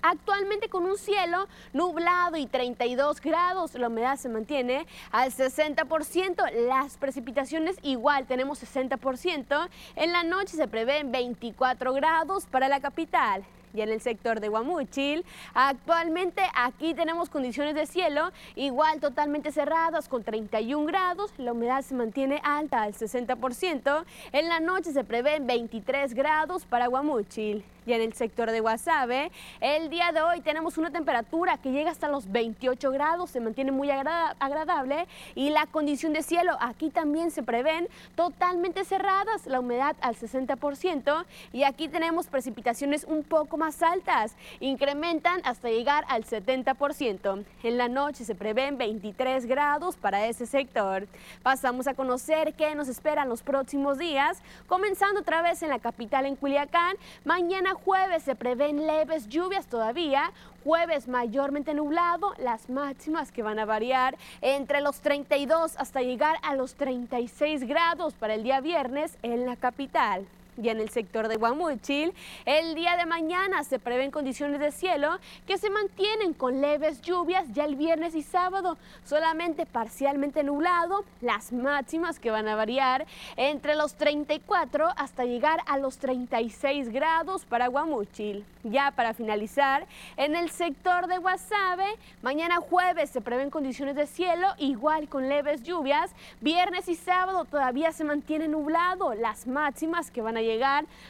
Actualmente 0.03 0.71
con 0.71 0.87
un 0.87 0.97
cielo 0.97 1.47
nublado 1.75 2.39
y 2.39 2.47
32 2.47 3.21
grados, 3.21 3.75
la 3.75 3.89
humedad 3.89 4.17
se 4.17 4.31
mantiene 4.31 4.87
al 5.13 5.31
60%, 5.31 6.51
las 6.67 6.97
precipitaciones 6.97 7.77
igual 7.83 8.27
tenemos 8.27 8.63
60%, 8.63 9.69
en 9.97 10.13
la 10.13 10.23
noche 10.23 10.57
se 10.57 10.69
prevén 10.69 11.13
24 11.13 11.93
grados 11.93 12.47
para 12.47 12.69
la 12.69 12.81
capital 12.81 13.45
y 13.75 13.81
en 13.81 13.91
el 13.91 14.01
sector 14.01 14.41
de 14.41 14.49
Guamúchil. 14.49 15.25
Actualmente 15.55 16.43
aquí 16.55 16.95
tenemos 16.95 17.31
condiciones 17.31 17.75
de 17.75 17.87
cielo 17.87 18.33
igual 18.57 19.01
totalmente 19.01 19.53
cerradas 19.53 20.09
con 20.09 20.23
31 20.23 20.87
grados, 20.87 21.33
la 21.39 21.53
humedad 21.53 21.83
se 21.83 21.95
mantiene 21.95 22.41
alta 22.43 22.83
al 22.83 22.95
60%, 22.95 24.05
en 24.33 24.49
la 24.49 24.61
noche 24.61 24.93
se 24.93 25.05
prevén 25.05 25.47
23 25.47 26.15
grados 26.15 26.65
para 26.65 26.87
Guamúchil. 26.87 27.65
Y 27.87 27.93
en 27.93 28.03
el 28.03 28.13
sector 28.15 28.51
de 28.51 28.61
Guasave, 28.61 29.31
el 29.61 29.89
día 29.91 30.13
de 30.13 30.21
hoy 30.23 30.41
tenemos 30.41 30.79
una 30.79 30.91
temperatura 30.91 31.59
que 31.59 31.73
llega 31.73 31.91
hasta 31.91 32.09
los 32.09 32.31
28 32.31 32.91
grados, 32.91 33.31
se 33.31 33.41
mantiene 33.41 33.73
muy 33.73 33.91
agrada- 33.91 34.37
agradable 34.39 35.07
y 35.35 35.51
la 35.51 35.67
condición 35.67 36.13
de 36.13 36.23
cielo 36.23 36.57
aquí 36.61 36.91
también 36.91 37.31
se 37.31 37.43
prevén 37.43 37.89
totalmente 38.15 38.85
cerradas, 38.85 39.47
la 39.47 39.61
humedad 39.61 39.97
al 40.01 40.15
60% 40.17 41.25
y 41.53 41.63
aquí 41.63 41.89
tenemos 41.89 42.27
precipitaciones 42.27 43.05
un 43.05 43.23
poco 43.23 43.57
más 43.57 43.83
altas, 43.83 44.35
incrementan 44.61 45.41
hasta 45.45 45.69
llegar 45.71 46.05
al 46.09 46.25
70%. 46.25 47.45
En 47.63 47.79
la 47.79 47.89
noche 47.89 48.25
se 48.25 48.35
prevén 48.35 48.77
23 48.79 49.47
grados 49.47 49.97
para 49.97 50.27
ese 50.27 50.47
sector. 50.47 51.09
Pasamos 51.43 51.87
a 51.87 51.95
conocer 51.95 52.55
qué 52.55 52.75
nos 52.75 52.89
esperan 52.89 53.29
los 53.29 53.43
próximos 53.43 53.99
días, 53.99 54.43
comenzando 54.67 55.21
otra 55.21 55.43
vez 55.43 55.63
en 55.63 55.71
la 55.71 55.79
capital 55.79 56.27
en 56.27 56.37
Culiacán. 56.37 56.97
Mañana 57.25 57.75
jueves 57.85 58.23
se 58.23 58.35
prevén 58.35 58.87
leves 58.87 59.29
lluvias 59.29 59.67
todavía, 59.67 60.33
jueves 60.65 61.09
mayormente 61.09 61.75
nublado, 61.75 62.35
las 62.39 62.69
máximas 62.69 63.33
que 63.33 63.43
van 63.43 63.59
a 63.59 63.65
variar 63.65 64.17
entre 64.41 64.81
los 64.81 65.01
32 65.01 65.75
hasta 65.79 66.03
llegar 66.03 66.37
a 66.43 66.55
los 66.55 66.75
36 66.75 67.65
grados 67.65 68.15
para 68.15 68.35
el 68.35 68.43
día 68.43 68.61
viernes 68.61 69.17
en 69.23 69.47
la 69.47 69.57
capital. 69.57 70.27
Y 70.63 70.69
en 70.69 70.79
el 70.79 70.91
sector 70.91 71.29
de 71.29 71.37
Guamúchil, 71.37 72.13
el 72.45 72.75
día 72.75 72.99
de 72.99 73.07
mañana 73.07 73.65
se 73.65 73.79
prevén 73.79 74.11
condiciones 74.11 74.61
de 74.61 74.73
cielo 74.73 75.19
que 75.47 75.57
se 75.57 75.71
mantienen 75.71 76.35
con 76.35 76.61
leves 76.61 77.01
lluvias 77.01 77.47
ya 77.53 77.65
el 77.65 77.77
viernes 77.77 78.15
y 78.15 78.23
sábado, 78.23 78.77
solamente 79.05 79.65
parcialmente 79.65 80.43
nublado, 80.43 81.05
las 81.23 81.51
máximas 81.53 82.21
que 82.21 82.31
van 82.31 82.47
a 82.47 82.57
variar 82.57 83.07
entre 83.37 83.75
los 83.75 83.95
34 83.95 84.89
hasta 84.99 85.25
llegar 85.25 85.61
a 85.67 85.79
los 85.79 85.97
36 85.97 86.91
grados 86.91 87.47
para 87.47 87.69
Guamúchil. 87.69 88.45
Ya 88.63 88.91
para 88.91 89.15
finalizar, 89.15 89.87
en 90.19 90.37
el 90.37 90.51
sector 90.51 91.07
de 91.07 91.17
Guasave, 91.17 91.87
mañana 92.21 92.57
jueves 92.57 93.09
se 93.09 93.23
prevén 93.23 93.49
condiciones 93.49 93.97
de 93.97 94.07
cielo 94.07 94.49
igual 94.59 95.09
con 95.09 95.31
leves 95.31 95.63
lluvias, 95.63 96.11
viernes 96.43 96.87
y 96.89 96.97
sábado 96.97 97.47
todavía 97.47 97.93
se 97.93 98.05
mantiene 98.05 98.47
nublado, 98.47 99.15
las 99.15 99.47
máximas 99.47 100.11
que 100.11 100.21
van 100.21 100.37
a 100.37 100.41
llegar 100.43 100.50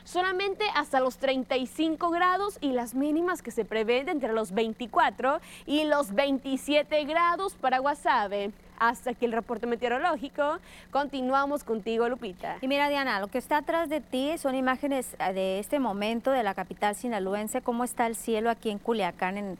solamente 0.05 0.65
hasta 0.75 1.01
los 1.01 1.19
35 1.19 2.11
grados 2.11 2.59
y 2.61 2.73
las 2.73 2.95
mínimas 2.95 3.43
que 3.43 3.51
se 3.51 3.65
prevén 3.65 4.09
entre 4.09 4.33
los 4.33 4.53
24 4.53 5.41
y 5.67 5.85
los 5.85 6.15
27 6.15 7.05
grados 7.05 7.55
para 7.55 7.79
Guasave. 7.79 8.53
Hasta 8.79 9.11
aquí 9.11 9.27
el 9.27 9.33
reporte 9.33 9.67
meteorológico. 9.67 10.59
Continuamos 10.91 11.65
contigo, 11.65 12.09
Lupita. 12.09 12.57
Y 12.63 12.69
mira, 12.69 12.89
Diana, 12.89 13.21
lo 13.21 13.29
que 13.29 13.37
está 13.37 13.59
atrás 13.59 13.91
de 13.91 14.01
ti 14.01 14.39
son 14.39 14.55
imágenes 14.55 15.15
eh, 15.19 15.35
de 15.35 15.59
este 15.59 15.79
momento 15.79 16.31
de 16.31 16.43
la 16.43 16.55
capital 16.55 16.95
sinaloense, 16.95 17.61
cómo 17.61 17.85
está 17.85 18.07
el 18.07 18.17
cielo 18.17 18.49
aquí 18.49 18.71
en 18.71 18.79
Culiacán 18.79 19.37
en 19.37 19.59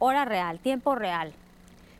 hora 0.00 0.24
real, 0.24 0.58
tiempo 0.58 0.96
real. 0.96 1.32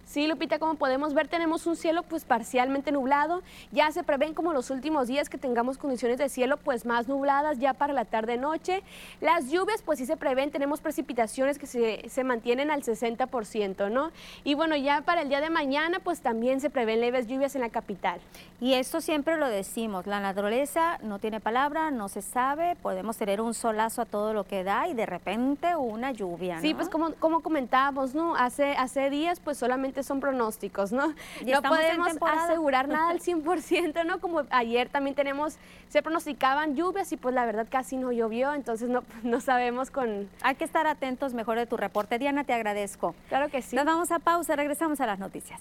Sí, 0.07 0.29
Lupita, 0.29 0.61
como 0.61 0.77
podemos 0.77 1.15
ver, 1.15 1.27
tenemos 1.27 1.67
un 1.67 1.75
cielo 1.75 2.05
pues 2.05 2.25
parcialmente 2.25 2.93
nublado. 2.93 3.43
Ya 3.73 3.91
se 3.91 4.05
prevén 4.05 4.35
como 4.35 4.53
los 4.53 4.71
últimos 4.71 5.09
días 5.09 5.29
que 5.29 5.37
tengamos 5.37 5.79
condiciones 5.79 6.19
de 6.19 6.29
cielo 6.29 6.59
pues 6.59 6.87
más 6.87 7.09
nubladas 7.09 7.59
ya 7.59 7.75
para 7.75 7.93
la 7.93 8.05
tarde-noche. 8.05 8.85
Las 9.21 9.51
lluvias 9.51 9.83
pues 9.83 9.99
sí 9.99 10.07
se 10.07 10.17
prevén, 10.17 10.53
tenemos 10.53 10.81
precipitaciones 10.81 11.59
que 11.59 11.67
se, 11.67 12.09
se 12.09 12.23
mantienen 12.23 12.71
al 12.71 12.85
60%, 12.85 13.91
¿no? 13.91 14.13
Y 14.45 14.55
bueno, 14.55 14.77
ya 14.77 15.01
para 15.01 15.23
el 15.23 15.29
día 15.29 15.41
de 15.41 15.51
mañana 15.51 15.99
pues 15.99 16.21
también 16.21 16.61
se 16.61 16.71
prevén 16.71 17.01
leves 17.01 17.27
lluvias 17.27 17.57
en 17.57 17.63
la 17.63 17.71
capital. 17.71 18.21
Y 18.61 18.75
esto 18.75 19.01
siempre 19.01 19.37
lo 19.37 19.49
decimos, 19.49 20.07
la 20.07 20.21
naturaleza 20.21 20.99
no 21.03 21.19
tiene 21.19 21.41
palabra, 21.41 21.91
no 21.91 22.09
se 22.09 22.23
sabe, 22.23 22.77
podemos 22.81 23.17
tener 23.17 23.41
un 23.41 23.55
solazo 23.55 24.03
a 24.03 24.05
todo 24.05 24.33
lo 24.33 24.45
que 24.45 24.63
da 24.63 24.87
y 24.87 24.95
de 24.95 25.05
repente 25.05 25.75
una 25.75 26.13
lluvia, 26.13 26.61
Sí, 26.61 26.75
pues 26.75 26.89
como, 26.89 27.13
como 27.15 27.41
comentábamos, 27.41 28.15
¿no? 28.15 28.37
Hace, 28.37 28.77
hace 28.77 29.11
días 29.11 29.41
pues 29.41 29.59
solamente 29.59 29.96
son 30.03 30.21
pronósticos, 30.21 30.93
¿no? 30.93 31.15
Y 31.41 31.53
no 31.53 31.63
podemos 31.63 32.09
asegurar 32.21 32.89
nada 32.89 33.11
al 33.11 33.21
100%, 33.21 34.05
¿no? 34.05 34.21
Como 34.21 34.43
ayer 34.51 34.89
también 34.89 35.15
tenemos, 35.15 35.57
se 35.89 36.03
pronosticaban 36.03 36.77
lluvias 36.77 37.13
y 37.13 37.17
pues 37.17 37.35
la 37.35 37.45
verdad 37.45 37.67
casi 37.71 37.97
no 37.97 38.13
llovió, 38.13 38.55
entonces 38.55 38.89
no, 38.89 39.05
no 39.23 39.41
sabemos 39.41 39.91
con... 39.91 40.29
Hay 40.43 40.55
que 40.57 40.65
estar 40.65 40.87
atentos 40.87 41.35
mejor 41.35 41.59
de 41.59 41.67
tu 41.67 41.77
reporte. 41.77 42.19
Diana, 42.19 42.45
te 42.45 42.53
agradezco. 42.53 43.15
Claro 43.29 43.49
que 43.49 43.63
sí. 43.63 43.77
Nos 43.77 43.85
vamos 43.85 44.11
a 44.11 44.19
pausa, 44.19 44.57
regresamos 44.57 45.01
a 45.01 45.07
las 45.07 45.19
noticias. 45.19 45.61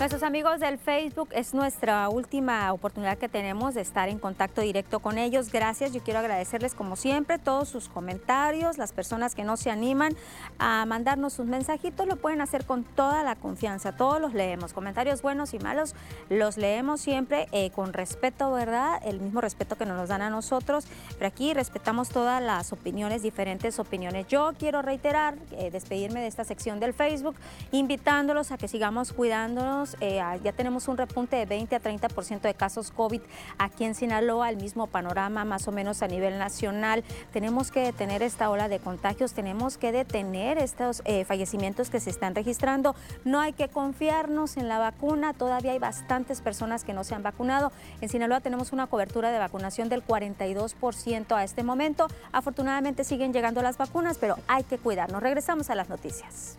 Nuestros 0.00 0.22
amigos 0.22 0.60
del 0.60 0.78
Facebook 0.78 1.28
es 1.32 1.52
nuestra 1.52 2.08
última 2.08 2.72
oportunidad 2.72 3.18
que 3.18 3.28
tenemos 3.28 3.74
de 3.74 3.82
estar 3.82 4.08
en 4.08 4.18
contacto 4.18 4.62
directo 4.62 5.00
con 5.00 5.18
ellos. 5.18 5.52
Gracias. 5.52 5.92
Yo 5.92 6.00
quiero 6.00 6.20
agradecerles 6.20 6.72
como 6.72 6.96
siempre 6.96 7.38
todos 7.38 7.68
sus 7.68 7.90
comentarios, 7.90 8.78
las 8.78 8.94
personas 8.94 9.34
que 9.34 9.44
no 9.44 9.58
se 9.58 9.70
animan 9.70 10.16
a 10.58 10.86
mandarnos 10.86 11.34
sus 11.34 11.44
mensajitos 11.44 12.06
lo 12.06 12.16
pueden 12.16 12.40
hacer 12.40 12.64
con 12.64 12.82
toda 12.82 13.22
la 13.22 13.36
confianza. 13.36 13.94
Todos 13.94 14.22
los 14.22 14.32
leemos, 14.32 14.72
comentarios 14.72 15.20
buenos 15.20 15.52
y 15.52 15.58
malos 15.58 15.94
los 16.30 16.56
leemos 16.56 17.02
siempre 17.02 17.46
eh, 17.52 17.68
con 17.70 17.92
respeto, 17.92 18.50
¿verdad? 18.52 19.02
El 19.04 19.20
mismo 19.20 19.42
respeto 19.42 19.76
que 19.76 19.84
nos 19.84 20.08
dan 20.08 20.22
a 20.22 20.30
nosotros. 20.30 20.86
Pero 21.18 21.26
aquí 21.26 21.52
respetamos 21.52 22.08
todas 22.08 22.42
las 22.42 22.72
opiniones, 22.72 23.20
diferentes 23.20 23.78
opiniones. 23.78 24.26
Yo 24.28 24.52
quiero 24.58 24.80
reiterar, 24.80 25.36
eh, 25.50 25.70
despedirme 25.70 26.20
de 26.20 26.28
esta 26.28 26.44
sección 26.44 26.80
del 26.80 26.94
Facebook, 26.94 27.36
invitándolos 27.70 28.50
a 28.50 28.56
que 28.56 28.66
sigamos 28.66 29.12
cuidándonos 29.12 29.89
eh, 30.00 30.20
ya 30.42 30.52
tenemos 30.52 30.88
un 30.88 30.96
repunte 30.96 31.36
de 31.36 31.46
20 31.46 31.76
a 31.76 31.80
30% 31.80 32.40
de 32.40 32.54
casos 32.54 32.90
COVID 32.90 33.20
aquí 33.58 33.84
en 33.84 33.94
Sinaloa, 33.94 34.50
el 34.50 34.56
mismo 34.56 34.86
panorama 34.86 35.44
más 35.44 35.66
o 35.68 35.72
menos 35.72 36.02
a 36.02 36.08
nivel 36.08 36.38
nacional. 36.38 37.04
Tenemos 37.32 37.70
que 37.70 37.80
detener 37.80 38.22
esta 38.22 38.50
ola 38.50 38.68
de 38.68 38.78
contagios, 38.78 39.32
tenemos 39.32 39.78
que 39.78 39.92
detener 39.92 40.58
estos 40.58 41.02
eh, 41.04 41.24
fallecimientos 41.24 41.90
que 41.90 42.00
se 42.00 42.10
están 42.10 42.34
registrando. 42.34 42.94
No 43.24 43.40
hay 43.40 43.52
que 43.52 43.68
confiarnos 43.68 44.56
en 44.56 44.68
la 44.68 44.78
vacuna, 44.78 45.34
todavía 45.34 45.72
hay 45.72 45.78
bastantes 45.78 46.40
personas 46.40 46.84
que 46.84 46.92
no 46.92 47.04
se 47.04 47.14
han 47.14 47.22
vacunado. 47.22 47.72
En 48.00 48.08
Sinaloa 48.08 48.40
tenemos 48.40 48.72
una 48.72 48.86
cobertura 48.86 49.30
de 49.30 49.38
vacunación 49.38 49.88
del 49.88 50.04
42% 50.04 51.36
a 51.36 51.44
este 51.44 51.62
momento. 51.62 52.08
Afortunadamente 52.32 53.04
siguen 53.04 53.32
llegando 53.32 53.62
las 53.62 53.78
vacunas, 53.78 54.18
pero 54.18 54.36
hay 54.46 54.64
que 54.64 54.78
cuidarnos. 54.78 55.22
Regresamos 55.22 55.70
a 55.70 55.74
las 55.74 55.88
noticias. 55.88 56.56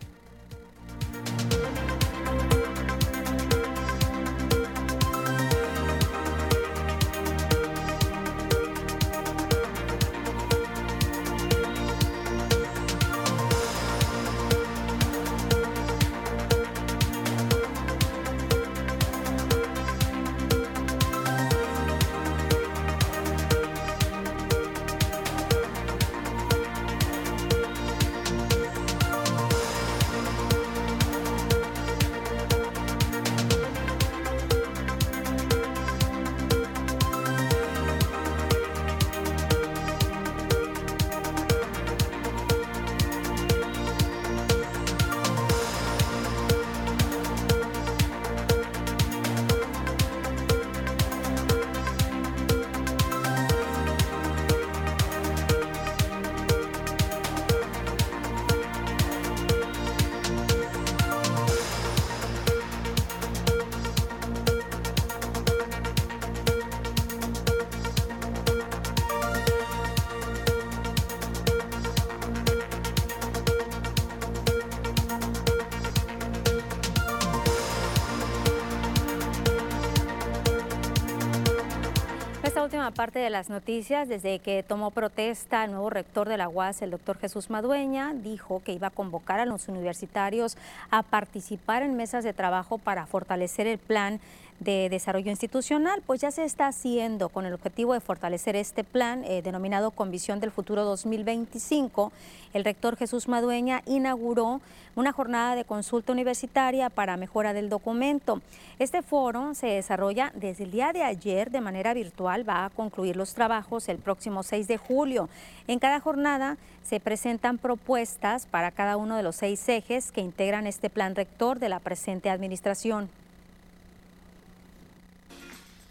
Parte 82.90 83.20
de 83.20 83.30
las 83.30 83.48
noticias, 83.48 84.08
desde 84.08 84.40
que 84.40 84.62
tomó 84.62 84.90
protesta 84.90 85.64
el 85.64 85.70
nuevo 85.70 85.88
rector 85.88 86.28
de 86.28 86.36
la 86.36 86.48
UAS, 86.48 86.82
el 86.82 86.90
doctor 86.90 87.16
Jesús 87.18 87.48
Madueña, 87.48 88.12
dijo 88.12 88.60
que 88.64 88.72
iba 88.72 88.88
a 88.88 88.90
convocar 88.90 89.40
a 89.40 89.46
los 89.46 89.68
universitarios 89.68 90.56
a 90.90 91.02
participar 91.02 91.82
en 91.82 91.96
mesas 91.96 92.24
de 92.24 92.32
trabajo 92.32 92.78
para 92.78 93.06
fortalecer 93.06 93.66
el 93.66 93.78
plan 93.78 94.20
de 94.60 94.88
desarrollo 94.88 95.30
institucional, 95.30 96.02
pues 96.06 96.20
ya 96.20 96.30
se 96.30 96.44
está 96.44 96.68
haciendo 96.68 97.28
con 97.28 97.46
el 97.46 97.54
objetivo 97.54 97.94
de 97.94 98.00
fortalecer 98.00 98.56
este 98.56 98.84
plan 98.84 99.24
eh, 99.24 99.42
denominado 99.42 99.90
Con 99.90 100.10
Visión 100.10 100.40
del 100.40 100.50
Futuro 100.50 100.84
2025. 100.84 102.12
El 102.52 102.64
rector 102.64 102.96
Jesús 102.96 103.28
Madueña 103.28 103.82
inauguró 103.86 104.60
una 104.94 105.12
jornada 105.12 105.56
de 105.56 105.64
consulta 105.64 106.12
universitaria 106.12 106.90
para 106.90 107.16
mejora 107.16 107.52
del 107.52 107.68
documento. 107.68 108.40
Este 108.78 109.02
foro 109.02 109.54
se 109.54 109.68
desarrolla 109.68 110.32
desde 110.34 110.64
el 110.64 110.70
día 110.70 110.92
de 110.92 111.02
ayer 111.02 111.50
de 111.50 111.60
manera 111.60 111.94
virtual, 111.94 112.48
va 112.48 112.64
a 112.64 112.70
concluir 112.70 113.16
los 113.16 113.34
trabajos 113.34 113.88
el 113.88 113.98
próximo 113.98 114.42
6 114.42 114.68
de 114.68 114.76
julio. 114.76 115.28
En 115.66 115.78
cada 115.78 116.00
jornada 116.00 116.56
se 116.82 117.00
presentan 117.00 117.58
propuestas 117.58 118.46
para 118.46 118.70
cada 118.70 118.96
uno 118.96 119.16
de 119.16 119.22
los 119.22 119.36
seis 119.36 119.66
ejes 119.68 120.12
que 120.12 120.20
integran 120.20 120.66
este 120.66 120.90
plan 120.90 121.14
rector 121.14 121.58
de 121.58 121.68
la 121.68 121.80
presente 121.80 122.28
administración. 122.28 123.08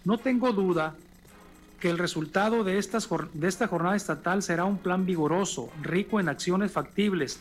No 0.04 0.18
tengo 0.18 0.52
duda 0.52 0.96
que 1.80 1.90
el 1.90 2.00
resultado 2.00 2.64
de, 2.64 2.78
esta 2.78 3.68
jornada 3.68 3.96
estatal 3.96 4.42
será 4.42 4.66
un 4.66 4.80
plan 4.80 5.06
vigoroso, 5.06 5.70
rico 5.82 6.20
en 6.20 6.28
acciones 6.28 6.72
factibles, 6.72 7.40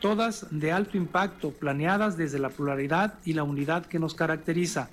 todas 0.00 0.46
de 0.50 0.72
alto 0.72 0.96
impacto, 0.96 1.50
planeadas 1.50 2.16
desde 2.16 2.38
la 2.38 2.50
pluralidad 2.50 3.14
y 3.24 3.32
la 3.32 3.42
unidad 3.42 3.86
que 3.86 3.98
nos 3.98 4.14
caracteriza. 4.14 4.88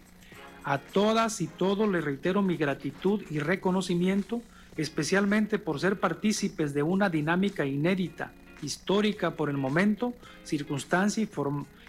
A 0.64 0.80
todas 0.80 1.40
y 1.42 1.48
todos 1.48 1.88
les 1.90 2.04
reitero 2.04 2.42
mi 2.42 2.58
gratitud 2.58 3.24
y 3.30 3.40
reconocimiento, 3.40 4.42
especialmente 4.76 5.60
por 5.60 5.80
ser 5.80 6.00
partícipes 6.00 6.74
de 6.74 6.84
una 6.84 7.10
dinámica 7.10 7.66
inédita, 7.66 8.32
histórica 8.62 9.32
por 9.32 9.50
el 9.50 9.58
momento, 9.58 10.14
circunstancia 10.44 11.28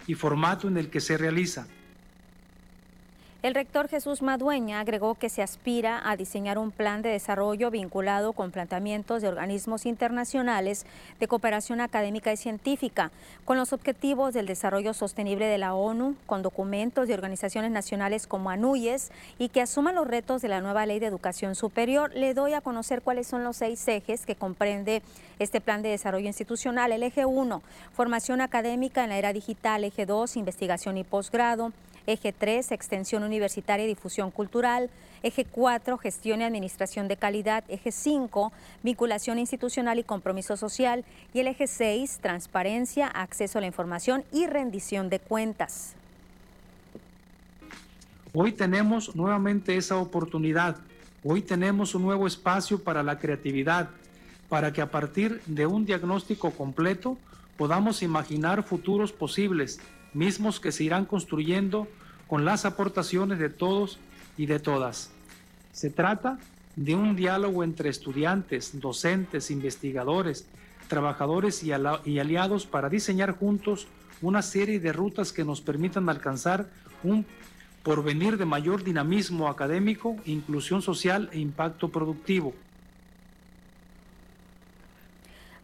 y 0.07 0.13
formato 0.13 0.67
en 0.67 0.77
el 0.77 0.89
que 0.89 1.01
se 1.01 1.17
realiza. 1.17 1.67
El 3.41 3.55
rector 3.55 3.87
Jesús 3.87 4.21
Madueña 4.21 4.81
agregó 4.81 5.15
que 5.15 5.29
se 5.29 5.41
aspira 5.41 6.01
a 6.03 6.17
diseñar 6.17 6.57
un 6.57 6.71
plan 6.71 7.01
de 7.01 7.07
desarrollo 7.07 7.71
vinculado 7.71 8.33
con 8.33 8.51
planteamientos 8.51 9.21
de 9.21 9.29
organismos 9.29 9.85
internacionales 9.85 10.85
de 11.21 11.27
cooperación 11.29 11.79
académica 11.79 12.33
y 12.33 12.37
científica, 12.37 13.11
con 13.45 13.55
los 13.55 13.71
objetivos 13.71 14.33
del 14.33 14.45
desarrollo 14.45 14.93
sostenible 14.93 15.45
de 15.45 15.57
la 15.57 15.73
ONU, 15.73 16.17
con 16.25 16.41
documentos 16.41 17.07
de 17.07 17.13
organizaciones 17.13 17.71
nacionales 17.71 18.27
como 18.27 18.49
ANUYES 18.49 19.09
y 19.37 19.47
que 19.47 19.61
asuma 19.61 19.93
los 19.93 20.05
retos 20.05 20.41
de 20.41 20.49
la 20.49 20.59
nueva 20.59 20.85
ley 20.85 20.99
de 20.99 21.05
educación 21.05 21.55
superior. 21.55 22.11
Le 22.13 22.33
doy 22.33 22.55
a 22.55 22.61
conocer 22.61 23.01
cuáles 23.01 23.27
son 23.27 23.45
los 23.45 23.55
seis 23.55 23.87
ejes 23.87 24.25
que 24.25 24.35
comprende 24.35 25.01
este 25.39 25.61
plan 25.61 25.81
de 25.81 25.87
desarrollo 25.87 26.27
institucional. 26.27 26.91
El 26.91 27.03
eje 27.03 27.23
1, 27.23 27.61
formación 27.93 28.41
académica 28.41 29.05
en 29.05 29.11
la 29.11 29.17
era 29.17 29.31
digital. 29.31 29.85
Eje 29.85 30.05
2, 30.05 30.35
investigación 30.35 30.97
y 30.97 31.05
posgrado. 31.05 31.71
Eje 32.09 32.33
3, 32.33 32.71
extensión 32.71 33.21
universitaria 33.21 33.85
y 33.85 33.87
difusión 33.87 34.31
cultural. 34.31 34.89
Eje 35.21 35.45
4, 35.45 35.95
gestión 35.99 36.41
y 36.41 36.43
administración 36.43 37.07
de 37.07 37.17
calidad. 37.17 37.63
Eje 37.67 37.91
5, 37.91 38.51
vinculación 38.81 39.37
institucional 39.37 39.99
y 39.99 40.03
compromiso 40.03 40.57
social. 40.57 41.05
Y 41.35 41.41
el 41.41 41.47
eje 41.49 41.67
6, 41.67 42.17
transparencia, 42.19 43.05
acceso 43.05 43.59
a 43.59 43.61
la 43.61 43.67
información 43.67 44.23
y 44.31 44.47
rendición 44.47 45.11
de 45.11 45.19
cuentas. 45.19 45.93
Hoy 48.33 48.53
tenemos 48.53 49.15
nuevamente 49.15 49.77
esa 49.77 49.97
oportunidad. 49.97 50.77
Hoy 51.23 51.43
tenemos 51.43 51.93
un 51.93 52.01
nuevo 52.01 52.25
espacio 52.25 52.83
para 52.83 53.03
la 53.03 53.19
creatividad, 53.19 53.87
para 54.47 54.73
que 54.73 54.81
a 54.81 54.89
partir 54.89 55.43
de 55.45 55.67
un 55.67 55.85
diagnóstico 55.85 56.49
completo 56.49 57.19
podamos 57.55 58.01
imaginar 58.01 58.63
futuros 58.63 59.11
posibles, 59.11 59.79
mismos 60.15 60.59
que 60.59 60.71
se 60.71 60.85
irán 60.85 61.05
construyendo 61.05 61.87
con 62.29 62.45
las 62.45 62.63
aportaciones 62.65 63.39
de 63.39 63.49
todos 63.49 63.97
y 64.37 64.45
de 64.45 64.59
todas. 64.59 65.09
Se 65.73 65.89
trata 65.89 66.37
de 66.75 66.95
un 66.95 67.15
diálogo 67.15 67.63
entre 67.63 67.89
estudiantes, 67.89 68.79
docentes, 68.79 69.49
investigadores, 69.49 70.45
trabajadores 70.87 71.63
y, 71.63 71.71
aliados 71.71 72.65
para 72.65 72.89
diseñar 72.89 73.37
juntos 73.37 73.87
una 74.21 74.41
serie 74.41 74.79
de 74.79 74.93
rutas 74.93 75.33
que 75.33 75.43
nos 75.43 75.61
permitan 75.61 76.07
alcanzar 76.07 76.67
un 77.03 77.25
porvenir 77.83 78.37
de 78.37 78.45
mayor 78.45 78.83
dinamismo 78.83 79.47
académico, 79.47 80.15
inclusión 80.25 80.81
social 80.81 81.29
e 81.31 81.39
impacto 81.39 81.89
productivo. 81.89 82.53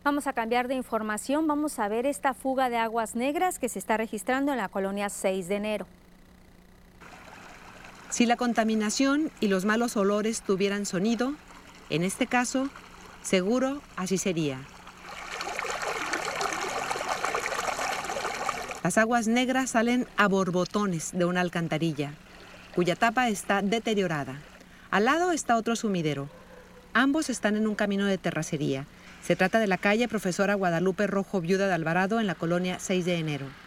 Vamos 0.03 0.27
a 0.27 0.33
cambiar 0.33 0.67
de 0.67 0.75
información, 0.75 1.47
vamos 1.47 1.79
a 1.79 1.87
ver 1.87 2.05
esta 2.05 2.33
fuga 2.33 2.69
de 2.69 2.77
aguas 2.77 3.15
negras 3.15 3.59
que 3.59 3.69
se 3.69 3.79
está 3.79 3.97
registrando 3.97 4.51
en 4.51 4.57
la 4.59 4.69
colonia 4.69 5.09
6 5.09 5.47
de 5.47 5.55
enero. 5.55 5.87
Si 8.15 8.25
la 8.25 8.37
contaminación 8.37 9.29
y 9.41 9.49
los 9.49 9.65
malos 9.65 9.97
olores 9.97 10.41
tuvieran 10.41 10.85
sonido, 10.85 11.33
en 11.89 12.01
este 12.01 12.27
caso, 12.27 12.69
seguro 13.21 13.81
así 13.97 14.17
sería. 14.17 14.61
Las 18.85 18.97
aguas 18.97 19.27
negras 19.27 19.71
salen 19.71 20.07
a 20.15 20.29
borbotones 20.29 21.11
de 21.11 21.25
una 21.25 21.41
alcantarilla, 21.41 22.13
cuya 22.73 22.95
tapa 22.95 23.27
está 23.27 23.61
deteriorada. 23.61 24.39
Al 24.91 25.03
lado 25.03 25.33
está 25.33 25.57
otro 25.57 25.75
sumidero. 25.75 26.29
Ambos 26.93 27.29
están 27.29 27.57
en 27.57 27.67
un 27.67 27.75
camino 27.75 28.05
de 28.05 28.17
terracería. 28.17 28.85
Se 29.25 29.35
trata 29.35 29.59
de 29.59 29.67
la 29.67 29.77
calle 29.77 30.07
Profesora 30.07 30.53
Guadalupe 30.53 31.05
Rojo 31.05 31.41
Viuda 31.41 31.67
de 31.67 31.73
Alvarado 31.73 32.21
en 32.21 32.27
la 32.27 32.35
colonia 32.35 32.79
6 32.79 33.03
de 33.03 33.17
enero. 33.17 33.64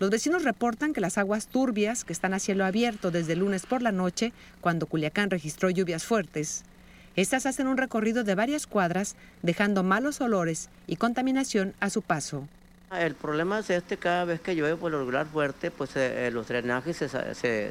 Los 0.00 0.10
vecinos 0.10 0.42
reportan 0.42 0.92
que 0.92 1.00
las 1.00 1.18
aguas 1.18 1.46
turbias, 1.46 2.04
que 2.04 2.12
están 2.12 2.34
a 2.34 2.40
cielo 2.40 2.64
abierto 2.64 3.12
desde 3.12 3.36
lunes 3.36 3.64
por 3.64 3.80
la 3.80 3.92
noche, 3.92 4.32
cuando 4.60 4.86
Culiacán 4.86 5.30
registró 5.30 5.70
lluvias 5.70 6.04
fuertes, 6.04 6.64
estas 7.14 7.46
hacen 7.46 7.68
un 7.68 7.76
recorrido 7.76 8.24
de 8.24 8.34
varias 8.34 8.66
cuadras, 8.66 9.14
dejando 9.42 9.84
malos 9.84 10.20
olores 10.20 10.68
y 10.88 10.96
contaminación 10.96 11.74
a 11.78 11.90
su 11.90 12.02
paso. 12.02 12.48
El 12.90 13.14
problema 13.14 13.60
es 13.60 13.70
este, 13.70 13.96
cada 13.96 14.24
vez 14.24 14.40
que 14.40 14.56
llueve 14.56 14.76
por 14.76 14.90
lo 14.90 14.98
regular 14.98 15.26
fuerte, 15.26 15.70
pues 15.70 15.90
eh, 15.94 16.28
los 16.32 16.48
drenajes 16.48 16.96
se, 16.96 17.70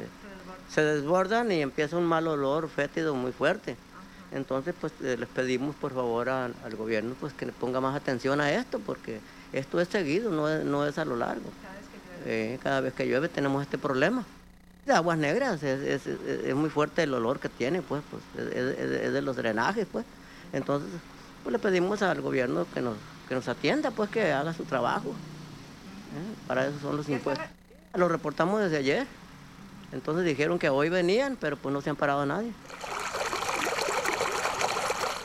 desbordan 0.76 1.52
y 1.52 1.60
empieza 1.60 1.98
un 1.98 2.04
mal 2.04 2.26
olor 2.26 2.70
fétido 2.70 3.14
muy 3.14 3.32
fuerte. 3.32 3.76
Entonces, 4.32 4.74
pues 4.80 4.94
eh, 5.02 5.16
les 5.18 5.28
pedimos 5.28 5.76
por 5.76 5.92
favor 5.92 6.30
al, 6.30 6.54
al 6.64 6.74
gobierno 6.74 7.14
pues 7.20 7.34
que 7.34 7.44
le 7.44 7.52
ponga 7.52 7.82
más 7.82 7.94
atención 7.94 8.40
a 8.40 8.50
esto, 8.50 8.80
porque 8.80 9.20
esto 9.52 9.78
es 9.78 9.88
seguido, 9.88 10.30
no 10.30 10.86
es 10.86 10.98
a 10.98 11.04
lo 11.04 11.16
largo. 11.16 11.50
Eh, 12.24 12.58
cada 12.62 12.80
vez 12.80 12.94
que 12.94 13.06
llueve 13.06 13.28
tenemos 13.28 13.62
este 13.62 13.78
problema. 13.78 14.24
De 14.86 14.92
aguas 14.92 15.16
negras, 15.16 15.62
es, 15.62 16.06
es, 16.06 16.06
es, 16.06 16.54
muy 16.54 16.68
fuerte 16.68 17.04
el 17.04 17.14
olor 17.14 17.40
que 17.40 17.48
tiene, 17.48 17.80
pues, 17.80 18.02
pues 18.10 18.22
es, 18.54 19.12
de 19.12 19.22
los 19.22 19.36
drenajes, 19.36 19.86
pues. 19.90 20.04
Entonces, 20.52 20.90
pues 21.42 21.52
le 21.52 21.58
pedimos 21.58 22.02
al 22.02 22.20
gobierno 22.20 22.66
que 22.72 22.82
nos, 22.82 22.96
que 23.28 23.34
nos 23.34 23.48
atienda, 23.48 23.90
pues 23.90 24.10
que 24.10 24.32
haga 24.32 24.52
su 24.52 24.64
trabajo. 24.64 25.08
¿Eh? 25.08 26.34
Para 26.46 26.66
eso 26.66 26.78
son 26.80 26.96
los 26.96 27.08
impuestos. 27.08 27.46
Lo 27.94 28.08
reportamos 28.08 28.60
desde 28.60 28.76
ayer. 28.76 29.06
Entonces 29.92 30.24
dijeron 30.24 30.58
que 30.58 30.68
hoy 30.68 30.88
venían, 30.90 31.36
pero 31.40 31.56
pues 31.56 31.72
no 31.72 31.80
se 31.80 31.90
han 31.90 31.96
parado 31.96 32.22
a 32.22 32.26
nadie. 32.26 32.52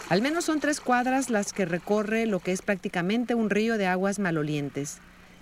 Al 0.09 0.21
menos 0.21 0.45
son 0.45 0.59
tres 0.59 0.79
cuadras 0.79 1.29
las 1.29 1.53
que 1.53 1.65
recorre 1.65 2.25
lo 2.25 2.39
que 2.39 2.51
es 2.51 2.61
prácticamente 2.61 3.35
un 3.35 3.49
río 3.49 3.77
de 3.77 3.87
aguas 3.87 4.19
malolientes. 4.19 4.99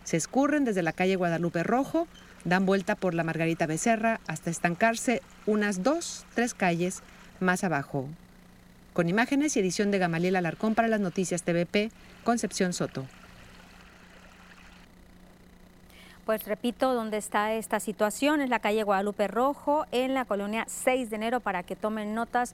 Se 0.08 0.16
escurren 0.16 0.64
desde 0.64 0.84
la 0.84 0.94
calle 0.94 1.18
Guadalupe 1.18 1.64
Rojo 1.64 2.08
dan 2.46 2.66
vuelta 2.66 2.96
por 2.96 3.14
la 3.14 3.26
Margarita 3.26 3.66
Becerra 3.66 4.22
hasta 4.26 4.50
estancarse 4.50 5.22
unas 5.46 5.84
dos, 5.84 6.26
tres 6.34 6.54
calles 6.54 7.02
más 7.42 7.66
abajo. 7.66 8.08
Con 8.94 9.10
imágenes 9.10 9.58
y 9.58 9.60
edición 9.60 9.92
de 9.92 9.98
Gamaliel 9.98 10.38
Alarcón 10.38 10.76
para 10.76 10.88
las 10.88 11.02
noticias 11.02 11.44
TVP, 11.44 11.92
Concepción 12.24 12.72
Soto. 12.72 13.06
Pues 16.28 16.44
repito, 16.44 16.94
dónde 16.94 17.16
está 17.16 17.54
esta 17.54 17.80
situación 17.80 18.42
es 18.42 18.50
la 18.50 18.60
calle 18.60 18.84
Guadalupe 18.84 19.30
Rojo, 19.30 19.86
en 19.94 20.14
la 20.14 20.26
colonia 20.26 20.66
6 20.68 21.10
de 21.10 21.16
enero, 21.16 21.40
para 21.40 21.64
que 21.64 21.78
tomen 21.78 22.14
notas, 22.14 22.54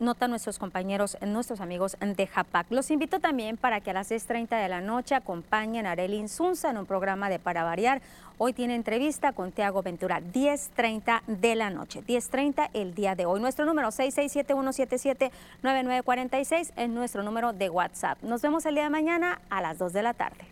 nota 0.00 0.26
nuestros 0.26 0.58
compañeros, 0.58 1.16
nuestros 1.24 1.60
amigos 1.60 1.96
de 2.00 2.26
Japac. 2.26 2.66
Los 2.70 2.90
invito 2.90 3.20
también 3.20 3.56
para 3.56 3.80
que 3.80 3.90
a 3.90 3.92
las 3.92 4.10
6.30 4.10 4.60
de 4.60 4.68
la 4.68 4.80
noche 4.80 5.14
acompañen 5.14 5.86
a 5.86 5.92
Arely 5.92 6.16
Insunza 6.16 6.70
en 6.70 6.76
un 6.76 6.86
programa 6.86 7.30
de 7.30 7.38
Para 7.38 7.62
Variar. 7.62 8.02
Hoy 8.36 8.52
tiene 8.52 8.74
entrevista 8.74 9.30
con 9.30 9.52
Tiago 9.52 9.84
Ventura, 9.84 10.20
10.30 10.20 11.22
de 11.28 11.54
la 11.54 11.70
noche, 11.70 12.02
10.30 12.04 12.70
el 12.72 12.96
día 12.96 13.14
de 13.14 13.26
hoy. 13.26 13.38
Nuestro 13.38 13.64
número 13.64 13.90
6671779946 13.90 16.72
es 16.74 16.88
nuestro 16.88 17.22
número 17.22 17.52
de 17.52 17.70
WhatsApp. 17.70 18.20
Nos 18.24 18.42
vemos 18.42 18.66
el 18.66 18.74
día 18.74 18.82
de 18.82 18.90
mañana 18.90 19.40
a 19.50 19.62
las 19.62 19.78
2 19.78 19.92
de 19.92 20.02
la 20.02 20.14
tarde. 20.14 20.46